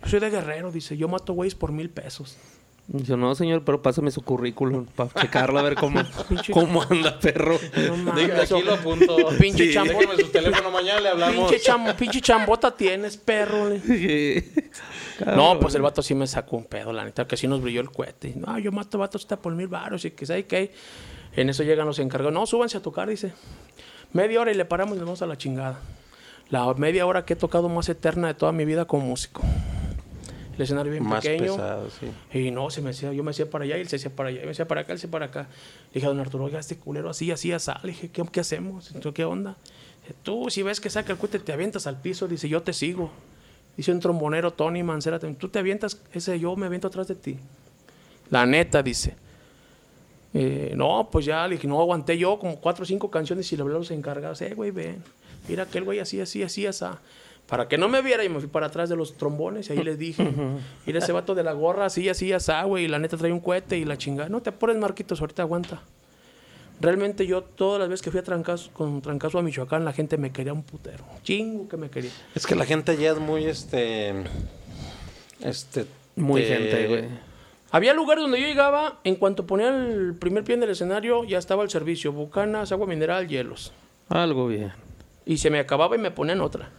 Yo 0.03 0.09
soy 0.09 0.21
de 0.21 0.31
Guerrero, 0.31 0.71
dice, 0.73 0.97
yo 0.97 1.09
mato 1.09 1.33
güeyes 1.35 1.55
por 1.55 1.73
mil 1.73 1.91
pesos. 1.91 2.37
Yo 2.93 3.17
no, 3.17 3.33
señor, 3.37 3.63
pero 3.65 3.81
pásame 3.83 4.11
su 4.11 4.23
currículum 4.23 4.85
para 4.85 5.11
checarlo 5.21 5.61
a 5.61 5.63
ver 5.63 5.77
cómo, 5.77 6.01
cómo 6.53 6.83
anda, 6.83 7.21
perro. 7.21 7.57
No 8.05 8.13
aquí 8.13 8.63
lo 8.63 8.75
apunto. 8.75 9.17
Pinche 9.39 9.67
Sí. 9.69 9.75
chambo. 9.75 9.93
Déjeme 9.93 10.17
su 10.17 10.29
teléfono, 10.31 10.73
mañana 10.73 11.01
le 11.01 11.09
hablamos. 11.11 11.51
Pinche, 11.53 11.65
cham- 11.65 11.95
pinche 11.95 12.21
chambota 12.21 12.75
tienes, 12.75 13.17
perro. 13.17 13.69
le. 13.69 14.43
No, 15.37 15.61
pues 15.61 15.75
el 15.77 15.83
vato 15.83 16.03
sí 16.03 16.15
me 16.17 16.27
sacó 16.27 16.57
un 16.57 16.65
pedo, 16.65 16.93
la 16.93 17.05
neta, 17.05 17.29
que 17.29 17.37
sí 17.37 17.47
nos 17.47 17.61
brilló 17.63 17.81
el 17.81 17.91
cohete. 17.91 18.33
No, 18.35 18.59
yo 18.59 18.73
mato 18.73 18.99
vatos 18.99 19.23
hasta 19.23 19.37
por 19.41 19.55
mil 19.55 19.69
baros 19.69 20.05
y 20.05 20.11
que 20.11 20.27
sabe 20.27 20.47
qué. 20.47 20.73
En 21.37 21.49
eso 21.49 21.63
llegan 21.63 21.87
los 21.87 22.01
encargados. 22.01 22.33
No, 22.33 22.45
súbanse 22.47 22.79
a 22.79 22.83
tocar, 22.83 23.09
dice. 23.09 23.33
Media 24.13 24.41
hora 24.41 24.51
y 24.51 24.55
le 24.57 24.65
paramos 24.65 24.97
y 24.97 24.99
nos 24.99 25.07
vamos 25.07 25.23
a 25.23 25.27
la 25.27 25.39
chingada. 25.39 25.79
La 26.49 26.75
media 26.75 27.07
hora 27.07 27.25
que 27.25 27.35
he 27.35 27.37
tocado 27.37 27.69
más 27.69 27.89
eterna 27.89 28.27
de 28.27 28.35
toda 28.35 28.51
mi 28.51 28.65
vida 28.65 28.87
como 28.87 29.07
músico. 29.07 29.43
El 30.61 30.64
escenario 30.64 30.92
bien 30.92 31.05
Más 31.09 31.25
pequeño. 31.25 31.55
pesado, 31.55 31.88
sí. 31.88 32.38
Y 32.38 32.51
no, 32.51 32.68
se 32.68 32.83
me 32.83 32.90
hacía, 32.90 33.14
yo 33.14 33.23
me 33.23 33.31
hacía 33.31 33.49
para 33.49 33.64
allá 33.64 33.79
y 33.79 33.81
él 33.81 33.88
se 33.88 33.96
hacía 33.96 34.14
para 34.14 34.29
allá, 34.29 34.42
y 34.42 34.44
me 34.44 34.51
hacía 34.51 34.68
para 34.68 34.83
acá, 34.83 34.92
él 34.92 34.99
se 34.99 35.07
hacía 35.07 35.11
para 35.11 35.25
acá. 35.25 35.49
Le 35.88 35.94
dije 35.94 36.05
a 36.05 36.11
don 36.11 36.20
Arturo, 36.20 36.44
oiga, 36.44 36.59
este 36.59 36.77
culero 36.77 37.09
así, 37.09 37.31
así, 37.31 37.51
así. 37.51 37.70
Le 37.83 37.92
dije, 37.92 38.11
¿qué, 38.11 38.23
qué 38.31 38.40
hacemos? 38.40 38.88
Entonces, 38.88 39.14
¿qué 39.14 39.25
onda? 39.25 39.57
Dice, 40.03 40.14
Tú, 40.23 40.51
si 40.51 40.62
ves 40.62 40.79
que 40.79 40.90
saca 40.90 41.12
el 41.12 41.18
cohete, 41.18 41.38
te 41.38 41.55
avientas 41.55 41.87
al 41.87 41.99
piso. 41.99 42.29
Dice, 42.29 42.46
yo 42.46 42.62
te 42.62 42.75
sigo. 42.75 43.11
Dice 43.75 43.90
un 43.90 44.01
trombonero, 44.01 44.53
Tony 44.53 44.83
Mancera, 44.83 45.18
tú 45.18 45.49
te 45.49 45.59
avientas, 45.59 45.99
ese 46.12 46.38
yo 46.38 46.55
me 46.57 46.66
aviento 46.66 46.88
atrás 46.88 47.09
de 47.09 47.14
ti. 47.14 47.38
La 48.29 48.44
neta, 48.44 48.83
dice. 48.83 49.16
Eh, 50.35 50.75
no, 50.77 51.09
pues 51.11 51.25
ya, 51.25 51.49
le 51.49 51.55
dije, 51.55 51.66
no 51.66 51.81
aguanté 51.81 52.18
yo 52.18 52.38
como 52.38 52.57
cuatro 52.61 52.83
o 52.83 52.87
cinco 52.87 53.11
canciones 53.11 53.51
y 53.51 53.57
le 53.57 53.62
hablé 53.62 53.77
a 53.77 53.79
los 53.79 53.90
encargados, 53.90 54.42
eh, 54.42 54.53
güey, 54.55 54.70
ven, 54.73 55.03
mira 55.49 55.62
aquel 55.62 55.85
güey 55.85 56.01
así, 56.01 56.20
así, 56.20 56.42
así, 56.42 56.66
así. 56.66 56.85
Para 57.51 57.67
que 57.69 57.77
no 57.77 57.89
me 57.89 58.01
viera, 58.01 58.25
y 58.25 58.29
me 58.29 58.39
fui 58.39 58.49
para 58.49 58.67
atrás 58.69 58.89
de 58.89 58.97
los 58.97 59.17
trombones 59.17 59.69
y 59.69 59.73
ahí 59.73 59.83
les 59.83 59.99
dije, 59.99 60.25
mira 60.87 61.01
ese 61.01 61.11
vato 61.13 61.35
de 61.35 61.43
la 61.43 61.53
gorra, 61.53 61.85
así, 61.87 62.09
así, 62.09 62.33
así, 62.33 62.53
güey, 62.65 62.85
y 62.85 62.89
la 62.89 62.99
neta 63.01 63.17
trae 63.17 63.33
un 63.33 63.41
cohete 63.41 63.77
y 63.77 63.85
la 63.85 63.99
chingada. 63.99 64.29
No 64.29 64.41
te 64.41 64.51
apures, 64.51 64.77
Marquitos, 64.79 65.21
ahorita 65.21 65.43
aguanta. 65.43 65.83
Realmente 66.81 67.27
yo, 67.27 67.43
todas 67.43 67.79
las 67.79 67.89
veces 67.91 68.03
que 68.03 68.11
fui 68.11 68.21
a 68.21 68.23
Trancazo, 68.23 68.71
con 68.73 69.03
Trancazo 69.03 69.39
a 69.39 69.43
Michoacán, 69.43 69.85
la 69.85 69.93
gente 69.93 70.17
me 70.17 70.31
quería 70.33 70.53
un 70.55 70.63
putero. 70.63 71.05
Chingo 71.23 71.69
que 71.69 71.77
me 71.77 71.91
quería. 71.91 72.11
Es 72.35 72.47
que 72.47 72.55
la 72.55 72.65
gente 72.65 72.93
allá 72.93 73.13
es 73.13 73.19
muy, 73.19 73.45
este... 73.45 74.15
Este... 75.43 75.87
Muy 76.17 76.43
te- 76.43 76.49
gente, 76.49 76.87
güey. 76.89 77.05
Había 77.73 77.95
lugares 77.95 78.23
donde 78.23 78.41
yo 78.41 78.47
llegaba, 78.47 78.99
en 79.05 79.15
cuanto 79.17 79.47
ponía 79.47 79.69
el 79.69 80.15
primer 80.15 80.43
pie 80.43 80.55
en 80.57 80.63
el 80.65 80.71
escenario, 80.71 81.25
ya 81.25 81.39
estaba 81.39 81.63
el 81.63 81.71
servicio, 81.71 82.13
bucanas, 82.13 82.73
agua 82.73 82.87
mineral, 82.87 83.29
hielos. 83.29 83.73
Algo 84.09 84.49
bien. 84.49 84.73
Y 85.27 85.39
se 85.39 85.51
me 85.51 85.59
acababa 85.61 85.95
y 85.97 85.99
me 85.99 86.11
ponían 86.11 86.41
otra. 86.41 86.71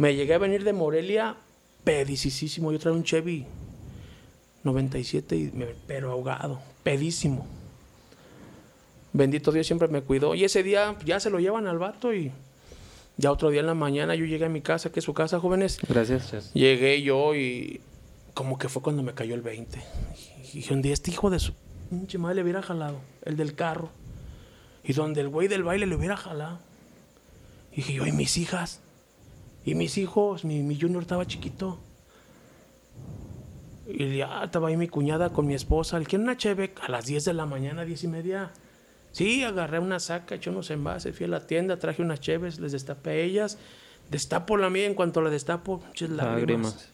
Me 0.00 0.14
llegué 0.14 0.32
a 0.32 0.38
venir 0.38 0.64
de 0.64 0.72
Morelia 0.72 1.36
pedicísimo. 1.84 2.72
Yo 2.72 2.78
traía 2.78 2.96
un 2.96 3.04
Chevy 3.04 3.44
97, 4.64 5.36
y 5.36 5.50
me- 5.52 5.74
pero 5.86 6.10
ahogado, 6.12 6.58
pedísimo. 6.82 7.46
Bendito 9.12 9.52
Dios 9.52 9.66
siempre 9.66 9.88
me 9.88 10.00
cuidó. 10.00 10.34
Y 10.34 10.44
ese 10.44 10.62
día 10.62 10.96
ya 11.04 11.20
se 11.20 11.28
lo 11.28 11.38
llevan 11.38 11.66
al 11.66 11.78
vato 11.78 12.14
y 12.14 12.32
ya 13.18 13.30
otro 13.30 13.50
día 13.50 13.60
en 13.60 13.66
la 13.66 13.74
mañana 13.74 14.14
yo 14.14 14.24
llegué 14.24 14.46
a 14.46 14.48
mi 14.48 14.62
casa, 14.62 14.90
que 14.90 15.00
es 15.00 15.04
su 15.04 15.12
casa, 15.12 15.38
jóvenes. 15.38 15.78
Gracias. 15.86 16.50
Llegué 16.54 17.02
yo 17.02 17.34
y 17.34 17.80
como 18.32 18.56
que 18.58 18.70
fue 18.70 18.80
cuando 18.80 19.02
me 19.02 19.12
cayó 19.12 19.34
el 19.34 19.42
20. 19.42 19.82
Y 20.52 20.56
dije, 20.58 20.72
un 20.72 20.80
día 20.80 20.94
este 20.94 21.10
hijo 21.10 21.28
de 21.28 21.38
su 21.40 21.52
pinche 21.90 22.16
madre 22.16 22.36
le 22.36 22.42
hubiera 22.44 22.62
jalado, 22.62 23.00
el 23.24 23.36
del 23.36 23.54
carro. 23.54 23.90
Y 24.82 24.94
donde 24.94 25.20
el 25.20 25.28
güey 25.28 25.46
del 25.48 25.62
baile 25.62 25.86
le 25.86 25.94
hubiera 25.96 26.16
jalado. 26.16 26.58
Y 27.72 27.76
dije 27.76 27.92
yo, 27.94 28.06
¿y 28.06 28.12
mis 28.12 28.38
hijas? 28.38 28.80
¿Y 29.64 29.74
mis 29.74 29.98
hijos? 29.98 30.44
Mi, 30.44 30.62
mi 30.62 30.78
junior 30.80 31.02
estaba 31.02 31.26
chiquito. 31.26 31.78
Y 33.86 34.18
ya 34.18 34.44
estaba 34.44 34.68
ahí 34.68 34.76
mi 34.76 34.88
cuñada 34.88 35.30
con 35.30 35.46
mi 35.46 35.54
esposa. 35.54 35.98
Le 35.98 36.06
quiero 36.06 36.22
una 36.24 36.36
cheve 36.36 36.72
a 36.80 36.90
las 36.90 37.06
10 37.06 37.24
de 37.24 37.34
la 37.34 37.46
mañana, 37.46 37.84
10 37.84 38.04
y 38.04 38.08
media. 38.08 38.50
Sí, 39.12 39.42
agarré 39.42 39.80
una 39.80 39.98
saca, 39.98 40.36
eché 40.36 40.50
unos 40.50 40.70
envases, 40.70 41.16
fui 41.16 41.26
a 41.26 41.28
la 41.28 41.44
tienda, 41.46 41.76
traje 41.78 42.00
unas 42.00 42.20
cheves, 42.20 42.60
les 42.60 42.70
destapé 42.72 43.10
a 43.10 43.14
ellas. 43.16 43.58
Destapo 44.08 44.56
la 44.56 44.70
mía, 44.70 44.86
en 44.86 44.94
cuanto 44.94 45.20
la 45.20 45.30
destapo, 45.30 45.80
pinches 45.80 46.10
lágrimas. 46.10 46.36
Lágrimas. 46.74 46.88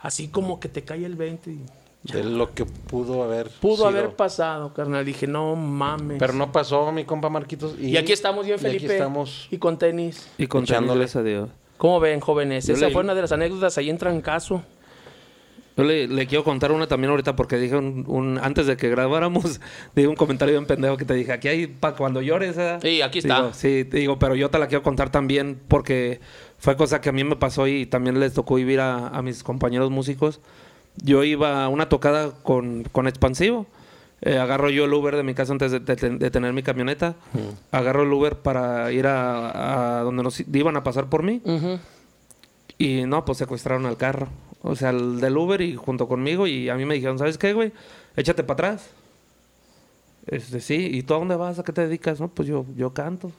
Así 0.00 0.28
como 0.28 0.58
que 0.60 0.68
te 0.68 0.82
cae 0.82 1.04
el 1.04 1.16
20. 1.16 1.50
y 1.50 2.12
De 2.12 2.24
lo 2.24 2.54
que 2.54 2.64
pudo 2.64 3.22
haber 3.22 3.50
Pudo 3.50 3.76
sido. 3.76 3.88
haber 3.88 4.16
pasado, 4.16 4.72
carnal. 4.72 5.04
Dije, 5.04 5.26
no 5.26 5.54
mames. 5.56 6.18
Pero 6.18 6.32
no 6.32 6.50
pasó, 6.52 6.90
mi 6.92 7.04
compa 7.04 7.28
Marquitos. 7.28 7.78
Y, 7.78 7.96
aquí 7.98 8.12
estamos 8.12 8.46
bien, 8.46 8.58
y 8.62 8.66
aquí 8.66 8.76
Felipe. 8.76 8.94
estamos. 8.94 9.48
Y 9.50 9.58
con 9.58 9.78
tenis. 9.78 10.28
Y 10.38 10.46
con 10.46 10.64
Echándole. 10.64 11.00
gracias 11.00 11.16
a 11.16 11.22
Dios. 11.22 11.48
¿Cómo 11.84 12.00
ven, 12.00 12.18
jóvenes? 12.20 12.66
Yo 12.66 12.72
Esa 12.72 12.86
le- 12.86 12.92
fue 12.94 13.02
una 13.02 13.14
de 13.14 13.20
las 13.20 13.32
anécdotas 13.32 13.76
ahí 13.76 13.90
en 13.90 13.98
Trancazo. 13.98 14.62
Yo 15.76 15.84
le, 15.84 16.08
le 16.08 16.26
quiero 16.26 16.42
contar 16.42 16.72
una 16.72 16.86
también 16.86 17.10
ahorita 17.10 17.36
porque 17.36 17.58
dije 17.58 17.76
un, 17.76 18.04
un- 18.08 18.38
antes 18.42 18.66
de 18.66 18.78
que 18.78 18.88
grabáramos, 18.88 19.60
dije 19.94 20.08
un 20.08 20.16
comentario 20.16 20.54
bien 20.54 20.64
pendejo 20.64 20.96
que 20.96 21.04
te 21.04 21.12
dije, 21.12 21.30
aquí 21.30 21.48
hay 21.48 21.66
para 21.66 21.94
cuando 21.94 22.22
llores. 22.22 22.56
¿eh?". 22.56 22.78
Sí, 22.80 23.02
aquí 23.02 23.18
está. 23.18 23.36
Digo, 23.36 23.52
sí, 23.52 23.82
digo, 23.82 24.18
pero 24.18 24.34
yo 24.34 24.48
te 24.48 24.58
la 24.58 24.66
quiero 24.68 24.82
contar 24.82 25.10
también 25.10 25.60
porque 25.68 26.20
fue 26.56 26.74
cosa 26.74 27.02
que 27.02 27.10
a 27.10 27.12
mí 27.12 27.22
me 27.22 27.36
pasó 27.36 27.66
y 27.68 27.84
también 27.84 28.18
les 28.18 28.32
tocó 28.32 28.54
vivir 28.54 28.80
a, 28.80 29.08
a 29.08 29.20
mis 29.20 29.42
compañeros 29.42 29.90
músicos. 29.90 30.40
Yo 31.02 31.22
iba 31.22 31.64
a 31.66 31.68
una 31.68 31.90
tocada 31.90 32.30
con, 32.42 32.84
con 32.92 33.06
Expansivo. 33.08 33.66
Eh, 34.26 34.38
agarro 34.38 34.70
yo 34.70 34.86
el 34.86 34.92
Uber 34.94 35.16
de 35.16 35.22
mi 35.22 35.34
casa 35.34 35.52
antes 35.52 35.70
de, 35.70 35.80
de- 35.80 35.94
de 36.18 36.30
tener 36.30 36.52
mi 36.54 36.62
camioneta. 36.62 37.14
Agarro 37.72 38.04
el 38.04 38.12
Uber 38.12 38.36
para 38.36 38.90
ir 38.90 39.06
a, 39.06 39.98
a 39.98 40.02
donde 40.02 40.22
nos 40.22 40.40
iban 40.40 40.76
a 40.78 40.82
pasar 40.82 41.10
por 41.10 41.22
mí. 41.22 41.42
Y 42.78 43.04
no, 43.04 43.24
pues 43.26 43.36
secuestraron 43.38 43.84
al 43.86 43.96
carro. 43.98 44.28
O 44.62 44.74
sea, 44.76 44.90
el 44.90 45.20
del 45.20 45.36
Uber 45.36 45.60
y 45.60 45.76
junto 45.76 46.08
conmigo. 46.08 46.46
Y 46.46 46.70
a 46.70 46.74
mí 46.74 46.86
me 46.86 46.94
dijeron, 46.94 47.18
¿sabes 47.18 47.36
qué, 47.36 47.52
güey? 47.52 47.72
Échate 48.16 48.42
para 48.44 48.70
atrás. 48.70 48.88
Este, 50.26 50.60
sí. 50.60 50.88
¿Y 50.90 51.02
tú 51.02 51.12
a 51.14 51.18
dónde 51.18 51.36
vas? 51.36 51.58
¿A 51.58 51.62
qué 51.62 51.72
te 51.74 51.82
dedicas? 51.82 52.18
No, 52.18 52.28
pues 52.28 52.48
yo, 52.48 52.64
yo 52.76 52.94
canto. 52.94 53.30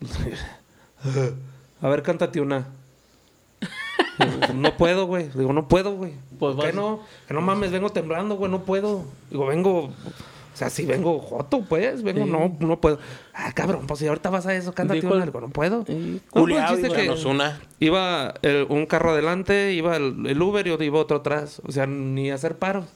a 1.80 1.88
ver, 1.88 2.02
cántate 2.02 2.40
una. 2.40 2.66
No 4.54 4.76
puedo, 4.76 5.06
güey. 5.06 5.28
Digo, 5.34 5.52
no 5.52 5.68
puedo, 5.68 5.92
güey. 5.94 6.12
Pues 6.38 6.54
¿Por 6.54 6.64
qué 6.64 6.70
vas- 6.72 6.74
no? 6.76 7.00
Que 7.26 7.34
no 7.34 7.40
mames, 7.40 7.70
vengo 7.70 7.90
temblando, 7.90 8.36
güey, 8.36 8.50
no 8.50 8.62
puedo. 8.64 9.04
Digo, 9.30 9.46
vengo. 9.46 9.84
O 9.84 10.56
sea, 10.58 10.70
sí 10.70 10.84
vengo 10.86 11.20
joto, 11.20 11.60
pues. 11.68 12.02
Vengo, 12.02 12.24
Sí. 12.24 12.30
no, 12.30 12.56
no 12.66 12.80
puedo. 12.80 12.98
Ah, 13.32 13.52
cabrón, 13.54 13.86
pues 13.86 14.00
si 14.00 14.08
ahorita 14.08 14.28
vas 14.30 14.44
a 14.46 14.54
eso, 14.56 14.72
cántate 14.74 15.00
Dijo 15.00 15.12
una. 15.14 15.22
el- 15.24 15.30
Digo, 15.30 15.40
no 15.40 15.50
puedo. 15.50 15.84
No, 15.88 16.20
pues, 16.32 16.80
que- 16.80 16.88
Danos 17.06 17.24
una. 17.24 17.60
Iba 17.78 18.34
el- 18.42 18.66
un 18.68 18.86
carro 18.86 19.10
adelante, 19.10 19.72
iba 19.72 19.96
el, 19.96 20.26
el 20.26 20.42
Uber 20.42 20.66
y 20.66 20.72
iba 20.84 20.98
otro 20.98 21.18
atrás. 21.18 21.62
O 21.66 21.70
sea, 21.70 21.86
ni 21.86 22.30
hacer 22.32 22.56
paros. 22.58 22.86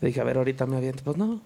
Le 0.00 0.08
dije, 0.08 0.20
a 0.20 0.24
ver, 0.24 0.38
ahorita 0.38 0.64
me 0.64 0.76
aviento. 0.76 1.02
Pues 1.04 1.16
no. 1.16 1.40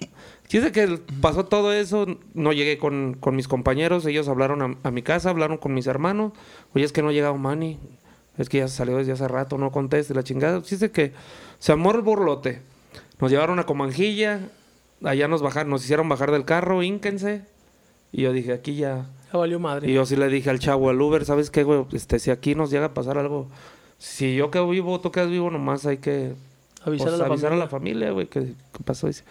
Chiste 0.47 0.70
que 0.73 1.01
pasó 1.23 1.47
todo 1.47 1.73
eso, 1.73 2.07
no 2.35 2.53
llegué 2.53 2.77
con, 2.79 3.16
con 3.18 3.35
mis 3.35 3.49
compañeros, 3.49 4.05
ellos 4.05 4.29
hablaron 4.29 4.61
a, 4.62 4.77
a 4.89 4.91
mi 4.91 5.03
casa, 5.03 5.31
hablaron 5.31 5.57
con 5.57 5.73
mis 5.75 5.87
hermanos. 5.87 6.33
Oye, 6.75 6.85
es 6.85 6.93
que 6.93 7.01
no 7.03 7.09
ha 7.09 7.12
llegado 7.12 7.35
Manny. 7.39 7.79
Es 8.43 8.49
que 8.49 8.59
ya 8.59 8.68
salió 8.68 8.97
desde 8.99 9.12
hace 9.12 9.26
rato, 9.28 9.57
no 9.59 9.70
conteste 9.70 10.14
la 10.14 10.22
chingada. 10.22 10.61
Chiste 10.62 10.90
que 10.90 11.12
se 11.59 11.72
amó 11.72 11.93
el 11.93 12.03
borlote. 12.03 12.61
Nos 13.20 13.30
llevaron 13.30 13.59
a 13.59 13.64
Comanjilla, 13.66 14.40
allá 15.05 15.28
nos 15.28 15.43
bajaron, 15.43 15.70
nos 15.70 15.84
hicieron 15.84 16.09
bajar 16.09 16.30
del 16.32 16.45
carro, 16.45 16.82
ínquense. 16.82 17.43
Y 18.12 18.22
yo 18.22 18.32
dije, 18.32 18.53
aquí 18.53 18.74
ya, 18.74 19.07
Ya 19.32 19.38
valió 19.38 19.59
madre. 19.61 19.88
y 19.90 19.95
yo 19.95 20.05
sí 20.05 20.16
le 20.16 20.28
dije 20.28 20.51
al 20.51 20.59
chavo, 20.59 20.90
al 20.90 21.01
Uber, 21.01 21.24
¿sabes 21.24 21.51
qué, 21.51 21.62
güey? 21.62 21.84
Este, 21.93 22.18
si 22.18 22.30
aquí 22.30 22.55
nos 22.55 22.70
llega 22.70 22.86
a 22.86 22.95
pasar 22.95 23.16
algo, 23.18 23.49
si 23.99 24.34
yo 24.34 24.51
quedo 24.51 24.68
vivo, 24.68 25.01
tú 25.01 25.11
quedas 25.12 25.30
vivo, 25.30 25.51
nomás 25.51 25.86
hay 25.86 25.99
que 25.99 26.34
avisar 26.84 27.09
pues, 27.09 27.14
a 27.14 27.16
la 27.18 27.26
avisar 27.26 27.51
familia. 27.51 27.62
a 27.62 27.64
la 27.64 27.68
familia, 27.68 28.11
güey, 28.11 28.26
que 28.26 28.55
pasó. 28.84 29.07
Dice, 29.07 29.22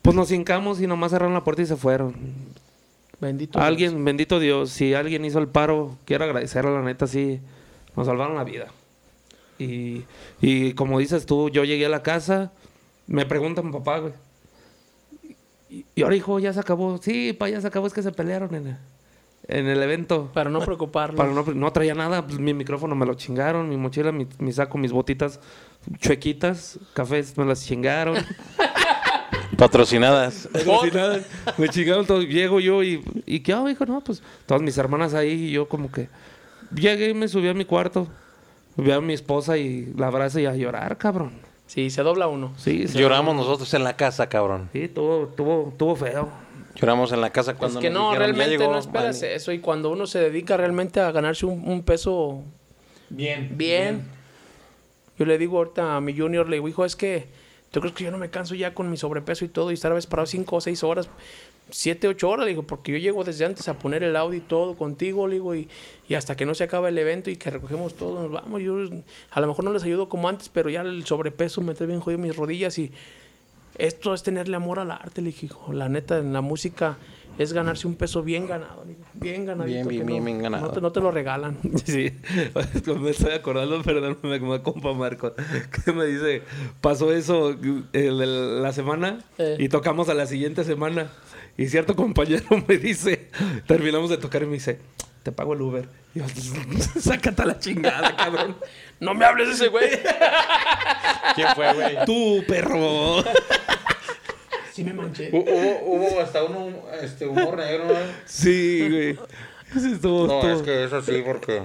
pues 0.00 0.14
nos 0.16 0.30
hincamos 0.30 0.80
y 0.80 0.86
nomás 0.86 1.10
cerraron 1.10 1.34
la 1.34 1.42
puerta 1.44 1.62
y 1.62 1.66
se 1.66 1.76
fueron. 1.76 2.14
Bendito. 3.20 3.58
Dios. 3.58 3.66
Alguien, 3.68 4.04
bendito 4.04 4.38
Dios, 4.38 4.70
si 4.70 4.94
alguien 4.94 5.24
hizo 5.24 5.38
el 5.40 5.48
paro, 5.48 5.96
quiero 6.04 6.24
agradecer 6.24 6.64
a 6.66 6.70
la 6.70 6.82
neta, 6.82 7.06
sí, 7.06 7.40
nos 7.96 8.06
salvaron 8.06 8.36
la 8.36 8.44
vida. 8.44 8.66
Y, 9.58 10.04
y 10.40 10.72
como 10.74 10.98
dices 10.98 11.26
tú, 11.26 11.48
yo 11.48 11.64
llegué 11.64 11.86
a 11.86 11.88
la 11.88 12.02
casa, 12.02 12.52
me 13.06 13.26
pregunta 13.26 13.62
mi 13.62 13.72
papá, 13.72 13.98
güey. 13.98 14.12
Y, 15.70 15.86
y 15.94 16.02
ahora, 16.02 16.16
hijo, 16.16 16.38
ya 16.38 16.52
se 16.52 16.60
acabó. 16.60 16.98
Sí, 16.98 17.32
pa, 17.32 17.48
ya 17.48 17.60
se 17.60 17.66
acabó, 17.66 17.86
es 17.86 17.92
que 17.92 18.02
se 18.02 18.12
pelearon 18.12 18.54
en 18.54 18.66
el, 18.68 18.76
en 19.48 19.66
el 19.66 19.82
evento. 19.82 20.30
Para 20.32 20.50
no 20.50 20.60
preocuparlo. 20.64 21.16
Para 21.16 21.32
no, 21.32 21.42
no 21.42 21.72
traía 21.72 21.94
nada, 21.94 22.26
pues, 22.26 22.38
mi 22.38 22.54
micrófono 22.54 22.94
me 22.94 23.06
lo 23.06 23.14
chingaron, 23.14 23.68
mi 23.68 23.76
mochila, 23.76 24.12
mi, 24.12 24.26
mi 24.38 24.52
saco, 24.52 24.78
mis 24.78 24.92
botitas 24.92 25.40
chuequitas, 25.98 26.78
cafés 26.94 27.36
me 27.36 27.44
las 27.44 27.64
chingaron. 27.64 28.16
Patrocinadas. 29.56 30.48
Patrocinadas. 30.52 31.26
me 31.58 31.68
chingaron 31.68 32.06
todo. 32.06 32.22
Llego 32.22 32.58
yo 32.60 32.82
y, 32.82 33.04
y 33.26 33.40
¿qué 33.40 33.52
hago, 33.52 33.68
hijo? 33.68 33.86
No, 33.86 34.00
pues 34.02 34.22
todas 34.46 34.62
mis 34.62 34.76
hermanas 34.78 35.14
ahí 35.14 35.30
y 35.30 35.50
yo 35.52 35.68
como 35.68 35.92
que 35.92 36.08
llegué 36.74 37.10
y 37.10 37.14
me 37.14 37.28
subí 37.28 37.48
a 37.48 37.54
mi 37.54 37.64
cuarto. 37.64 38.06
Vi 38.76 38.90
a 38.90 39.00
mi 39.00 39.12
esposa 39.12 39.56
y 39.56 39.92
la 39.96 40.08
abrazo 40.08 40.40
y 40.40 40.46
a 40.46 40.54
llorar, 40.54 40.96
cabrón. 40.98 41.32
Sí, 41.66 41.90
se 41.90 42.02
dobla 42.02 42.26
uno. 42.28 42.52
Sí, 42.56 42.88
se- 42.88 42.98
Lloramos 42.98 43.34
nosotros 43.36 43.72
en 43.74 43.84
la 43.84 43.96
casa, 43.96 44.28
cabrón. 44.28 44.68
Sí, 44.72 44.88
tuvo, 44.88 45.28
tuvo, 45.36 45.72
tuvo 45.78 45.96
feo. 45.96 46.28
Lloramos 46.74 47.12
en 47.12 47.20
la 47.20 47.30
casa 47.30 47.54
cuando 47.54 47.78
es 47.78 47.82
que 47.84 47.88
nos 47.90 48.02
no, 48.02 48.08
dijeron, 48.10 48.12
"Ya 48.12 48.18
realmente 48.36 48.58
llegó 48.58 48.72
no 48.72 48.78
esperas 48.78 49.20
Manny". 49.22 49.32
eso. 49.34 49.52
Y 49.52 49.60
cuando 49.60 49.90
uno 49.90 50.06
se 50.06 50.18
dedica 50.18 50.56
realmente 50.56 51.00
a 51.00 51.12
ganarse 51.12 51.46
un, 51.46 51.66
un 51.68 51.82
peso 51.84 52.42
Bien. 53.10 53.48
bien, 53.56 54.04
yo 55.18 55.24
le 55.24 55.38
digo 55.38 55.58
ahorita 55.58 55.96
a 55.96 56.00
mi 56.00 56.16
junior, 56.18 56.48
le 56.48 56.56
digo, 56.56 56.68
hijo, 56.68 56.84
es 56.84 56.96
que 56.96 57.28
¿tú 57.70 57.80
crees 57.80 57.94
que 57.94 58.02
yo 58.04 58.10
no 58.10 58.18
me 58.18 58.28
canso 58.28 58.56
ya 58.56 58.74
con 58.74 58.90
mi 58.90 58.96
sobrepeso 58.96 59.44
y 59.44 59.48
todo 59.48 59.70
y 59.70 59.74
estar 59.74 59.92
a 59.92 59.94
veces 59.94 60.08
parado 60.08 60.26
cinco 60.26 60.56
o 60.56 60.60
seis 60.60 60.82
horas? 60.82 61.08
Siete, 61.70 62.06
ocho 62.08 62.28
horas, 62.28 62.44
le 62.44 62.50
digo, 62.50 62.62
porque 62.62 62.92
yo 62.92 62.98
llego 62.98 63.24
desde 63.24 63.44
antes 63.44 63.68
a 63.68 63.78
poner 63.78 64.02
el 64.04 64.14
audio 64.16 64.38
y 64.38 64.42
todo 64.42 64.76
contigo, 64.76 65.26
le 65.26 65.34
digo, 65.34 65.54
y, 65.54 65.68
y 66.08 66.14
hasta 66.14 66.36
que 66.36 66.44
no 66.46 66.54
se 66.54 66.64
acaba 66.64 66.88
el 66.88 66.98
evento 66.98 67.30
y 67.30 67.36
que 67.36 67.50
recogemos 67.50 67.94
todo, 67.94 68.22
nos 68.22 68.30
vamos. 68.30 68.62
Yo 68.62 68.76
a 69.30 69.40
lo 69.40 69.46
mejor 69.46 69.64
no 69.64 69.72
les 69.72 69.82
ayudo 69.82 70.08
como 70.08 70.28
antes, 70.28 70.48
pero 70.50 70.68
ya 70.70 70.82
el 70.82 71.04
sobrepeso 71.06 71.60
me 71.62 71.74
trae 71.74 71.86
bien 71.88 72.00
jodido 72.00 72.18
mis 72.20 72.36
rodillas 72.36 72.78
y 72.78 72.92
esto 73.78 74.14
es 74.14 74.22
tenerle 74.22 74.56
amor 74.56 74.78
al 74.78 74.90
arte, 74.90 75.20
le 75.20 75.28
dije, 75.28 75.46
hijo. 75.46 75.72
La 75.72 75.88
neta, 75.88 76.18
en 76.18 76.32
la 76.32 76.40
música 76.42 76.96
es 77.38 77.52
ganarse 77.52 77.88
un 77.88 77.96
peso 77.96 78.22
bien 78.22 78.46
ganado, 78.46 78.84
bien 79.14 79.44
ganadito. 79.44 79.88
Bien, 79.88 79.88
bien, 79.88 80.06
bien, 80.06 80.18
no, 80.20 80.24
bien 80.26 80.38
ganado. 80.42 80.66
No 80.68 80.72
te, 80.72 80.80
no 80.80 80.92
te 80.92 81.00
lo 81.00 81.10
regalan. 81.10 81.58
Sí, 81.84 82.12
me 83.00 83.10
estoy 83.10 83.32
acordando, 83.32 83.82
perdóname, 83.82 84.38
como 84.38 84.62
compa 84.62 84.92
Marco, 84.92 85.34
que 85.84 85.92
me 85.92 86.04
dice, 86.06 86.42
pasó 86.80 87.10
eso 87.12 87.50
el 87.92 88.18
de 88.18 88.26
la 88.60 88.72
semana 88.72 89.18
Eh. 89.38 89.56
y 89.58 89.68
tocamos 89.68 90.08
a 90.08 90.14
la 90.14 90.26
siguiente 90.26 90.62
semana. 90.62 91.10
Y 91.56 91.68
cierto 91.68 91.94
compañero 91.94 92.44
me 92.68 92.78
dice, 92.78 93.28
terminamos 93.66 94.10
de 94.10 94.16
tocar 94.18 94.42
y 94.42 94.46
me 94.46 94.54
dice, 94.54 94.78
te 95.22 95.32
pago 95.32 95.54
el 95.54 95.62
Uber. 95.62 95.88
Y 96.14 96.18
yo, 96.20 96.24
sácate 97.00 97.42
a 97.42 97.46
la 97.46 97.58
chingada, 97.58 98.16
cabrón. 98.16 98.56
no 99.00 99.14
me 99.14 99.24
hables 99.24 99.48
de 99.48 99.54
ese 99.54 99.68
güey. 99.68 99.88
¿Quién 101.34 101.48
fue, 101.54 101.72
güey? 101.74 101.96
Tú, 102.06 102.44
perro. 102.46 103.22
sí 104.72 104.84
me 104.84 104.92
manché. 104.92 105.30
Hubo, 105.32 105.96
hubo 105.96 106.20
hasta 106.20 106.42
un 106.44 106.76
este, 107.02 107.26
humor 107.26 107.56
negro, 107.56 107.86
¿no? 107.88 107.94
Sí, 108.26 108.88
güey. 108.90 109.18
Sí, 109.80 109.92
estuvo- 109.92 110.26
No, 110.26 110.34
estuvo- 110.40 110.56
es 110.56 110.62
que 110.62 110.84
eso 110.84 111.02
sí, 111.02 111.22
porque... 111.24 111.62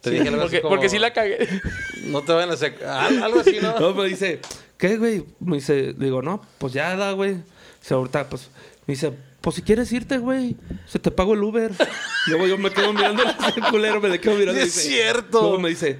Te 0.00 0.10
Sí, 0.10 0.16
dije 0.16 0.28
algo 0.28 0.40
así 0.42 0.48
porque, 0.48 0.60
como, 0.62 0.74
porque 0.76 0.88
sí 0.88 0.98
la 0.98 1.12
cagué. 1.12 1.46
No 2.06 2.22
te 2.22 2.32
van 2.32 2.50
a 2.50 2.54
hacer... 2.54 2.82
al- 2.86 3.22
Algo 3.22 3.40
así, 3.40 3.58
¿no? 3.60 3.78
No, 3.78 3.94
me 3.94 4.06
dice, 4.06 4.40
¿qué, 4.78 4.96
güey? 4.96 5.24
Me 5.40 5.56
dice, 5.56 5.92
digo, 5.94 6.22
no, 6.22 6.40
pues 6.58 6.72
ya 6.72 6.96
da, 6.96 7.12
güey. 7.12 7.36
Dice, 7.82 7.92
ahorita, 7.94 8.26
pues, 8.30 8.48
me 8.86 8.94
dice, 8.94 9.12
pues 9.40 9.56
si 9.56 9.62
quieres 9.62 9.90
irte, 9.92 10.18
güey, 10.18 10.56
se 10.86 10.98
te 10.98 11.10
pago 11.10 11.34
el 11.34 11.42
Uber. 11.42 11.70
Luego 12.26 12.46
yo 12.46 12.58
me 12.58 12.70
quedo 12.70 12.92
mirando 12.92 13.22
ese 13.22 13.60
culero, 13.70 14.00
me 14.00 14.08
le 14.08 14.20
quedo 14.20 14.34
mirando. 14.34 14.60
Sí 14.60 14.66
y 14.66 14.68
es 14.68 14.74
dice- 14.74 14.88
cierto. 14.88 15.40
Luego 15.40 15.58
me 15.58 15.68
dice, 15.70 15.98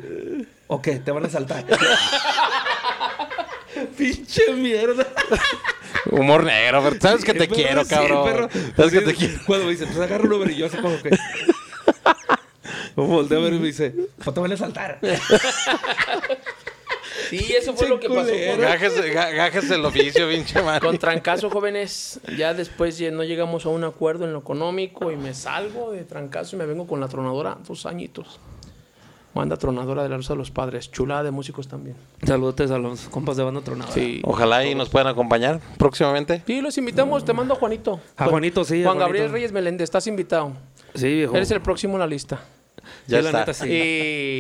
ok, 0.67 0.89
te 1.05 1.11
van 1.11 1.25
a 1.27 1.29
saltar. 1.31 1.65
Pinche 3.97 4.53
mierda. 4.55 5.07
Humor 6.11 6.45
negro, 6.45 6.83
pero 6.83 7.01
sabes 7.01 7.25
que 7.25 7.33
te 7.33 7.41
Perro, 7.47 7.55
quiero, 7.55 7.85
sí, 7.85 7.91
cabrón. 7.91 8.25
perro. 8.25 8.49
Sabes 8.77 8.93
que 8.93 9.01
te 9.01 9.15
quiero. 9.15 9.35
Cuando 9.47 9.67
me 9.67 9.73
dice, 9.73 9.87
pues 9.87 9.99
agarra 9.99 10.25
el 10.25 10.33
Uber 10.33 10.51
y 10.51 10.57
yo 10.57 10.67
así 10.67 10.77
como 10.79 11.01
que... 11.01 11.11
Volteo 12.97 13.39
a 13.39 13.43
ver 13.43 13.55
y 13.55 13.59
me 13.59 13.67
dice, 13.69 13.95
pues 14.23 14.35
te 14.35 14.41
van 14.41 14.53
a 14.53 14.57
saltar. 14.57 14.99
Sí, 17.31 17.53
eso 17.57 17.73
fue 17.75 17.89
lo 17.89 17.99
que 18.01 18.09
pasó 18.09 18.31
Gajes, 18.59 18.97
ga- 19.15 19.35
gajes 19.35 19.71
el 19.71 19.85
oficio, 19.85 20.29
pinche 20.29 20.61
man. 20.63 20.81
con 20.81 20.99
Trancazo, 20.99 21.49
jóvenes. 21.51 22.21
Ya 22.37 22.53
después 22.55 23.01
no 23.13 23.23
llegamos 23.25 23.65
a 23.67 23.69
un 23.71 23.85
acuerdo 23.85 24.25
en 24.25 24.33
lo 24.33 24.41
económico 24.41 25.11
y 25.11 25.17
me 25.17 25.33
salgo 25.35 25.93
de 25.93 26.05
Trancazo 26.05 26.57
y 26.57 26.59
me 26.59 26.67
vengo 26.67 26.87
con 26.87 27.01
la 27.01 27.09
tronadora 27.09 27.57
dos 27.67 27.87
añitos. 27.87 28.41
Manda 29.33 29.57
tronadora 29.57 30.03
de 30.03 30.09
la 30.09 30.17
Rosa 30.17 30.33
de 30.33 30.39
los 30.39 30.51
Padres. 30.51 30.91
Chulada 30.91 31.23
de 31.23 31.31
músicos 31.31 31.69
también. 31.69 31.95
Saludos 32.27 32.69
a 32.71 32.79
los 32.79 33.03
compas 33.09 33.37
de 33.37 33.45
banda 33.45 33.61
tronada. 33.61 33.93
Sí. 33.93 34.21
Ojalá 34.25 34.67
y 34.67 34.75
nos 34.75 34.89
puedan 34.89 35.07
acompañar 35.07 35.61
próximamente. 35.79 36.43
Sí, 36.47 36.61
los 36.61 36.77
invitamos. 36.79 37.25
Te 37.25 37.33
mando 37.33 37.55
a 37.55 37.57
Juanito. 37.57 38.01
A 38.17 38.27
Juanito, 38.27 38.65
sí, 38.65 38.83
Juan 38.83 38.99
Gabriel. 38.99 39.31
Reyes 39.31 39.53
Meléndez, 39.53 39.85
estás 39.85 40.09
invitado. 40.09 40.53
Sí, 40.97 41.07
viejo. 41.15 41.37
Eres 41.37 41.49
el 41.53 41.61
próximo 41.61 41.95
en 41.95 42.01
la 42.01 42.09
lista. 42.09 42.41
Ya 43.11 43.19
Sí, 43.19 43.23
la 43.25 43.29
está. 43.31 43.39
neta, 43.41 43.55
sí. 43.55 43.71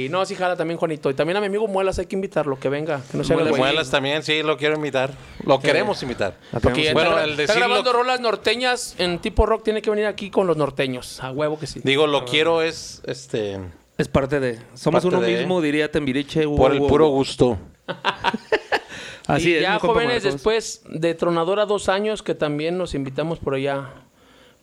Y 0.06 0.08
no, 0.10 0.24
sí, 0.24 0.34
jala 0.34 0.56
también 0.56 0.78
Juanito. 0.78 1.10
Y 1.10 1.14
también 1.14 1.36
a 1.36 1.40
mi 1.40 1.46
amigo 1.46 1.66
Muelas 1.68 1.98
hay 1.98 2.06
que 2.06 2.16
invitarlo, 2.16 2.58
que 2.58 2.68
venga, 2.68 3.00
que 3.10 3.18
no 3.18 3.24
se 3.24 3.34
haga. 3.34 3.44
Muelas 3.50 3.90
también, 3.90 4.22
sí, 4.22 4.42
lo 4.42 4.56
quiero 4.56 4.76
invitar. 4.76 5.10
Lo 5.44 5.60
queremos 5.60 6.02
invitar. 6.02 6.34
Porque 6.62 6.92
Bueno, 6.92 7.10
está, 7.10 7.24
el 7.24 7.30
está 7.32 7.42
decirlo- 7.54 7.66
grabando 7.68 7.92
rolas 7.92 8.20
norteñas 8.20 8.94
en 8.98 9.18
tipo 9.18 9.44
rock, 9.46 9.64
tiene 9.64 9.82
que 9.82 9.90
venir 9.90 10.06
aquí 10.06 10.30
con 10.30 10.46
los 10.46 10.56
norteños. 10.56 11.20
A 11.22 11.30
huevo 11.32 11.58
que 11.58 11.66
sí. 11.66 11.80
Digo, 11.84 12.06
lo 12.06 12.24
quiero 12.24 12.62
es, 12.62 13.02
este, 13.06 13.58
Es 13.98 14.08
parte 14.08 14.40
de. 14.40 14.58
Somos 14.74 15.02
Parte 15.02 15.16
uno 15.16 15.20
de- 15.26 15.36
mismo, 15.38 15.60
diría 15.60 15.90
Tembiriche. 15.90 16.44
Por 16.46 16.72
el 16.72 16.78
puro 16.78 17.08
gusto. 17.08 17.58
Así 19.26 19.50
y 19.50 19.54
es. 19.56 19.62
ya 19.62 19.78
jóvenes, 19.78 20.22
después 20.24 20.82
de 20.88 21.14
Tronadora 21.14 21.66
dos 21.66 21.88
años, 21.88 22.22
que 22.22 22.34
también 22.34 22.78
nos 22.78 22.94
invitamos 22.94 23.38
por 23.38 23.54
allá. 23.54 23.90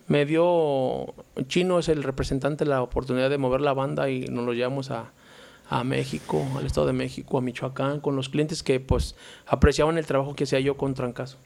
Me 0.07 0.25
dio, 0.25 1.13
Chino 1.47 1.79
es 1.79 1.89
el 1.89 2.01
representante 2.03 2.65
la 2.65 2.81
oportunidad 2.81 3.29
de 3.29 3.37
mover 3.37 3.61
la 3.61 3.73
banda 3.73 4.09
y 4.09 4.21
nos 4.27 4.45
lo 4.45 4.53
llevamos 4.53 4.89
a, 4.89 5.11
a 5.69 5.83
México, 5.83 6.45
al 6.57 6.65
Estado 6.65 6.87
de 6.87 6.93
México, 6.93 7.37
a 7.37 7.41
Michoacán, 7.41 7.99
con 7.99 8.15
los 8.15 8.29
clientes 8.29 8.63
que 8.63 8.79
pues 8.79 9.15
apreciaban 9.45 9.97
el 9.97 10.05
trabajo 10.05 10.33
que 10.33 10.45
hacía 10.45 10.61
yo 10.61 10.77
con 10.77 10.93
Trancazo. 10.93 11.37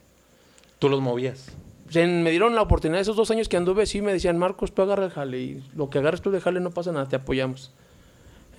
Tú 0.78 0.90
los 0.90 1.02
movías. 1.02 1.52
Se- 1.90 2.06
me 2.06 2.30
dieron 2.30 2.54
la 2.54 2.62
oportunidad 2.62 3.02
esos 3.02 3.16
dos 3.16 3.32
años 3.32 3.50
que 3.50 3.58
anduve, 3.58 3.86
sí 3.88 4.02
me 4.02 4.14
decían, 4.14 4.38
Marcos, 4.38 4.74
tú 4.74 4.84
agarra 4.84 5.06
el 5.06 5.12
jale 5.12 5.40
y 5.42 5.64
lo 5.76 5.90
que 5.90 5.98
agarres 5.98 6.22
tú 6.22 6.30
de 6.30 6.40
jale 6.40 6.60
no 6.60 6.70
pasa 6.70 6.92
nada, 6.92 7.08
te 7.08 7.16
apoyamos. 7.16 7.72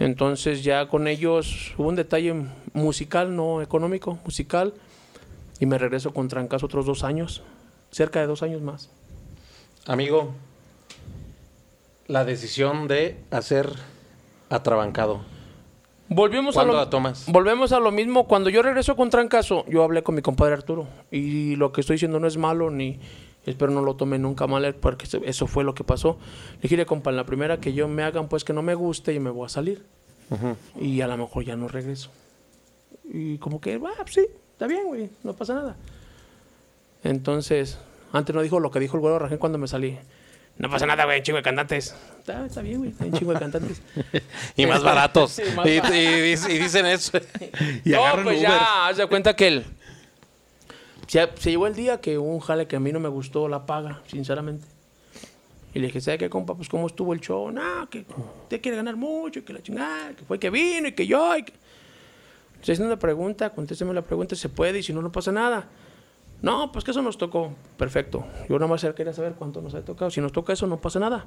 Entonces 0.01 0.65
ya 0.65 0.89
con 0.89 1.07
ellos 1.07 1.75
hubo 1.79 1.89
un 1.89 1.97
detalle 1.97 2.35
musical, 2.73 3.37
no 3.37 3.63
económico, 3.63 4.19
musical, 4.25 4.75
y 5.61 5.67
me 5.67 5.79
regreso 5.79 6.13
con 6.13 6.27
Trancazo 6.27 6.67
otros 6.67 6.87
dos 6.87 7.05
años, 7.05 7.43
cerca 7.93 8.19
de 8.21 8.27
dos 8.27 8.43
años 8.43 8.63
más. 8.63 8.91
Amigo, 9.87 10.33
la 12.07 12.25
decisión 12.25 12.89
de 12.89 13.17
hacer 13.31 13.69
atrabancado. 14.49 15.21
Volvemos 16.09 16.55
a, 16.57 16.59
¿Cuándo 16.61 16.75
lo, 16.75 16.79
la 16.81 16.91
tomas? 16.91 17.25
volvemos 17.27 17.73
a 17.73 17.81
lo 17.81 17.91
mismo. 17.91 18.27
Cuando 18.29 18.51
yo 18.51 18.63
regreso 18.63 18.97
con 18.97 19.09
Trancazo, 19.11 19.65
yo 19.67 19.83
hablé 19.83 20.03
con 20.03 20.15
mi 20.15 20.23
compadre 20.23 20.55
Arturo. 20.55 20.87
Y 21.11 21.57
lo 21.57 21.73
que 21.73 21.81
estoy 21.81 21.95
diciendo 21.95 22.21
no 22.21 22.27
es 22.27 22.37
malo, 22.37 22.71
ni 22.71 23.01
espero 23.47 23.73
no 23.73 23.81
lo 23.83 23.97
tome 23.97 24.19
nunca 24.19 24.47
mal, 24.47 24.75
porque 24.75 25.07
eso- 25.25 25.47
fue 25.47 25.65
lo 25.65 25.75
que 25.75 25.85
pasó. 25.85 26.19
Le 26.57 26.63
dije, 26.63 26.75
"Mire, 26.77 26.87
compa, 26.87 27.11
en 27.11 27.17
la 27.17 27.25
primera 27.25 27.59
que 27.61 27.73
yo 27.73 27.89
me 27.89 28.03
hagan, 28.03 28.29
pues 28.29 28.45
que 28.45 28.53
no 28.53 28.63
me 28.63 28.75
guste 28.75 29.15
y 29.15 29.21
me 29.21 29.31
voy 29.31 29.47
a 29.47 29.49
salir. 29.49 29.85
Y 30.81 31.01
a 31.03 31.07
lo 31.09 31.17
mejor 31.19 31.45
ya 31.45 31.57
no 31.57 31.69
regreso. 31.69 32.11
Y 33.13 33.37
como 33.39 33.61
que, 33.61 33.81
ah, 33.85 34.05
sí, 34.07 34.25
está 34.53 34.67
bien, 34.67 34.87
güey, 34.87 35.11
no 35.25 35.35
pasa 35.35 35.55
nada. 35.55 35.77
Entonces, 37.05 37.79
antes 38.13 38.35
no 38.35 38.43
dijo 38.43 38.61
lo 38.61 38.71
que 38.71 38.81
dijo 38.81 38.97
el 38.97 39.01
güero 39.01 39.19
Rajén 39.19 39.39
cuando 39.39 39.59
me 39.59 39.67
salí. 39.69 39.99
No 40.59 40.69
pasa 40.69 40.85
nada, 40.87 41.07
güey, 41.07 41.23
chingo 41.23 41.39
de 41.39 41.43
cantantes. 41.43 41.95
Está, 42.19 42.45
está 42.45 42.61
bien, 42.61 42.79
güey, 42.79 42.93
hay 43.01 43.09
un 43.09 43.19
chingo 43.19 43.33
de 43.33 43.39
cantantes. 43.41 43.81
Y 44.57 44.67
más 44.67 44.83
baratos. 44.83 45.41
Más 45.57 45.67
y, 45.67 45.79
baratos. 45.79 45.97
y 45.97 46.05
dic- 46.07 46.51
y 46.51 46.59
dicen 46.59 46.87
eso. 46.87 47.19
Y 47.85 47.91
no, 47.91 48.03
pues 48.23 48.39
Uber. 48.39 48.41
ya, 48.41 48.87
haz 48.89 48.99
de 48.99 49.07
cuenta 49.07 49.35
que 49.35 49.49
él. 49.49 49.65
Se, 51.07 51.29
se 51.39 51.51
llegó 51.51 51.67
el 51.67 51.75
día 51.75 52.01
que 52.01 52.19
un 52.19 52.39
jale 52.41 52.67
que 52.67 52.77
a 52.77 52.81
mí 52.81 52.93
no 52.93 53.01
me 53.01 53.09
gustó 53.09 53.49
la 53.49 53.65
paga, 53.67 54.03
sinceramente. 54.07 54.67
Y 55.75 55.79
le 55.79 55.87
dije, 55.87 56.01
¿sabe 56.03 56.19
qué, 56.19 56.29
compa? 56.31 56.55
Pues, 56.55 56.69
¿cómo 56.69 56.87
estuvo 56.87 57.15
el 57.15 57.21
show? 57.21 57.51
No, 57.51 57.89
que 57.89 58.05
usted 58.45 58.61
quiere 58.61 58.77
ganar 58.77 58.95
mucho, 58.97 59.39
y 59.41 59.43
que 59.43 59.55
la 59.55 59.63
chingada, 59.63 60.15
que 60.15 60.23
fue 60.25 60.39
que 60.39 60.51
vino 60.51 60.89
y 60.89 60.93
que 60.93 61.07
yo. 61.07 61.35
Y 61.37 61.45
que... 61.45 61.53
Estoy 62.57 62.75
haciendo 62.75 62.93
una 62.93 62.99
pregunta, 63.01 63.51
contésteme 63.51 63.93
la 63.95 64.03
pregunta, 64.03 64.37
se 64.37 64.49
puede, 64.51 64.81
y 64.81 64.83
si 64.83 64.93
no, 64.93 65.01
no 65.03 65.11
pasa 65.11 65.33
nada. 65.33 65.67
No, 66.43 66.73
pues 66.73 66.85
que 66.85 66.91
eso 66.91 67.03
nos 67.03 67.19
tocó. 67.19 67.53
Perfecto. 67.77 68.25
Yo 68.49 68.59
nada 68.59 68.69
más 68.69 68.85
quería 68.97 69.13
saber 69.13 69.35
cuánto 69.35 69.63
nos 69.63 69.75
ha 69.75 69.85
tocado. 69.85 70.11
Si 70.11 70.21
nos 70.21 70.33
toca 70.33 70.53
eso, 70.53 70.67
no 70.67 70.81
pasa 70.81 70.99
nada. 70.99 71.25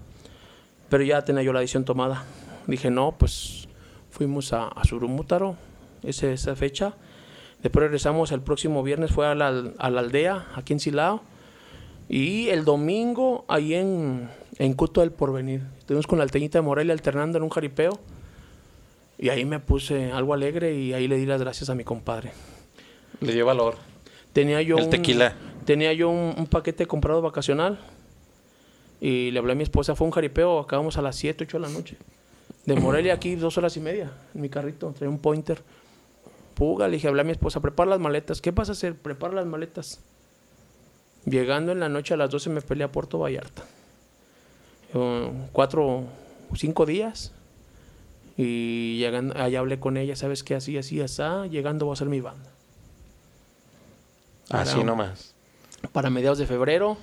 Pero 0.90 1.04
ya 1.04 1.24
tenía 1.24 1.42
yo 1.42 1.54
la 1.54 1.62
decisión 1.62 1.86
tomada. 1.86 2.24
Dije, 2.68 2.92
no, 2.92 3.16
pues 3.18 3.68
fuimos 4.12 4.54
a, 4.54 4.68
a 4.68 4.84
Surumútaro, 4.84 5.56
esa 6.04 6.56
fecha. 6.56 6.94
Después 7.64 7.84
regresamos 7.84 8.32
el 8.32 8.42
próximo 8.42 8.84
viernes, 8.84 9.12
fue 9.12 9.26
a 9.26 9.36
la, 9.36 9.48
a 9.78 9.90
la 9.90 10.00
aldea, 10.02 10.48
aquí 10.56 10.74
en 10.74 10.80
Silao. 10.80 11.22
Y 12.10 12.50
el 12.50 12.66
domingo, 12.66 13.46
ahí 13.48 13.74
en, 13.74 14.30
en 14.60 14.74
Cuto 14.74 15.02
del 15.02 15.12
Porvenir. 15.12 15.62
Estuvimos 15.80 16.06
con 16.06 16.20
la 16.20 16.24
alteñita 16.24 16.60
de 16.60 16.62
Morelia 16.62 16.94
alternando 16.94 17.38
en 17.38 17.44
un 17.44 17.50
jaripeo. 17.50 17.98
Y 19.18 19.30
ahí 19.30 19.46
me 19.46 19.60
puse 19.60 20.12
algo 20.12 20.34
alegre 20.34 20.76
y 20.76 20.94
ahí 20.94 21.08
le 21.08 21.16
di 21.16 21.26
las 21.26 21.42
gracias 21.42 21.70
a 21.70 21.76
mi 21.76 21.86
compadre. 21.86 22.34
Le 23.22 23.34
dio 23.34 23.46
valor. 23.46 23.76
Tenía 24.36 24.62
yo 24.62 24.78
El 24.78 24.84
un- 24.84 24.90
tequila. 24.90 25.34
Tenía 25.66 25.94
yo 25.94 26.10
un, 26.10 26.36
un 26.38 26.46
paquete 26.48 26.86
comprado 26.86 27.22
vacacional 27.22 27.80
y 29.00 29.32
le 29.32 29.40
hablé 29.40 29.54
a 29.54 29.56
mi 29.56 29.64
esposa, 29.64 29.96
fue 29.96 30.06
un 30.06 30.12
jaripeo, 30.12 30.60
acabamos 30.60 30.98
a 30.98 31.02
las 31.02 31.16
7, 31.16 31.46
8 31.46 31.58
de 31.58 31.62
la 31.62 31.70
noche. 31.70 31.96
De 32.66 32.76
Morelia 32.76 33.14
aquí 33.14 33.36
dos 33.36 33.58
horas 33.58 33.78
y 33.78 33.80
media 33.80 34.12
en 34.34 34.42
mi 34.42 34.50
carrito, 34.50 34.92
traía 34.92 35.10
un 35.10 35.20
pointer. 35.20 35.62
Puga, 36.54 36.88
le 36.88 36.98
dije, 36.98 37.08
hablé 37.08 37.22
a 37.22 37.24
mi 37.24 37.32
esposa, 37.32 37.62
prepara 37.62 37.92
las 37.92 38.00
maletas. 38.00 38.42
¿Qué 38.42 38.52
vas 38.52 38.68
a 38.70 38.74
hacer? 38.74 38.96
Prepara 38.96 39.34
las 39.36 39.46
maletas. 39.46 40.02
Llegando 41.26 41.72
en 41.72 41.80
la 41.80 41.88
noche 41.90 42.14
a 42.14 42.18
las 42.18 42.30
12 42.30 42.50
me 42.50 42.62
peleé 42.62 42.84
a 42.86 42.92
Puerto 42.92 43.18
Vallarta. 43.20 43.64
Cuatro, 45.52 46.04
cinco 46.56 46.86
días. 46.86 47.32
Y 48.38 48.98
llegando, 48.98 49.36
allá 49.38 49.60
hablé 49.60 49.80
con 49.80 49.98
ella, 49.98 50.16
¿sabes 50.16 50.44
qué? 50.44 50.56
Así, 50.56 50.78
así, 50.78 51.02
así. 51.02 51.22
Llegando 51.50 51.86
voy 51.86 51.94
a 51.94 51.96
hacer 51.96 52.08
mi 52.10 52.20
banda. 52.22 52.50
Así 54.50 54.84
nomás. 54.84 55.34
para 55.92 56.10
mediados 56.10 56.38
de 56.38 56.46
febrero. 56.48 56.98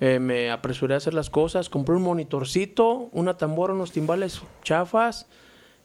Eh, 0.00 0.18
me 0.18 0.50
apresuré 0.50 0.94
a 0.94 0.96
hacer 0.98 1.14
las 1.14 1.30
cosas. 1.30 1.68
Compré 1.70 1.94
un 1.94 2.02
monitorcito, 2.02 3.08
una 3.12 3.36
tambora, 3.36 3.72
unos 3.72 3.92
timbales 3.92 4.40
chafas. 4.62 5.26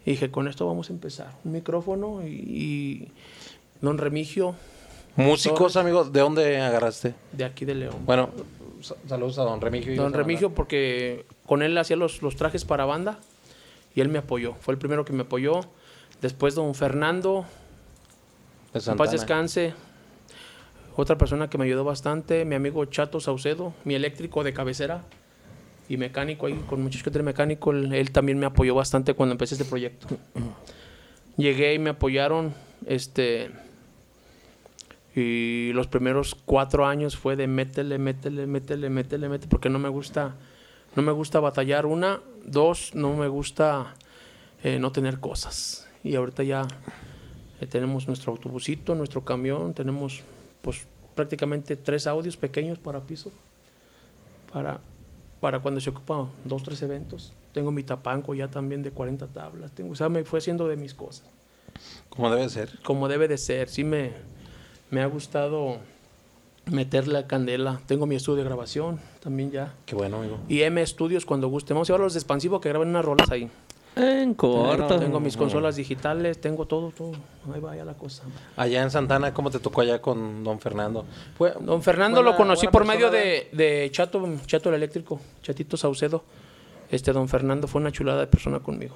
Y 0.05 0.11
dije, 0.11 0.31
con 0.31 0.47
esto 0.47 0.65
vamos 0.65 0.89
a 0.89 0.93
empezar. 0.93 1.31
Un 1.45 1.51
micrófono 1.51 2.25
y, 2.25 2.29
y 2.31 3.11
don 3.81 3.97
Remigio, 3.97 4.55
Músicos, 5.15 5.75
amigos, 5.75 6.13
¿de 6.13 6.19
dónde 6.21 6.59
agarraste? 6.61 7.13
de 7.33 7.43
aquí 7.43 7.65
de 7.65 7.75
León. 7.75 7.95
Bueno, 8.05 8.29
sa- 8.81 8.95
saludos 9.07 9.37
a 9.39 9.43
don 9.43 9.59
Remigio. 9.59 9.91
y 9.93 9.95
Don 9.97 10.13
Remigio, 10.13 10.53
porque 10.53 11.25
con 11.45 11.61
él 11.61 11.77
hacía 11.77 11.97
los, 11.97 12.21
los 12.21 12.35
trajes 12.37 12.63
para 12.63 12.85
banda 12.85 13.19
y 13.95 14.01
él 14.01 14.07
me 14.09 14.19
apoyó. 14.19 14.53
Fue 14.61 14.73
el 14.73 14.77
primero 14.77 15.03
que 15.03 15.11
me 15.13 15.23
apoyó. 15.23 15.59
Después 16.21 16.55
don 16.55 16.73
Fernando, 16.73 17.45
de 18.73 18.79
En 18.91 18.97
paz 18.97 19.11
descanse. 19.11 19.73
Otra 20.99 21.17
persona 21.17 21.49
que 21.49 21.57
me 21.57 21.63
ayudó 21.63 21.85
bastante, 21.85 22.43
mi 22.43 22.55
amigo 22.55 22.83
Chato 22.83 23.21
Saucedo, 23.21 23.73
mi 23.85 23.95
eléctrico 23.95 24.43
de 24.43 24.51
cabecera 24.51 25.05
y 25.87 25.95
mecánico 25.95 26.45
ahí, 26.45 26.61
con 26.67 26.83
muchos 26.83 27.03
que 27.03 27.23
mecánico, 27.23 27.71
él, 27.71 27.93
él 27.93 28.11
también 28.11 28.37
me 28.37 28.45
apoyó 28.45 28.75
bastante 28.75 29.13
cuando 29.13 29.31
empecé 29.31 29.55
este 29.55 29.63
proyecto. 29.63 30.07
Llegué 31.37 31.73
y 31.73 31.79
me 31.79 31.91
apoyaron, 31.91 32.53
este, 32.85 33.49
y 35.15 35.71
los 35.71 35.87
primeros 35.87 36.35
cuatro 36.35 36.85
años 36.85 37.15
fue 37.15 37.37
de 37.37 37.47
métele, 37.47 37.97
métele, 37.97 38.45
métele, 38.45 38.89
métele, 38.89 39.29
métele, 39.29 39.49
porque 39.49 39.69
no 39.69 39.79
me 39.79 39.87
gusta, 39.87 40.35
no 40.97 41.01
me 41.01 41.13
gusta 41.13 41.39
batallar. 41.39 41.85
Una, 41.85 42.19
dos, 42.43 42.93
no 42.93 43.15
me 43.15 43.29
gusta 43.29 43.95
eh, 44.65 44.79
no 44.79 44.91
tener 44.91 45.21
cosas. 45.21 45.87
Y 46.03 46.15
ahorita 46.15 46.43
ya 46.43 46.67
eh, 47.61 47.67
tenemos 47.67 48.05
nuestro 48.05 48.33
autobusito, 48.33 48.95
nuestro 48.95 49.23
camión, 49.23 49.73
tenemos 49.73 50.25
pues 50.61 50.85
prácticamente 51.15 51.75
tres 51.75 52.07
audios 52.07 52.37
pequeños 52.37 52.79
para 52.79 53.01
piso, 53.01 53.31
para, 54.51 54.79
para 55.39 55.59
cuando 55.59 55.81
se 55.81 55.89
ocupan 55.89 56.29
dos, 56.45 56.63
tres 56.63 56.81
eventos. 56.81 57.33
Tengo 57.53 57.71
mi 57.71 57.83
tapanco 57.83 58.33
ya 58.35 58.47
también 58.47 58.83
de 58.83 58.91
40 58.91 59.27
tablas. 59.27 59.71
Tengo, 59.71 59.91
o 59.91 59.95
sea, 59.95 60.09
me 60.09 60.23
fue 60.23 60.39
haciendo 60.39 60.67
de 60.67 60.77
mis 60.77 60.93
cosas. 60.93 61.25
Como 62.09 62.29
debe 62.29 62.47
ser. 62.49 62.79
Como 62.83 63.07
debe 63.07 63.27
de 63.27 63.37
ser. 63.37 63.69
Sí 63.69 63.83
me, 63.83 64.11
me 64.91 65.01
ha 65.01 65.07
gustado 65.07 65.79
meter 66.65 67.07
la 67.07 67.27
candela. 67.27 67.81
Tengo 67.87 68.05
mi 68.05 68.15
estudio 68.15 68.37
de 68.37 68.43
grabación 68.43 68.99
también 69.21 69.51
ya. 69.51 69.73
Qué 69.85 69.95
bueno, 69.95 70.17
amigo. 70.17 70.39
Y 70.47 70.61
M 70.61 70.85
Studios 70.85 71.25
cuando 71.25 71.47
guste. 71.47 71.73
Vamos 71.73 71.89
a 71.89 71.93
llevar 71.93 72.01
los 72.01 72.13
de 72.13 72.19
Expansivo 72.19 72.61
que 72.61 72.69
graben 72.69 72.89
unas 72.89 73.05
rolas 73.05 73.29
ahí. 73.31 73.49
En 74.01 74.33
corto. 74.33 74.97
Tengo 74.97 75.19
mis 75.19 75.35
consolas 75.35 75.75
digitales, 75.75 76.39
tengo 76.39 76.65
todo, 76.65 76.91
todo. 76.91 77.11
Ahí 77.53 77.59
vaya 77.59 77.83
la 77.83 77.93
cosa. 77.95 78.23
Allá 78.55 78.81
en 78.81 78.89
Santana, 78.91 79.33
¿cómo 79.33 79.49
te 79.51 79.59
tocó 79.59 79.81
allá 79.81 80.01
con 80.01 80.43
don 80.43 80.59
Fernando? 80.59 81.05
Fue, 81.37 81.53
Don 81.59 81.81
Fernando 81.83 82.17
buena- 82.21 82.31
lo 82.31 82.37
conocí 82.37 82.67
por 82.67 82.85
medio 82.85 83.11
persona, 83.11 83.19
de, 83.21 83.49
de 83.51 83.89
Chato, 83.91 84.23
Chato 84.45 84.69
el 84.69 84.75
Eléctrico, 84.75 85.19
Chatito 85.41 85.75
Saucedo. 85.75 86.23
Este 86.89 87.11
don 87.11 87.27
Fernando 87.27 87.67
fue 87.67 87.81
una 87.81 87.91
chulada 87.91 88.21
de 88.21 88.27
persona 88.27 88.59
conmigo. 88.59 88.95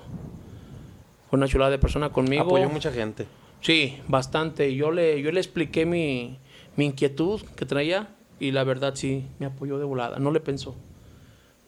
Fue 1.30 1.38
una 1.38 1.48
chulada 1.48 1.72
de 1.72 1.80
persona 1.80 2.10
conmigo. 2.10 2.44
Apoyó 2.44 2.70
mucha 2.70 2.92
gente. 2.92 3.26
Sí, 3.62 4.00
bastante. 4.08 4.74
Yo 4.76 4.92
le, 4.92 5.22
yo 5.22 5.32
le 5.32 5.40
expliqué 5.40 5.86
mi, 5.86 6.40
mi 6.76 6.86
inquietud 6.86 7.42
que 7.56 7.66
traía 7.66 8.10
y 8.40 8.52
la 8.52 8.64
verdad 8.64 8.94
sí, 8.96 9.26
me 9.40 9.46
apoyó 9.48 9.78
de 9.78 9.86
volada. 9.86 10.18
No 10.20 10.32
le 10.32 10.40
pensó. 10.40 10.76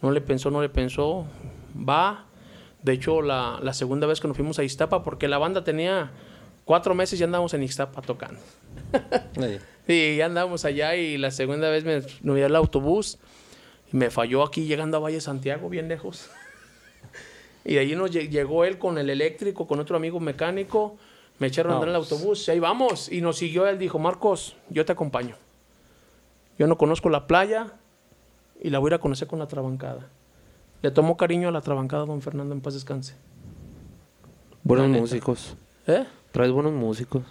No 0.02 0.12
le 0.12 0.22
pensó, 0.22 0.52
no 0.52 0.62
le 0.62 0.70
pensó. 0.70 1.26
Va. 1.78 2.26
De 2.86 2.94
hecho, 2.94 3.22
la, 3.24 3.60
la 3.64 3.74
segunda 3.74 4.06
vez 4.06 4.20
que 4.22 4.28
nos 4.28 4.38
fuimos 4.38 4.60
a 4.60 4.64
Iztapa, 4.64 5.04
porque 5.04 5.28
la 5.28 5.40
banda 5.40 5.64
tenía 5.64 6.12
cuatro 6.66 6.94
meses 6.94 7.20
y 7.20 7.24
andábamos 7.24 7.54
en 7.56 7.64
Iztapa 7.64 8.02
tocando. 8.02 8.40
Sí. 9.36 9.58
Y 9.88 10.18
ya 10.18 10.26
andábamos 10.26 10.66
allá 10.66 10.96
y 10.96 11.16
la 11.20 11.30
segunda 11.30 11.70
vez 11.70 11.84
me, 11.84 12.02
me 12.24 12.36
dio 12.36 12.46
el 12.48 12.56
autobús 12.56 13.20
y 13.94 13.98
me 13.98 14.10
falló 14.10 14.42
aquí 14.44 14.66
llegando 14.66 14.98
a 14.98 15.00
Valle 15.00 15.22
Santiago, 15.22 15.70
bien 15.70 15.88
lejos. 15.88 16.32
y 17.66 17.76
de 17.76 17.80
allí 17.82 17.96
nos 17.96 18.10
lle- 18.12 18.28
llegó 18.30 18.66
él 18.66 18.80
con 18.80 18.98
el 18.98 19.12
eléctrico, 19.12 19.68
con 19.68 19.80
otro 19.80 19.96
amigo 19.98 20.20
mecánico. 20.20 20.98
Me 21.38 21.48
echaron 21.48 21.72
a 21.72 21.76
andar 21.76 21.90
en 21.90 21.96
el 21.96 22.02
autobús 22.02 22.48
y 22.48 22.52
ahí 22.52 22.60
vamos. 22.60 23.12
Y 23.12 23.22
nos 23.22 23.38
siguió 23.38 23.68
él, 23.68 23.78
dijo, 23.78 24.00
Marcos, 24.00 24.56
yo 24.72 24.86
te 24.86 24.92
acompaño. 24.94 25.36
Yo 26.58 26.66
no 26.66 26.78
conozco 26.80 27.10
la 27.12 27.28
playa 27.28 27.74
y 28.60 28.72
la 28.72 28.80
voy 28.80 28.88
a 28.88 28.92
ir 28.92 28.94
a 28.96 29.00
conocer 29.00 29.28
con 29.28 29.38
la 29.38 29.48
trabancada. 29.48 30.10
Le 30.86 30.92
tomó 30.92 31.18
cariño 31.18 31.48
a 31.48 31.52
la 31.52 31.62
trabancada, 31.62 32.06
don 32.06 32.22
Fernando, 32.22 32.54
en 32.54 32.62
paz 32.62 32.76
descanse. 32.76 33.16
Buenos 34.62 34.88
músicos. 34.88 35.56
¿Eh? 35.88 36.06
Traes 36.32 36.52
buenos 36.52 36.74
músicos. 36.74 37.24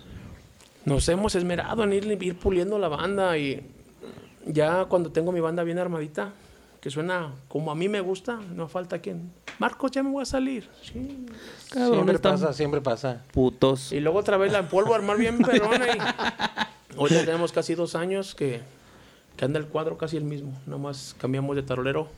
Nos 0.85 1.09
hemos 1.09 1.37
esmerado 1.37 1.85
en 1.85 1.93
ir, 1.93 2.21
ir 2.21 2.37
puliendo 2.37 2.81
la 2.81 2.89
banda 2.89 3.39
y 3.39 3.65
ya 4.45 4.87
cuando 4.87 5.13
tengo 5.13 5.31
mi 5.31 5.39
banda 5.39 5.63
bien 5.63 5.79
armadita, 5.79 6.33
que 6.81 6.91
suena 6.91 7.33
como 7.47 7.71
a 7.71 7.77
mí 7.77 7.89
me 7.89 8.01
gusta, 8.01 8.41
no 8.57 8.67
falta 8.67 8.99
quien. 8.99 9.31
Marcos, 9.61 9.93
ya 9.93 10.03
me 10.03 10.11
voy 10.11 10.23
a 10.23 10.27
salir. 10.27 10.69
Sí. 10.83 11.25
Cabrón, 11.71 11.93
Siempre 11.93 12.19
pasa, 12.19 12.53
siempre 12.55 12.81
pasa. 12.81 13.23
putos. 13.33 13.93
Y 13.93 14.01
luego 14.01 14.19
otra 14.19 14.37
vez 14.37 14.51
la 14.51 14.69
polvo 14.69 14.95
a 14.95 14.97
armar 14.97 15.17
bien 15.17 15.39
perrona. 15.47 15.87
Y... 15.95 16.97
Hoy 16.97 17.11
ya 17.11 17.25
tenemos 17.25 17.53
casi 17.53 17.77
dos 17.77 17.95
años 17.95 18.35
que, 18.35 18.63
que 19.37 19.45
anda 19.45 19.61
el 19.61 19.69
cuadro 19.69 19.97
casi 19.97 20.17
el 20.17 20.25
mismo. 20.25 20.61
Nomás 20.67 21.15
cambiamos 21.21 21.55
de 21.55 21.63
tarolero. 21.63 22.09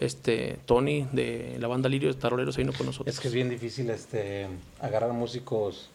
Este, 0.00 0.58
Tony 0.66 1.06
de 1.12 1.56
la 1.60 1.68
banda 1.68 1.88
Lirio 1.88 2.12
de 2.12 2.18
Taroleros 2.18 2.58
ahí 2.58 2.64
no 2.64 2.72
con 2.72 2.86
nosotros. 2.86 3.14
Es 3.14 3.20
que 3.20 3.28
es 3.28 3.34
bien 3.34 3.48
difícil 3.48 3.88
este 3.90 4.48
agarrar 4.80 5.12
músicos 5.12 5.88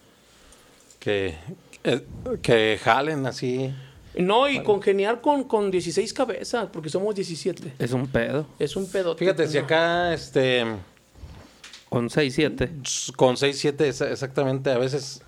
que, 0.99 1.35
eh, 1.83 2.01
que 2.41 2.79
jalen 2.81 3.25
así. 3.25 3.73
No, 4.15 4.49
y 4.49 4.63
congeniar 4.63 5.21
con, 5.21 5.43
con 5.43 5.69
16 5.69 6.13
cabezas, 6.13 6.69
porque 6.71 6.89
somos 6.89 7.13
17. 7.13 7.73
Es 7.77 7.91
un 7.91 8.07
pedo. 8.07 8.47
Es 8.57 8.75
un 8.75 8.89
pedo. 8.89 9.15
Fíjate, 9.15 9.47
si 9.47 9.57
acá 9.57 10.13
este 10.13 10.65
Con 11.89 12.09
6, 12.09 12.33
7. 12.33 12.71
Con 13.15 13.37
6, 13.37 13.57
7 13.59 13.87
exactamente, 13.87 14.71
a 14.71 14.77
veces 14.77 15.21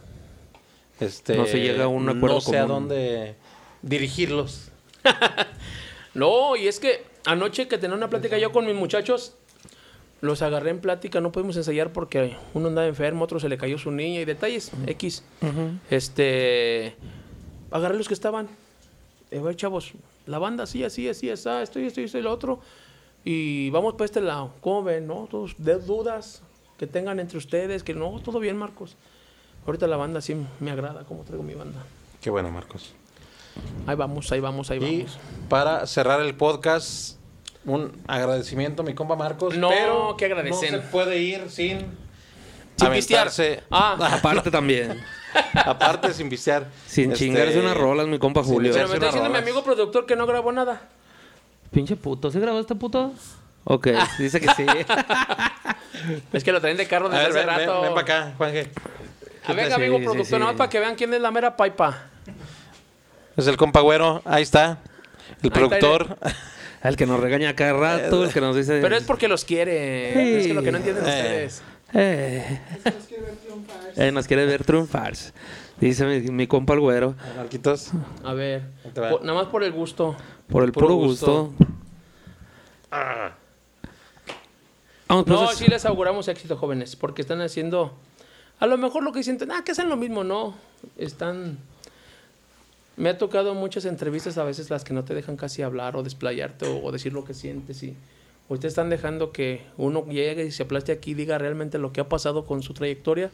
este, 0.99 1.36
No 1.36 1.45
se 1.45 1.59
llega 1.59 1.86
a 1.86 1.88
un 1.88 2.09
acuerdo 2.09 2.36
No 2.36 2.41
sé 2.41 2.57
a 2.57 2.65
dónde 2.65 3.36
dirigirlos. 3.82 4.69
No, 6.13 6.57
y 6.57 6.67
es 6.67 6.82
que 6.82 7.05
anoche 7.26 7.67
que 7.67 7.78
tenía 7.78 7.95
una 7.95 8.09
plática 8.09 8.38
yo 8.38 8.51
con 8.51 8.65
mis 8.65 8.76
muchachos, 8.76 9.36
los 10.22 10.41
agarré 10.41 10.69
en 10.69 10.80
plática, 10.80 11.19
no 11.19 11.32
pudimos 11.32 11.57
ensayar 11.57 11.91
porque 11.91 12.38
uno 12.53 12.67
andaba 12.67 12.88
enfermo, 12.88 13.26
otro 13.26 13.39
se 13.39 13.49
le 13.49 13.57
cayó 13.57 13.78
su 13.78 13.91
niña 13.91 14.22
y 14.22 14.26
detalles 14.26 14.72
X. 14.86 15.24
Este, 15.89 16.95
agarré 17.72 17.97
los 17.97 18.07
que 18.07 18.13
estaban. 18.13 18.47
Eh, 19.32 19.39
güey, 19.39 19.55
chavos, 19.55 19.93
la 20.28 20.38
banda 20.38 20.63
así, 20.65 20.84
así, 20.84 21.09
así, 21.09 21.30
así, 21.30 21.49
esto 21.49 21.80
y 21.80 21.86
esto 21.86 22.01
y 22.01 22.03
esto 22.03 22.17
y 22.19 22.22
lo 22.22 22.32
otro. 22.32 22.59
Y 23.24 23.69
vamos 23.72 23.93
para 23.93 24.05
este 24.05 24.22
lado. 24.22 24.53
¿Cómo 24.61 24.84
ven? 24.84 25.07
¿No? 25.07 25.28
Todos 25.30 25.55
de 25.57 25.78
dudas 25.80 26.41
que 26.78 26.88
tengan 26.88 27.19
entre 27.19 27.38
ustedes, 27.38 27.84
que 27.84 27.93
no, 27.93 28.19
todo 28.19 28.39
bien, 28.39 28.57
Marcos. 28.57 28.97
Ahorita 29.65 29.88
la 29.88 29.97
banda 29.97 30.22
sí 30.22 30.36
me 30.59 30.72
agrada, 30.72 31.03
cómo 31.05 31.24
traigo 31.24 31.43
mi 31.43 31.53
banda. 31.53 31.84
Qué 32.19 32.30
bueno, 32.30 32.51
Marcos. 32.51 32.93
Ahí 33.88 33.95
vamos, 33.95 34.32
ahí 34.32 34.39
vamos, 34.39 34.70
ahí 34.72 34.78
Y 34.84 34.97
vamos. 35.04 35.20
para 35.49 35.86
cerrar 35.88 36.22
el 36.22 36.36
podcast, 36.36 37.18
un 37.66 37.91
agradecimiento 38.08 38.82
a 38.84 38.86
mi 38.86 38.93
compa 38.93 39.16
Marcos. 39.16 39.58
No, 39.58 39.70
pero 39.70 40.16
¿qué 40.18 40.26
agradecen? 40.26 40.74
No 40.76 40.82
se 40.82 40.88
puede 40.88 41.20
ir 41.20 41.49
sin, 41.49 41.86
Sin 42.78 42.91
pistear. 42.91 43.28
aventarse- 43.28 43.62
Ah, 43.72 43.97
Aparte 44.20 44.52
también. 44.52 44.99
aparte 45.66 46.14
sin 46.14 46.30
pistear. 46.30 46.68
Sin 46.88 47.12
Este, 47.14 47.26
chingarse 47.26 47.58
unas 47.60 47.78
rolas, 47.78 48.06
mi 48.08 48.20
compa 48.20 48.43
Julio. 48.43 48.74
pero 48.74 48.88
me 48.89 48.95
está 48.95 49.06
diciendo 49.08 49.30
mi 49.30 49.36
rolas. 49.36 49.43
amigo 49.49 49.64
productor 49.64 50.06
que 50.06 50.16
no 50.16 50.26
grabó 50.28 50.52
nada. 50.52 50.89
Pinche 51.72 51.95
puto. 51.95 52.30
¿Se 52.32 52.39
grabó 52.39 52.60
este 52.60 52.76
puto? 52.76 53.14
Ok, 53.64 53.88
dice 54.20 54.41
que 54.41 54.47
sí. 54.56 54.66
Es 56.34 56.43
que 56.43 56.52
lo 56.52 56.60
traen 56.60 56.78
de 56.78 56.88
carro 56.88 57.08
A 57.08 57.12
desde 57.12 57.32
ver, 57.34 57.49
hace 57.49 57.60
ven, 57.60 57.60
ven, 57.60 57.68
rato. 57.70 57.82
ven 57.82 57.93
para 57.93 58.02
acá, 58.02 58.34
Juanje. 58.38 58.72
A 59.45 59.54
ver, 59.54 59.68
Sí, 59.68 59.74
amigo 59.74 59.97
sí, 59.97 60.04
productor, 60.04 60.26
sí. 60.26 60.32
nada 60.34 60.45
más 60.47 60.56
para 60.56 60.70
que 60.70 60.80
vean 60.80 60.95
quién 60.95 61.14
es 61.14 61.22
la 61.22 61.32
mera 61.32 61.56
paipa. 61.56 62.06
Es 63.38 63.47
el 63.47 63.57
compa 63.57 63.82
güero, 63.82 64.21
ahí 64.25 64.43
está. 64.43 64.79
El 65.41 65.51
productor. 65.51 66.17
El 66.84 66.95
que 66.95 67.05
nos 67.05 67.19
regaña 67.19 67.55
cada 67.55 67.73
rato, 67.73 68.23
el 68.23 68.34
que 68.34 68.41
nos 68.41 68.55
dice... 68.55 68.79
Pero 68.82 68.95
es 68.97 69.03
porque 69.03 69.27
los 69.27 69.45
quiere. 69.45 70.13
Sí. 70.13 70.19
Es 70.39 70.47
que 70.47 70.53
lo 70.55 70.63
que 70.63 70.71
no 70.71 70.77
entienden 70.79 71.05
Eh. 71.05 71.09
ustedes. 71.09 71.61
Eh, 71.93 72.59
eh, 73.97 74.11
nos 74.11 74.25
quiere 74.27 74.45
ver 74.47 74.63
triunfar. 74.63 75.13
Dice 75.79 76.05
mi, 76.07 76.21
mi 76.32 76.47
compa 76.47 76.73
el 76.73 76.79
güero. 76.79 77.13
Marquitos. 77.38 77.91
A 78.23 78.34
ver, 78.34 78.63
Ahí 78.84 78.89
te 78.95 78.99
va. 78.99 79.11
po- 79.11 79.19
nada 79.19 79.36
más 79.41 79.47
por 79.49 79.61
el 79.63 79.71
gusto. 79.71 80.15
Por 80.49 80.63
el 80.63 80.71
puro, 80.71 80.88
Puro 80.88 80.95
gusto. 80.97 81.53
gusto. 81.55 81.65
Vamos, 85.07 85.25
pues. 85.25 85.39
No, 85.39 85.51
es- 85.51 85.57
sí 85.57 85.67
les 85.67 85.86
auguramos 85.86 86.27
éxito, 86.27 86.57
jóvenes, 86.57 86.95
porque 86.95 87.21
están 87.21 87.41
haciendo. 87.41 87.93
A 88.59 88.65
lo 88.67 88.77
mejor 88.79 89.03
lo 89.03 89.11
que 89.11 89.21
sienten, 89.23 89.51
ah, 89.51 89.63
que 89.63 89.71
hacen 89.73 89.89
lo 89.89 89.97
mismo, 89.97 90.23
no. 90.23 90.55
Están. 90.97 91.59
Me 92.97 93.09
ha 93.09 93.17
tocado 93.17 93.53
muchas 93.55 93.85
entrevistas, 93.85 94.37
a 94.37 94.43
veces 94.43 94.69
las 94.69 94.83
que 94.83 94.93
no 94.93 95.03
te 95.03 95.13
dejan 95.13 95.37
casi 95.37 95.61
hablar 95.61 95.95
o 95.95 96.03
desplayarte 96.03 96.67
o, 96.67 96.83
o 96.83 96.91
decir 96.91 97.13
lo 97.13 97.23
que 97.23 97.33
sientes. 97.33 97.81
Y 97.83 97.95
ustedes 98.49 98.71
están 98.73 98.89
dejando 98.89 99.31
que 99.31 99.61
uno 99.77 100.05
llegue 100.07 100.45
y 100.45 100.51
se 100.51 100.63
aplaste 100.63 100.91
aquí 100.91 101.11
y 101.11 101.13
diga 101.13 101.37
realmente 101.37 101.77
lo 101.77 101.93
que 101.93 102.01
ha 102.01 102.09
pasado 102.09 102.45
con 102.45 102.61
su 102.63 102.73
trayectoria 102.73 103.31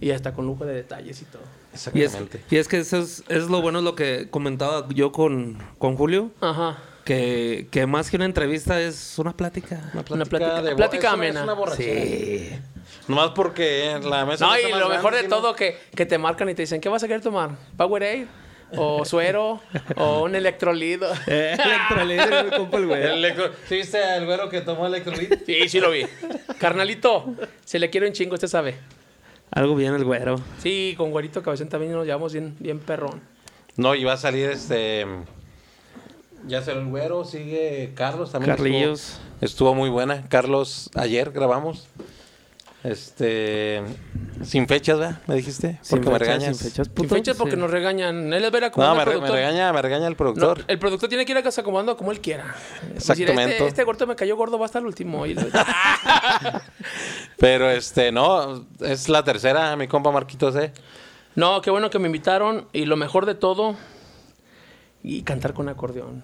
y 0.00 0.10
hasta 0.10 0.32
con 0.34 0.46
lujo 0.46 0.64
de 0.66 0.74
detalles 0.74 1.22
y 1.22 1.24
todo. 1.26 1.42
Y 1.94 2.02
es, 2.02 2.14
Exactamente. 2.14 2.40
y 2.50 2.56
es 2.56 2.68
que 2.68 2.78
eso 2.78 2.98
es, 2.98 3.24
es 3.28 3.48
lo 3.48 3.62
bueno, 3.62 3.80
lo 3.80 3.94
que 3.94 4.28
comentaba 4.30 4.86
yo 4.94 5.12
con, 5.12 5.56
con 5.78 5.96
Julio, 5.96 6.30
Ajá. 6.40 6.78
que, 7.04 7.68
que 7.70 7.86
más 7.86 8.10
que 8.10 8.16
una 8.16 8.26
entrevista 8.26 8.80
es 8.80 9.18
una 9.18 9.34
plática. 9.36 9.90
Una 10.10 10.24
plática- 10.26 10.62
de 10.62 10.70
bo- 10.72 10.76
plática 10.76 11.08
es 11.08 11.14
una- 11.14 11.22
amena. 11.22 11.40
Es 11.40 11.44
una 11.44 11.54
borrachera. 11.54 12.00
Sí. 12.02 12.50
Nomás 13.08 13.30
porque 13.30 13.98
la 14.02 14.24
mesa 14.24 14.46
No, 14.46 14.58
y 14.58 14.70
lo 14.72 14.88
mejor 14.88 15.14
de 15.14 15.24
todo 15.24 15.54
que, 15.54 15.78
que 15.94 16.06
te 16.06 16.18
marcan 16.18 16.48
y 16.48 16.54
te 16.54 16.62
dicen, 16.62 16.80
¿qué 16.80 16.88
vas 16.88 17.02
a 17.02 17.08
querer 17.08 17.22
tomar? 17.22 17.50
¿Powerade? 17.76 18.26
¿O 18.76 19.04
suero? 19.04 19.60
¿O 19.96 20.22
un 20.22 20.34
electrolito? 20.34 21.06
Eh, 21.26 21.56
electrolito, 21.62 22.44
mi 22.44 22.50
compa 22.56 22.76
el 22.78 22.86
güero. 22.86 23.12
electro... 23.12 23.50
¿Sí 23.68 23.76
viste 23.76 24.02
al 24.02 24.24
güero 24.26 24.48
que 24.48 24.60
tomó 24.60 24.86
electrolit? 24.86 25.44
Sí, 25.44 25.68
sí 25.68 25.80
lo 25.80 25.90
vi. 25.90 26.06
Carnalito, 26.58 27.26
se 27.64 27.78
le 27.78 27.90
quiere 27.90 28.06
un 28.06 28.12
chingo, 28.12 28.34
usted 28.34 28.48
sabe. 28.48 28.76
Algo 29.50 29.76
bien 29.76 29.94
el 29.94 30.04
güero. 30.04 30.40
Sí, 30.58 30.94
con 30.96 31.10
güerito 31.10 31.42
cabezón 31.42 31.68
también 31.68 31.92
nos 31.92 32.06
llevamos 32.06 32.32
bien, 32.32 32.56
bien 32.58 32.78
perrón. 32.78 33.20
No, 33.76 33.94
y 33.94 34.04
va 34.04 34.14
a 34.14 34.16
salir 34.16 34.48
este... 34.48 35.06
Ya 36.46 36.60
será 36.62 36.80
el 36.80 36.86
güero, 36.86 37.24
sigue 37.24 37.92
Carlos 37.94 38.32
también. 38.32 38.56
Carlillos. 38.56 39.20
Estuvo, 39.40 39.46
estuvo 39.46 39.74
muy 39.74 39.90
buena. 39.90 40.24
Carlos, 40.28 40.90
ayer 40.94 41.30
grabamos. 41.30 41.86
Este... 42.84 43.80
Sin 44.42 44.66
fechas, 44.66 44.98
¿verdad? 44.98 45.20
¿Me 45.28 45.36
dijiste? 45.36 45.78
Sin 45.82 45.98
Porque 45.98 46.10
me 46.10 46.18
fechas, 46.18 46.28
regañas. 46.34 46.56
sin 46.56 46.68
fechas, 46.70 46.86
Sin 46.88 46.94
puto. 46.94 47.14
fechas 47.14 47.36
porque 47.36 47.54
Sí. 47.54 47.60
nos 47.60 47.70
regañan. 47.70 48.32
Él 48.32 48.44
es 48.44 48.50
ver 48.50 48.70
como 48.72 48.84
No, 48.86 48.94
me, 48.96 49.04
re- 49.04 49.06
me 49.06 49.12
productor. 49.18 49.36
regaña, 49.36 49.72
me 49.72 49.82
regaña 49.82 50.06
el 50.06 50.12
No, 50.12 50.16
productor. 50.16 50.64
el 50.66 50.78
productor 50.80 51.08
tiene 51.08 51.24
que 51.24 51.30
ir 51.32 51.38
acomodando 51.38 51.96
como 51.96 52.10
él 52.10 52.20
quiera. 52.20 52.56
Decir, 52.92 52.96
Exactamente. 52.96 53.52
este, 53.56 53.66
este 53.68 53.84
gordo 53.84 54.06
me 54.08 54.16
cayó 54.16 54.36
gordo, 54.36 54.58
va 54.58 54.66
hasta 54.66 54.80
el 54.80 54.86
último. 54.86 55.24
Y- 55.26 55.36
Pero 57.38 57.70
este, 57.70 58.12
no, 58.12 58.66
es 58.80 59.08
la 59.08 59.24
tercera, 59.24 59.74
mi 59.76 59.88
compa 59.88 60.10
Marquitos, 60.10 60.54
¿eh? 60.56 60.72
no, 61.34 61.60
qué 61.62 61.70
bueno 61.70 61.90
que 61.90 61.98
me 61.98 62.06
invitaron. 62.06 62.66
Y 62.72 62.84
lo 62.84 62.96
mejor 62.96 63.26
de 63.26 63.34
todo, 63.34 63.76
y 65.02 65.22
cantar 65.22 65.54
con 65.54 65.68
acordeón. 65.68 66.22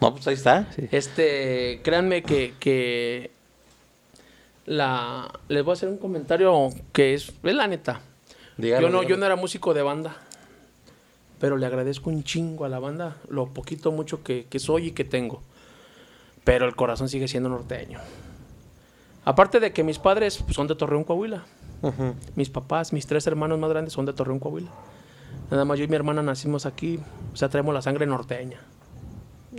No, 0.00 0.12
pues 0.14 0.26
ahí 0.28 0.34
está. 0.34 0.68
Este, 0.92 1.80
créanme 1.82 2.22
que, 2.22 2.54
que 2.60 3.32
la, 4.68 5.32
les 5.48 5.64
voy 5.64 5.72
a 5.72 5.74
hacer 5.74 5.88
un 5.88 5.96
comentario 5.96 6.70
que 6.92 7.14
es, 7.14 7.32
es 7.42 7.54
la 7.54 7.66
neta. 7.66 8.00
Dígalo, 8.58 8.88
yo 8.88 8.92
no, 8.92 9.02
yo 9.02 9.16
no 9.16 9.24
era 9.24 9.34
músico 9.34 9.72
de 9.72 9.82
banda, 9.82 10.16
pero 11.40 11.56
le 11.56 11.64
agradezco 11.64 12.10
un 12.10 12.22
chingo 12.22 12.64
a 12.64 12.68
la 12.68 12.78
banda 12.78 13.16
lo 13.28 13.46
poquito 13.46 13.92
mucho 13.92 14.22
que, 14.22 14.46
que 14.48 14.58
soy 14.58 14.88
y 14.88 14.90
que 14.90 15.04
tengo. 15.04 15.42
Pero 16.44 16.66
el 16.66 16.76
corazón 16.76 17.08
sigue 17.08 17.28
siendo 17.28 17.48
norteño. 17.48 17.98
Aparte 19.24 19.58
de 19.58 19.72
que 19.72 19.82
mis 19.84 19.98
padres 19.98 20.38
pues, 20.42 20.54
son 20.54 20.66
de 20.66 20.74
Torreón, 20.74 21.04
Coahuila. 21.04 21.44
Mis 22.34 22.50
papás, 22.50 22.92
mis 22.92 23.06
tres 23.06 23.26
hermanos 23.26 23.58
más 23.58 23.70
grandes 23.70 23.92
son 23.92 24.04
de 24.04 24.12
Torreón, 24.12 24.38
Coahuila. 24.38 24.70
Nada 25.50 25.64
más 25.64 25.78
yo 25.78 25.84
y 25.84 25.88
mi 25.88 25.96
hermana 25.96 26.22
nacimos 26.22 26.66
aquí, 26.66 26.98
o 27.32 27.36
sea, 27.36 27.48
traemos 27.48 27.72
la 27.72 27.80
sangre 27.80 28.04
norteña. 28.04 28.60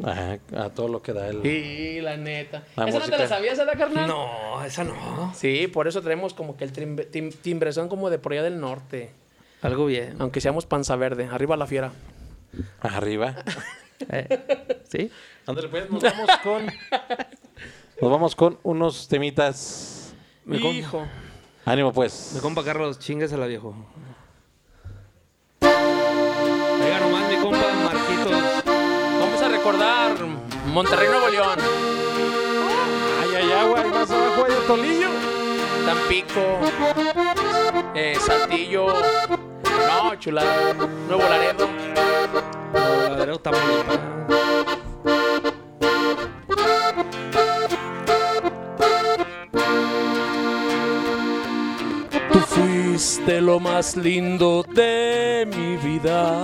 Ajá, 0.04 0.38
a 0.56 0.70
todo 0.70 0.88
lo 0.88 1.02
que 1.02 1.14
da 1.14 1.28
el... 1.30 1.46
Y 1.46 2.00
la 2.02 2.16
neta. 2.18 2.64
La 2.76 2.88
¿Esa 2.88 3.00
no 3.00 3.06
te 3.06 3.18
la 3.18 3.28
sabías, 3.28 3.58
¿verdad, 3.58 3.78
carnal? 3.78 4.08
No, 4.08 4.64
esa 4.64 4.84
no. 4.84 5.34
Sí, 5.36 5.68
por 5.68 5.88
eso 5.88 6.02
traemos 6.02 6.34
como 6.34 6.56
que 6.58 6.64
el 6.64 6.72
timbre, 6.72 7.06
tim- 7.12 7.34
timbrezón 7.34 7.90
como 7.90 8.10
de 8.10 8.20
por 8.20 8.34
allá 8.34 8.44
del 8.44 8.60
norte. 8.60 9.12
Algo 9.62 9.86
bien. 9.88 10.16
Aunque 10.20 10.42
seamos 10.42 10.66
panza 10.66 10.96
verde. 10.96 11.28
Arriba 11.32 11.58
la 11.58 11.68
fiera. 11.68 11.92
Arriba. 12.82 13.36
Eh, 14.12 14.80
¿Sí? 14.90 15.12
Pues, 15.46 15.90
nos 15.92 16.02
vamos 16.02 16.30
con... 16.42 16.66
Nos 18.02 18.10
vamos 18.12 18.34
con 18.34 18.58
unos 18.64 19.10
temitas. 19.10 20.14
Mi 20.46 20.56
Hijo. 20.58 21.06
Ánimo, 21.66 21.92
pues. 21.92 22.32
Mi 22.34 22.40
compa 22.40 22.64
Carlos, 22.64 22.98
chinguesela, 23.00 23.46
viejo. 23.46 23.76
Recordar 29.60 30.16
Monterrey, 30.68 31.08
Nuevo 31.10 31.28
León. 31.28 31.60
Ay, 33.22 33.36
ay, 33.36 33.52
agua, 33.52 33.86
y 33.86 33.90
más 33.90 34.10
abajo 34.10 34.46
hay 34.46 34.54
el 34.54 34.68
tolillo. 34.68 35.10
Tampico. 35.86 36.60
eh, 37.94 38.18
Saltillo. 38.20 38.88
No, 39.88 40.16
chulada. 40.16 40.74
Nuevo 41.08 41.24
Laredo. 41.30 41.68
Ladero 43.10 43.38
Tamaulipas. 43.40 44.00
Tú 52.32 52.40
fuiste 52.40 53.42
lo 53.42 53.60
más 53.60 53.96
lindo 53.96 54.64
de 54.64 55.48
mi 55.56 55.78
vida, 55.78 56.38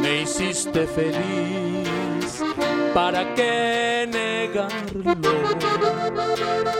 me 0.00 0.22
hiciste 0.22 0.86
feliz, 0.86 1.75
¿para 2.96 3.34
qué 3.34 4.08
negarlo? 4.10 5.34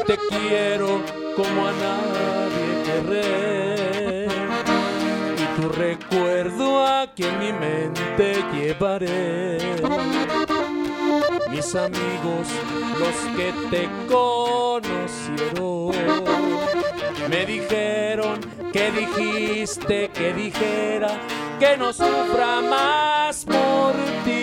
Te 0.06 0.16
quiero 0.30 1.02
como 1.36 1.66
a 1.66 1.72
nadie 1.72 2.68
querré, 2.86 4.26
y 5.36 5.44
tu 5.60 5.68
recuerdo 5.68 6.86
aquí 6.86 7.24
en 7.24 7.38
mi 7.38 7.52
mente 7.52 8.42
llevaré. 8.54 9.58
Mis 11.50 11.74
amigos, 11.74 12.46
los 12.98 13.16
que 13.36 13.48
te 13.70 13.82
conocieron, 14.08 15.92
me 17.28 17.44
dijeron 17.44 18.40
que 18.72 18.90
dijiste 18.90 20.08
que 20.14 20.32
dijera 20.32 21.10
que 21.60 21.76
no 21.76 21.92
sufra 21.92 22.62
más 22.62 23.44
por 23.44 23.92
ti 24.24 24.35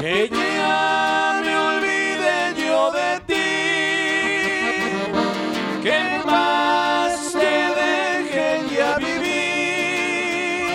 que 0.00 0.28
ya 0.30 1.40
me 1.42 1.56
olvide 1.56 2.54
yo 2.56 2.92
de 2.92 3.20
ti, 3.26 3.50
que 5.82 5.98
más 6.24 7.32
te 7.32 7.54
deje 7.82 8.48
ya 8.72 8.96
vivir, 8.98 10.68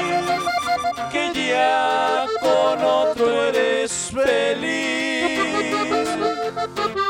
que 1.13 1.31
ya 1.47 2.25
con 2.41 2.83
otro 2.83 3.45
eres 3.45 4.11
feliz 4.13 5.39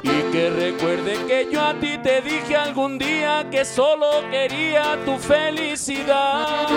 y 0.04 0.32
que 0.32 0.50
recuerde 0.52 1.18
que 1.26 1.48
yo 1.52 1.60
a 1.60 1.74
ti 1.74 1.98
te 1.98 2.22
dije 2.22 2.56
algún 2.56 3.00
día 3.00 3.48
que 3.50 3.66
solo 3.66 4.30
quería 4.30 4.96
tu 5.06 5.18
felicidad. 5.18 6.68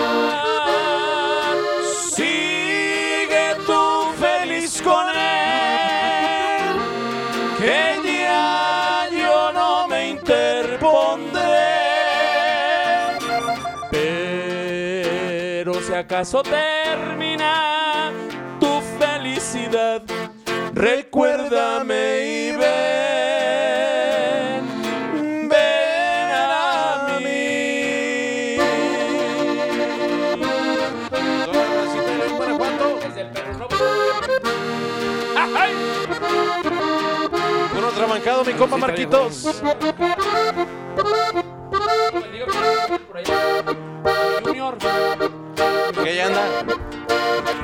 Sí 2.15 2.62
con 4.83 5.07
él, 5.09 6.75
que 7.57 8.01
ya 8.03 9.07
yo 9.11 9.51
no 9.53 9.87
me 9.87 10.09
interpondré. 10.09 11.41
Pero 13.91 15.73
si 15.81 15.93
acaso 15.93 16.43
termina 16.43 18.11
tu 18.59 18.81
felicidad, 18.99 20.01
recuérdame 20.73 22.19
y 22.25 22.51
ven, 22.51 23.32
compa 38.63 38.77
Marquitos. 38.77 39.61
Junior. 44.43 44.77
Ahí 45.97 46.19
anda. 46.19 46.43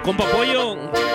Compa 0.03 0.25
Pollo. 0.25 1.08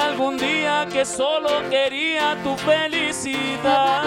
Algún 0.00 0.36
día 0.36 0.86
que 0.92 1.04
solo 1.04 1.62
quería 1.70 2.36
tu 2.42 2.56
felicidad. 2.56 4.02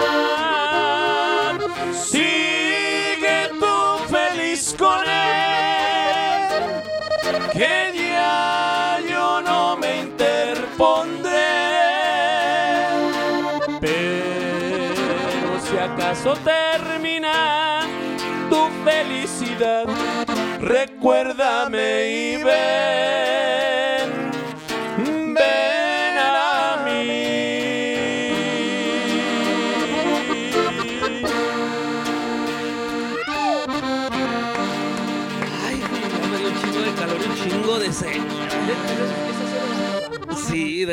Sigue 1.92 3.50
tú 3.60 3.98
feliz 4.08 4.74
con 4.78 4.98
él, 5.08 6.48
que 7.52 7.92
ya 7.94 8.98
yo 9.08 9.40
no 9.42 9.76
me 9.76 10.00
interpondré. 10.00 11.30
Pero 13.80 15.60
si 15.66 15.76
acaso 15.78 16.34
termina 16.44 17.80
tu 18.50 18.68
felicidad, 18.84 19.86
recuérdame 20.60 22.10
y 22.10 22.36
ven, 22.42 23.33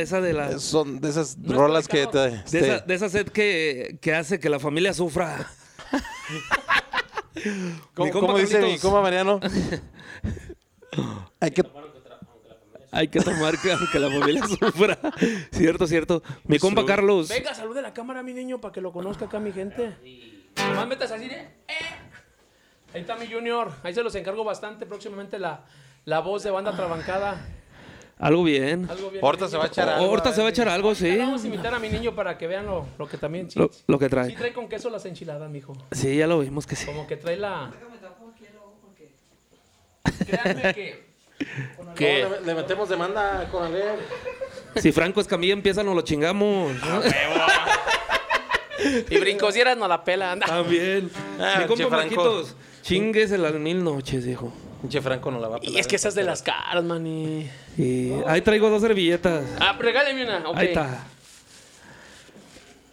de 0.01 0.05
esa 0.05 0.19
de 0.19 0.33
la. 0.33 0.57
Son 0.59 0.99
de 0.99 1.09
esas 1.09 1.37
No 1.37 1.53
rolas 1.55 1.87
que 1.87 2.07
te. 2.07 2.17
De 2.17 2.59
esa, 2.59 2.79
de 2.79 2.93
esa 2.95 3.07
sed 3.09 3.29
que, 3.29 3.97
que 4.01 4.13
hace 4.15 4.39
que 4.39 4.49
la 4.49 4.59
familia 4.59 4.93
sufra. 4.93 5.47
¿Cómo, 7.93 8.05
Mi 8.07 8.11
compa 8.11 8.27
cómo 8.27 8.37
dice 8.39 8.59
mi 8.61 8.77
compa 8.79 9.01
Mariano? 9.01 9.39
Hay 11.39 11.51
que. 11.51 11.63
Hay 12.93 13.07
que 13.07 13.21
tomar 13.21 13.57
que 13.59 13.71
aunque 13.71 13.99
la 13.99 14.09
familia 14.09 14.45
sufra. 14.47 14.97
cierto, 15.51 15.87
cierto. 15.87 16.23
Mi 16.45 16.57
compa 16.59 16.85
Carlos. 16.85 17.29
Venga, 17.29 17.53
salude 17.53 17.79
a 17.79 17.83
la 17.83 17.93
cámara, 17.93 18.21
mi 18.23 18.33
niño, 18.33 18.59
para 18.59 18.73
que 18.73 18.81
lo 18.81 18.91
conozca 18.91 19.25
acá 19.25 19.39
mi 19.39 19.51
gente. 19.53 19.95
Nomás 20.57 20.87
metas 20.87 21.11
así 21.11 21.27
de... 21.29 21.35
"Eh". 21.35 21.51
Ahí 22.93 22.99
está 23.01 23.15
mi 23.15 23.31
junior. 23.31 23.71
Ahí 23.83 23.93
se 23.93 24.03
los 24.03 24.13
encargo 24.15 24.43
bastante. 24.43 24.85
Próximamente 24.85 25.39
la, 25.39 25.63
la 26.03 26.19
voz 26.19 26.43
de 26.43 26.51
banda 26.51 26.75
trabancada. 26.75 27.39
Algo 28.21 28.43
bien. 28.43 28.87
Algo 28.89 29.09
bien. 29.09 29.25
Ahorita 29.25 29.47
se 29.47 29.57
va 29.57 29.63
a 29.63 29.67
echar 29.67 29.89
algo. 29.89 30.05
Ahorita 30.05 30.31
se 30.31 30.41
va 30.41 30.47
a 30.47 30.49
echar 30.51 30.69
algo, 30.69 30.93
sí. 30.95 31.17
Vamos 31.17 31.43
a 31.43 31.47
invitar 31.47 31.73
a 31.73 31.79
mi 31.79 31.89
niño 31.89 32.13
para 32.15 32.37
que 32.37 32.45
vean 32.47 32.67
lo, 32.67 32.85
lo 32.97 33.07
que 33.07 33.17
también... 33.17 33.49
Sí, 33.49 33.57
Lo, 33.57 33.71
lo 33.87 33.97
que 33.99 34.05
sí 34.05 34.09
trae. 34.11 34.31
trae 34.33 34.53
con 34.53 34.69
queso 34.69 34.89
las 34.91 35.03
enchiladas, 35.05 35.49
mijo. 35.49 35.75
Sí, 35.91 36.15
ya 36.15 36.27
lo 36.27 36.39
vimos 36.39 36.67
que 36.67 36.75
sí. 36.75 36.85
Como 36.85 37.07
que 37.07 37.17
trae 37.17 37.35
la... 37.35 37.71
Créanme 40.27 40.73
que... 40.73 41.03
que 41.95 42.27
Le, 42.29 42.41
le 42.45 42.55
metemos 42.55 42.87
demanda 42.89 43.47
con 43.51 43.63
Ale. 43.63 43.83
Si 44.75 44.91
Franco 44.91 45.19
Escamilla 45.19 45.53
empieza, 45.53 45.83
nos 45.83 45.95
lo 45.95 46.01
chingamos. 46.01 46.71
y 49.09 49.17
brincosieras 49.17 49.77
no 49.77 49.87
la 49.87 50.03
pela, 50.03 50.31
anda. 50.31 50.45
También. 50.45 51.09
Ah, 51.39 51.61
Mi 51.61 51.67
compa. 51.67 52.05
Chingues 52.83 53.31
en 53.31 53.41
las 53.41 53.53
mil 53.53 53.83
noches, 53.83 54.23
dijo. 54.25 54.53
Pinche 54.81 55.01
Franco 55.01 55.29
no 55.31 55.39
la 55.39 55.47
va 55.47 55.57
a 55.57 55.59
pelar. 55.59 55.75
Y 55.75 55.79
es 55.79 55.87
que 55.87 55.95
esas 55.95 56.15
de 56.15 56.23
las 56.23 56.41
caras, 56.41 56.83
mani. 56.83 57.47
Y 57.77 58.13
ahí 58.25 58.41
traigo 58.41 58.69
dos 58.69 58.81
servilletas. 58.81 59.43
Ah, 59.59 59.75
regáleme 59.79 60.23
una. 60.23 60.49
ok. 60.49 60.57
Ahí 60.57 60.67
está. 60.67 61.05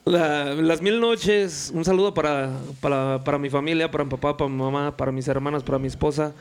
La- 0.04 0.54
las 0.54 0.80
mil 0.80 1.00
noches, 1.00 1.70
un 1.74 1.84
saludo 1.84 2.14
para, 2.14 2.50
para, 2.80 3.22
para 3.24 3.38
mi 3.38 3.50
familia, 3.50 3.90
para 3.90 4.04
mi 4.04 4.10
papá, 4.10 4.36
para 4.36 4.48
mi 4.48 4.56
mamá, 4.56 4.96
para 4.96 5.12
mis 5.12 5.28
hermanas, 5.28 5.62
para 5.62 5.78
mi 5.78 5.86
esposa, 5.86 6.32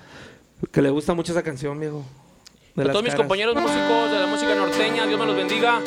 que 0.72 0.82
le 0.82 0.89
gusta 0.89 1.14
mucho 1.14 1.34
esa 1.34 1.43
canción, 1.43 1.78
viejo. 1.80 2.06
De 2.76 2.84
A 2.84 2.88
todos 2.91 3.04
mis 3.04 3.12
caras. 3.12 3.26
compañeros 3.28 3.56
músicos 3.56 4.12
de 4.12 4.20
la 4.20 4.28
música 4.28 4.56
norteña, 4.56 5.06
Dios 5.08 5.20
me 5.20 5.26
los 5.26 5.36
bendiga. 5.36 5.82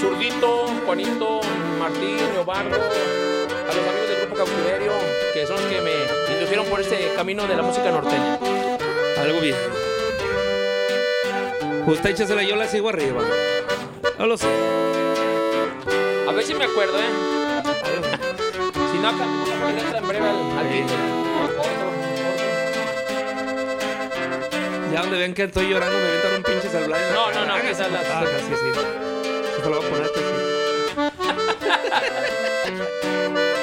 Zurdito, 0.00 0.66
Juanito, 0.86 1.40
Martín, 1.78 2.16
Leobardo, 2.34 2.74
a 2.76 3.74
los 3.74 3.86
amigos 3.86 4.08
del 4.08 4.20
grupo 4.26 4.36
Cautiverio, 4.36 4.92
que 5.34 5.46
son 5.46 5.56
los 5.56 5.64
que 5.66 5.80
me 5.80 6.34
indujeron 6.34 6.66
por 6.66 6.80
este 6.80 7.12
camino 7.16 7.46
de 7.46 7.56
la 7.56 7.62
música 7.62 7.90
norteña. 7.90 8.38
Algo 9.26 9.40
bien. 9.40 9.56
Usted 11.86 12.10
échesela, 12.10 12.42
yo 12.42 12.54
la 12.56 12.66
sigo 12.68 12.88
arriba. 12.88 13.22
No 14.18 14.26
lo 14.26 14.36
sé. 14.36 14.46
A 16.28 16.32
ver 16.32 16.44
si 16.44 16.54
me 16.54 16.64
acuerdo, 16.64 16.96
¿eh? 16.98 17.02
si 18.92 18.98
no, 18.98 19.08
acá 19.08 19.18
vamos 19.18 19.48
a 19.50 19.54
poner 19.60 19.96
en 19.96 20.08
breve 20.08 20.28
al. 20.28 20.36
Ya 24.92 25.00
donde 25.02 25.18
ven 25.18 25.34
que 25.34 25.42
estoy 25.44 25.68
llorando, 25.70 25.96
me 25.98 26.04
aventan 26.08 26.36
un 26.36 26.42
pinche 26.42 26.68
celular. 26.68 27.00
la 27.00 27.12
No, 27.12 27.32
no, 27.32 27.44
no, 27.46 27.60
que 27.60 27.70
es 27.70 27.78
la- 27.78 27.86
Ah, 27.86 28.24
sí, 28.38 28.54
sí. 28.60 28.70
Esto 29.56 29.70
lo 29.70 29.76
voy 29.80 29.86
a 29.86 29.90
poner 29.90 30.10
sí. 30.14 30.20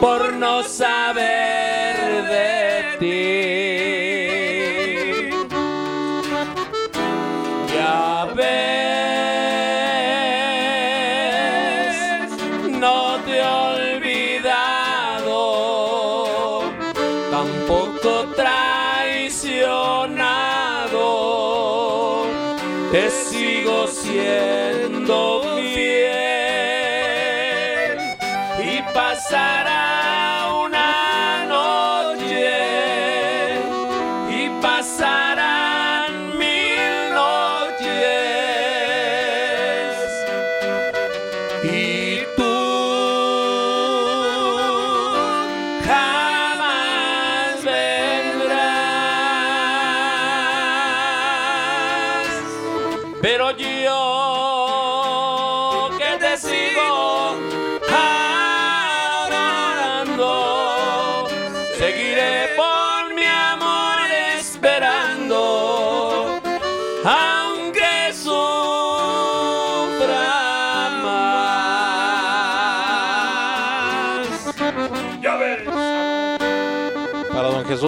por 0.00 0.32
no 0.34 0.62
saber 0.62 1.57
He 41.60 42.07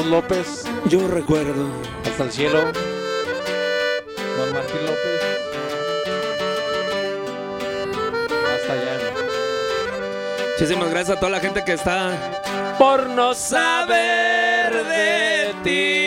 Jesús 0.01 0.11
López, 0.13 0.65
Yo 0.87 1.07
recuerdo. 1.09 1.69
hasta 2.07 2.25
el 2.25 2.33
cielo. 2.33 2.61
Don 4.39 4.53
Martín 4.55 4.81
López. 4.87 5.21
Hasta 8.55 8.73
allá. 8.73 8.99
Muchísimas 10.59 10.91
gracias 10.91 11.17
a 11.17 11.21
toda 11.21 11.33
la 11.33 11.41
gente 11.41 11.63
que 11.65 11.75
está. 11.75 12.13
por 12.79 13.09
no 13.11 13.35
saber 13.35 14.73
de 14.87 15.55
ti. 15.65 16.00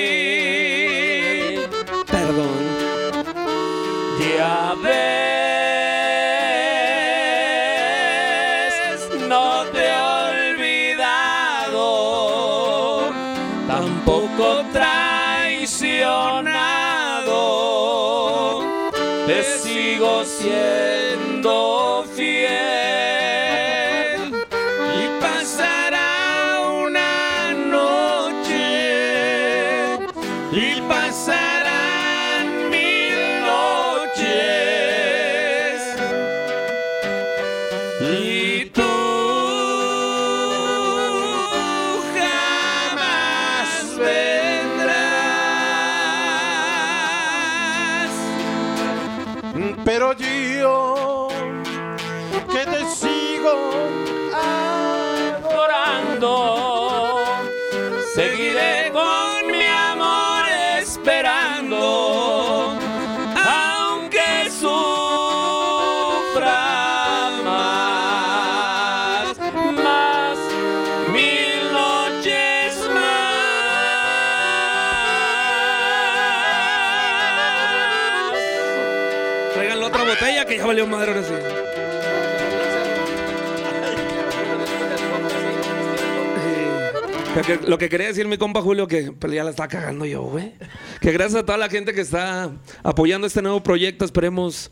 Traigan 79.53 79.79
la 79.79 79.87
otra 79.87 80.03
botella 80.03 80.45
que 80.45 80.57
ya 80.57 80.65
valió 80.65 80.87
madre 80.87 81.11
ahora 81.13 81.23
sí. 81.23 81.33
Que- 87.45 87.67
Lo 87.67 87.77
que 87.79 87.89
quería 87.89 88.07
decir 88.07 88.27
mi 88.27 88.37
compa 88.37 88.61
Julio, 88.61 88.87
que 88.87 89.11
ya 89.31 89.43
la 89.43 89.49
está 89.49 89.67
cagando 89.67 90.05
yo, 90.05 90.21
güey. 90.21 90.53
Que 91.01 91.11
gracias 91.11 91.41
a 91.41 91.45
toda 91.45 91.57
la 91.57 91.67
gente 91.67 91.93
que 91.93 92.01
está 92.01 92.51
apoyando 92.83 93.25
este 93.25 93.41
nuevo 93.41 93.63
proyecto, 93.63 94.05
esperemos 94.05 94.69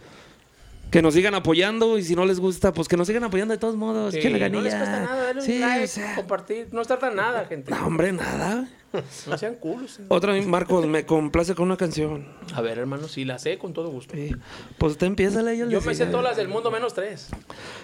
que 0.92 1.02
nos 1.02 1.14
sigan 1.14 1.34
apoyando 1.34 1.98
y 1.98 2.04
si 2.04 2.16
no 2.16 2.26
les 2.26 2.40
gusta, 2.40 2.74
pues 2.74 2.88
que 2.90 2.98
nos 2.98 3.08
sigan 3.08 3.24
apoyando 3.24 3.54
de 3.54 3.58
todos 3.58 3.76
modos. 3.78 4.14
Sí, 4.14 4.20
que 4.20 4.30
la 4.30 4.50
no 4.50 4.60
les 4.62 4.76
cuesta 4.76 5.00
nada, 5.00 5.24
darle 5.24 5.42
Sí, 5.42 5.56
un 5.56 5.62
like, 5.62 5.86
o 5.86 5.88
sea, 5.88 6.16
compartir, 6.16 6.68
no 6.74 6.84
tarda 6.84 7.10
nada, 7.10 7.46
gente. 7.46 7.72
no, 7.72 7.88
hombre, 7.88 8.12
nada. 8.12 8.68
No 9.26 9.38
sean 9.38 9.56
culos. 9.56 10.00
eh. 10.00 10.04
Otra 10.10 10.34
vez, 10.34 10.46
Marcos, 10.46 10.86
me 10.86 11.06
complace 11.06 11.56
con 11.56 11.68
una 11.68 11.78
canción. 11.78 12.28
A 12.54 12.60
ver, 12.60 12.78
hermano, 12.78 13.08
si 13.08 13.24
la 13.24 13.40
sé, 13.40 13.58
con 13.58 13.72
todo 13.72 13.90
gusto. 13.90 14.14
Sí. 14.16 14.36
Pues 14.78 14.92
usted 14.92 15.08
empieza 15.08 15.40
a 15.40 15.54
Yo 15.54 15.80
me 15.80 15.96
sé 15.96 16.08
todas 16.08 16.26
las 16.26 16.36
del 16.36 16.50
mundo 16.50 16.70
menos 16.72 16.94
tres. 16.94 17.30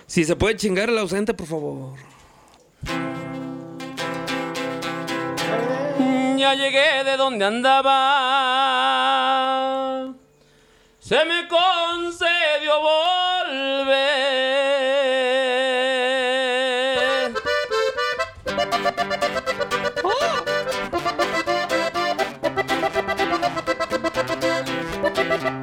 Si 0.05 0.25
se 0.25 0.35
puede 0.35 0.57
chingar 0.57 0.89
el 0.89 0.97
ausente, 0.97 1.33
por 1.33 1.47
favor. 1.47 1.93
Ya 6.37 6.53
llegué 6.55 7.05
de 7.05 7.15
donde 7.15 7.45
andaba. 7.45 7.93
Se 11.07 11.23
me 11.23 11.47
concedió 11.47 12.81
volver. 12.81 14.17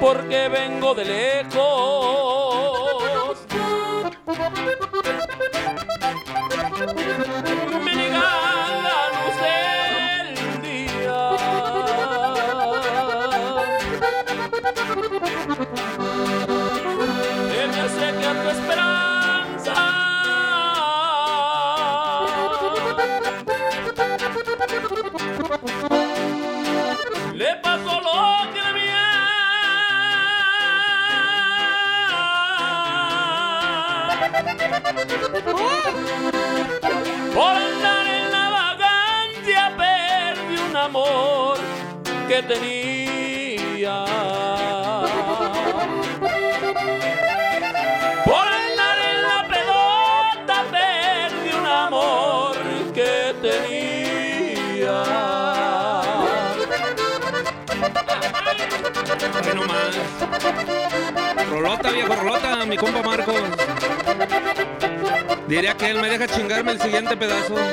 porque 0.00 0.48
vengo 0.48 0.94
de 0.94 1.04
lejos. 1.04 2.27
Siguiente 67.08 67.16
pedazo. 67.16 67.67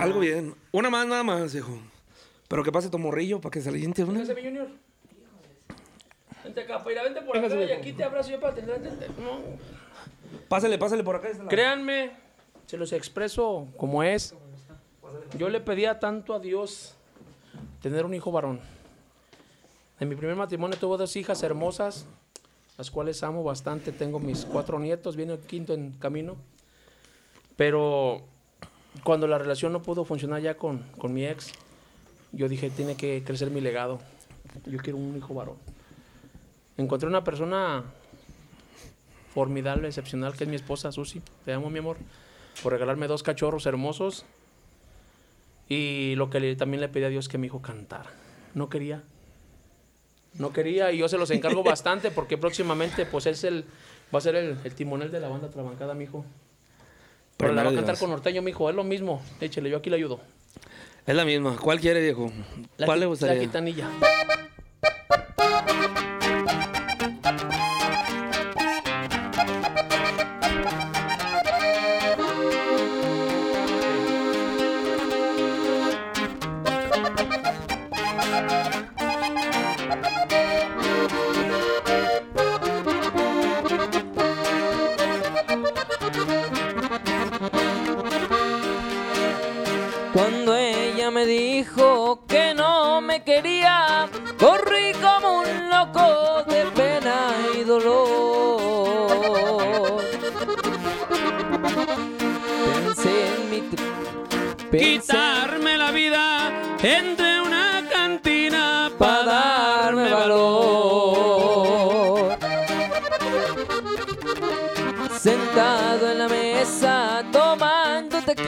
Algo 0.00 0.20
bien. 0.20 0.54
Una 0.72 0.90
más, 0.90 1.06
nada 1.06 1.22
más, 1.22 1.54
hijo. 1.54 1.78
Pero 2.48 2.62
que 2.62 2.72
pase 2.72 2.88
tu 2.88 2.98
morrillo 2.98 3.40
para 3.40 3.50
que 3.50 3.60
se 3.60 3.70
le 3.70 3.78
siente 3.78 4.04
una. 4.04 4.20
Mi 4.20 4.42
Junior. 4.42 4.68
Vente 6.44 6.60
acá, 6.62 6.82
Paira, 6.82 7.02
vente 7.02 7.20
por 7.22 7.36
acá 7.36 7.54
y 7.54 7.72
aquí 7.72 7.92
te 7.92 8.04
abrazo 8.04 8.30
yo 8.30 8.40
para. 8.40 8.56
No. 8.56 9.40
Pásale, 10.48 10.78
pásale 10.78 11.04
por 11.04 11.16
acá. 11.16 11.28
Créanme, 11.48 12.12
se 12.66 12.76
los 12.76 12.92
expreso 12.92 13.66
como 13.76 14.02
es. 14.02 14.34
Yo 15.36 15.48
le 15.48 15.60
pedía 15.60 15.98
tanto 15.98 16.34
a 16.34 16.38
Dios 16.38 16.94
tener 17.82 18.04
un 18.06 18.14
hijo 18.14 18.32
varón. 18.32 18.60
En 20.00 20.08
mi 20.08 20.14
primer 20.14 20.36
matrimonio 20.36 20.78
tuve 20.78 20.96
dos 20.96 21.16
hijas 21.16 21.42
hermosas, 21.42 22.06
las 22.78 22.90
cuales 22.90 23.22
amo 23.22 23.42
bastante. 23.42 23.92
Tengo 23.92 24.20
mis 24.20 24.44
cuatro 24.44 24.78
nietos, 24.78 25.16
viene 25.16 25.34
el 25.34 25.40
quinto 25.40 25.74
en 25.74 25.92
camino. 25.92 26.36
Pero 27.56 28.22
cuando 29.04 29.26
la 29.26 29.38
relación 29.38 29.72
no 29.72 29.82
pudo 29.82 30.04
funcionar 30.04 30.40
ya 30.42 30.56
con, 30.56 30.78
con 30.98 31.12
mi 31.12 31.24
ex, 31.26 31.52
yo 32.32 32.48
dije, 32.48 32.70
tiene 32.70 32.96
que 32.96 33.22
crecer 33.24 33.50
mi 33.50 33.60
legado. 33.60 34.00
Yo 34.66 34.78
quiero 34.78 34.98
un 34.98 35.16
hijo 35.16 35.34
varón. 35.34 35.56
Encontré 36.76 37.08
una 37.08 37.24
persona 37.24 37.84
formidable, 39.34 39.88
excepcional, 39.88 40.34
que 40.34 40.44
es 40.44 40.50
mi 40.50 40.56
esposa, 40.56 40.92
Susi. 40.92 41.20
Te 41.44 41.52
amo, 41.52 41.70
mi 41.70 41.78
amor, 41.78 41.96
por 42.62 42.72
regalarme 42.72 43.06
dos 43.06 43.22
cachorros 43.22 43.66
hermosos. 43.66 44.24
Y 45.68 46.14
lo 46.16 46.30
que 46.30 46.40
le- 46.40 46.56
también 46.56 46.80
le 46.80 46.88
pedí 46.88 47.04
a 47.04 47.08
Dios 47.08 47.28
que 47.28 47.38
mi 47.38 47.46
hijo 47.46 47.60
cantara. 47.60 48.10
No 48.54 48.68
quería. 48.68 49.02
No 50.34 50.52
quería 50.52 50.92
y 50.92 50.98
yo 50.98 51.08
se 51.08 51.18
los 51.18 51.30
encargo 51.30 51.62
bastante 51.64 52.10
porque 52.10 52.38
próximamente 52.38 53.06
pues 53.06 53.26
es 53.26 53.44
el 53.44 53.64
va 54.14 54.18
a 54.18 54.22
ser 54.22 54.36
el, 54.36 54.56
el 54.64 54.74
timonel 54.74 55.10
de 55.10 55.20
la 55.20 55.28
banda 55.28 55.50
Trabancada, 55.50 55.94
mi 55.94 56.04
hijo. 56.04 56.24
Pero 57.38 57.52
la 57.54 57.62
va 57.62 57.70
a 57.70 57.72
cantar 57.74 57.94
Dios. 57.94 58.00
con 58.00 58.10
norteño, 58.10 58.42
mi 58.42 58.50
hijo. 58.50 58.68
Es 58.68 58.76
lo 58.76 58.84
mismo. 58.84 59.22
Échele, 59.40 59.70
yo 59.70 59.78
aquí 59.78 59.88
le 59.90 59.96
ayudo. 59.96 60.20
Es 61.06 61.14
la 61.14 61.24
misma. 61.24 61.56
¿Cuál 61.56 61.80
quiere, 61.80 62.02
viejo? 62.02 62.30
La 62.76 62.84
¿Cuál 62.86 62.98
le 63.00 63.06
La 63.06 63.08
gustaría? 63.10 63.40
quitanilla. 63.40 63.88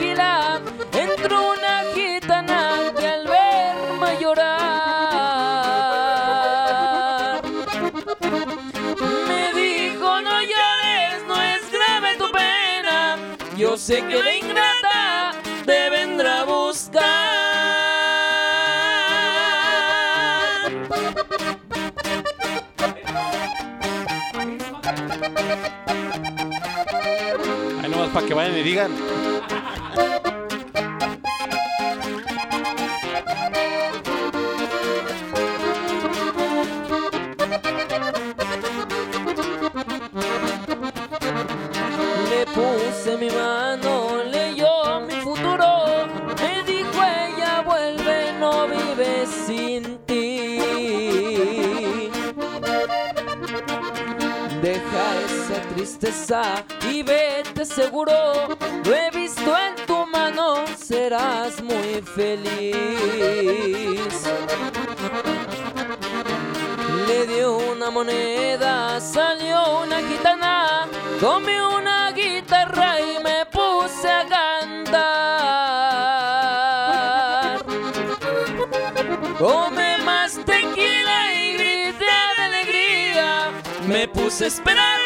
Entró 0.03 1.51
una 1.51 1.83
gitana 1.93 2.91
que 2.97 3.07
al 3.07 3.27
verme 3.27 4.19
llorar 4.19 4.61
me 9.27 9.53
dijo 9.53 10.21
no 10.21 10.41
llores, 10.41 11.23
no 11.27 11.39
es 11.39 11.71
grave 11.71 12.15
tu 12.17 12.31
pena. 12.31 13.17
Yo 13.55 13.77
sé 13.77 14.03
que 14.07 14.23
la 14.23 14.35
ingrata 14.35 15.33
te 15.67 15.89
vendrá 15.91 16.41
a 16.41 16.45
buscar. 16.45 17.01
Ahí 27.83 27.89
nomás 27.89 28.09
para 28.09 28.25
que 28.25 28.33
vayan 28.33 28.57
y 28.57 28.63
digan. 28.63 29.30
Y 56.91 57.03
vete 57.03 57.65
seguro. 57.65 58.11
Lo 58.85 58.93
he 58.93 59.09
visto 59.11 59.55
en 59.57 59.75
tu 59.85 60.05
mano, 60.05 60.65
serás 60.77 61.61
muy 61.61 62.01
feliz. 62.15 62.77
Le 67.07 67.27
dio 67.27 67.57
una 67.57 67.89
moneda, 67.89 68.99
salió 68.99 69.79
una 69.83 70.01
gitana, 70.01 70.87
tomé 71.19 71.61
una 71.65 72.11
guitarra 72.11 72.99
y 72.99 73.17
me 73.23 73.45
puse 73.45 74.09
a 74.09 74.25
cantar. 74.27 74.91
Tomé 79.39 79.97
más 79.99 80.39
tequila 80.45 81.33
y 81.33 81.53
grité 81.53 82.05
de 82.37 82.43
alegría, 82.43 83.51
me 83.87 84.07
puse 84.09 84.43
a 84.43 84.47
esperarla 84.47 85.00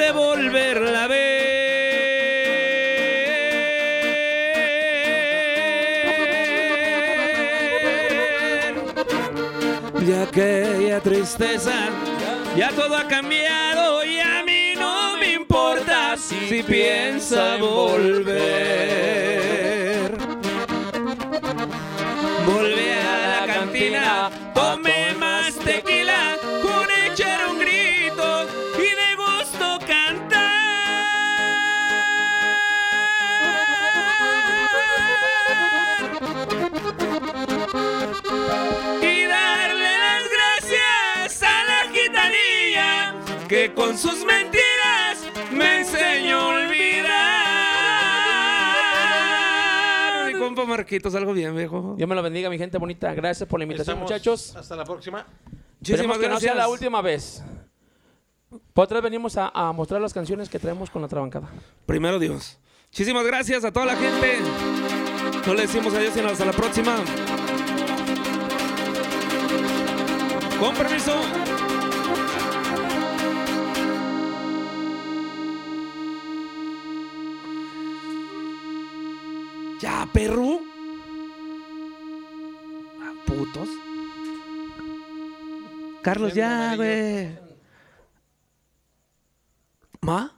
de 0.00 0.12
volverla 0.12 1.04
a 1.04 1.08
ver. 1.08 1.50
Y 10.00 10.12
aquella 10.12 11.00
tristeza, 11.00 11.74
ya 12.56 12.70
todo 12.70 12.96
ha 12.96 13.06
cambiado 13.06 14.02
y 14.04 14.18
a 14.20 14.42
mí 14.42 14.72
no 14.78 15.18
me 15.18 15.32
importa 15.32 16.16
si 16.16 16.62
piensa 16.62 17.56
volver. 17.58 19.49
Sus 44.00 44.24
mentiras 44.24 45.18
me 45.52 45.80
enseñó 45.80 46.40
a 46.40 46.46
olvidar. 46.48 47.10
Mi 50.32 50.38
compa 50.38 50.64
Marquitos, 50.64 51.14
algo 51.14 51.32
bien, 51.32 51.54
viejo. 51.56 51.94
Dios 51.96 52.08
me 52.08 52.14
lo 52.14 52.22
bendiga, 52.22 52.48
mi 52.50 52.58
gente 52.58 52.78
bonita. 52.78 53.12
Gracias 53.14 53.48
por 53.48 53.58
la 53.60 53.64
invitación, 53.64 53.96
Estamos- 53.98 54.10
muchachos. 54.10 54.56
Hasta 54.56 54.76
la 54.76 54.84
próxima. 54.84 55.20
Esperemos 55.20 55.80
Muchísimas 55.80 56.18
que 56.18 56.28
no 56.28 56.40
sea 56.40 56.52
gracias. 56.52 56.56
la 56.56 56.68
última 56.68 57.02
vez. 57.02 57.42
Por 58.72 58.84
otra 58.84 58.96
vez 58.96 59.04
venimos 59.04 59.36
a, 59.36 59.50
a 59.54 59.72
mostrar 59.72 60.00
las 60.00 60.12
canciones 60.12 60.48
que 60.48 60.58
traemos 60.58 60.90
con 60.90 61.02
la 61.02 61.08
trabancada. 61.08 61.48
Primero 61.86 62.18
Dios. 62.18 62.58
Muchísimas 62.90 63.24
gracias 63.24 63.64
a 63.64 63.72
toda 63.72 63.86
la 63.86 63.96
gente. 63.96 64.38
No 65.46 65.54
le 65.54 65.62
decimos 65.62 65.94
adiós 65.94 66.12
sino 66.14 66.28
hasta 66.28 66.44
la 66.44 66.52
próxima. 66.52 66.96
Con 70.58 70.74
permiso. 70.74 71.14
Perro. 80.20 80.60
Ah, 83.00 83.12
Putos. 83.24 83.70
Carlos, 86.02 86.34
ya, 86.34 86.76
güey. 86.76 87.38
¿Ma? 90.02 90.30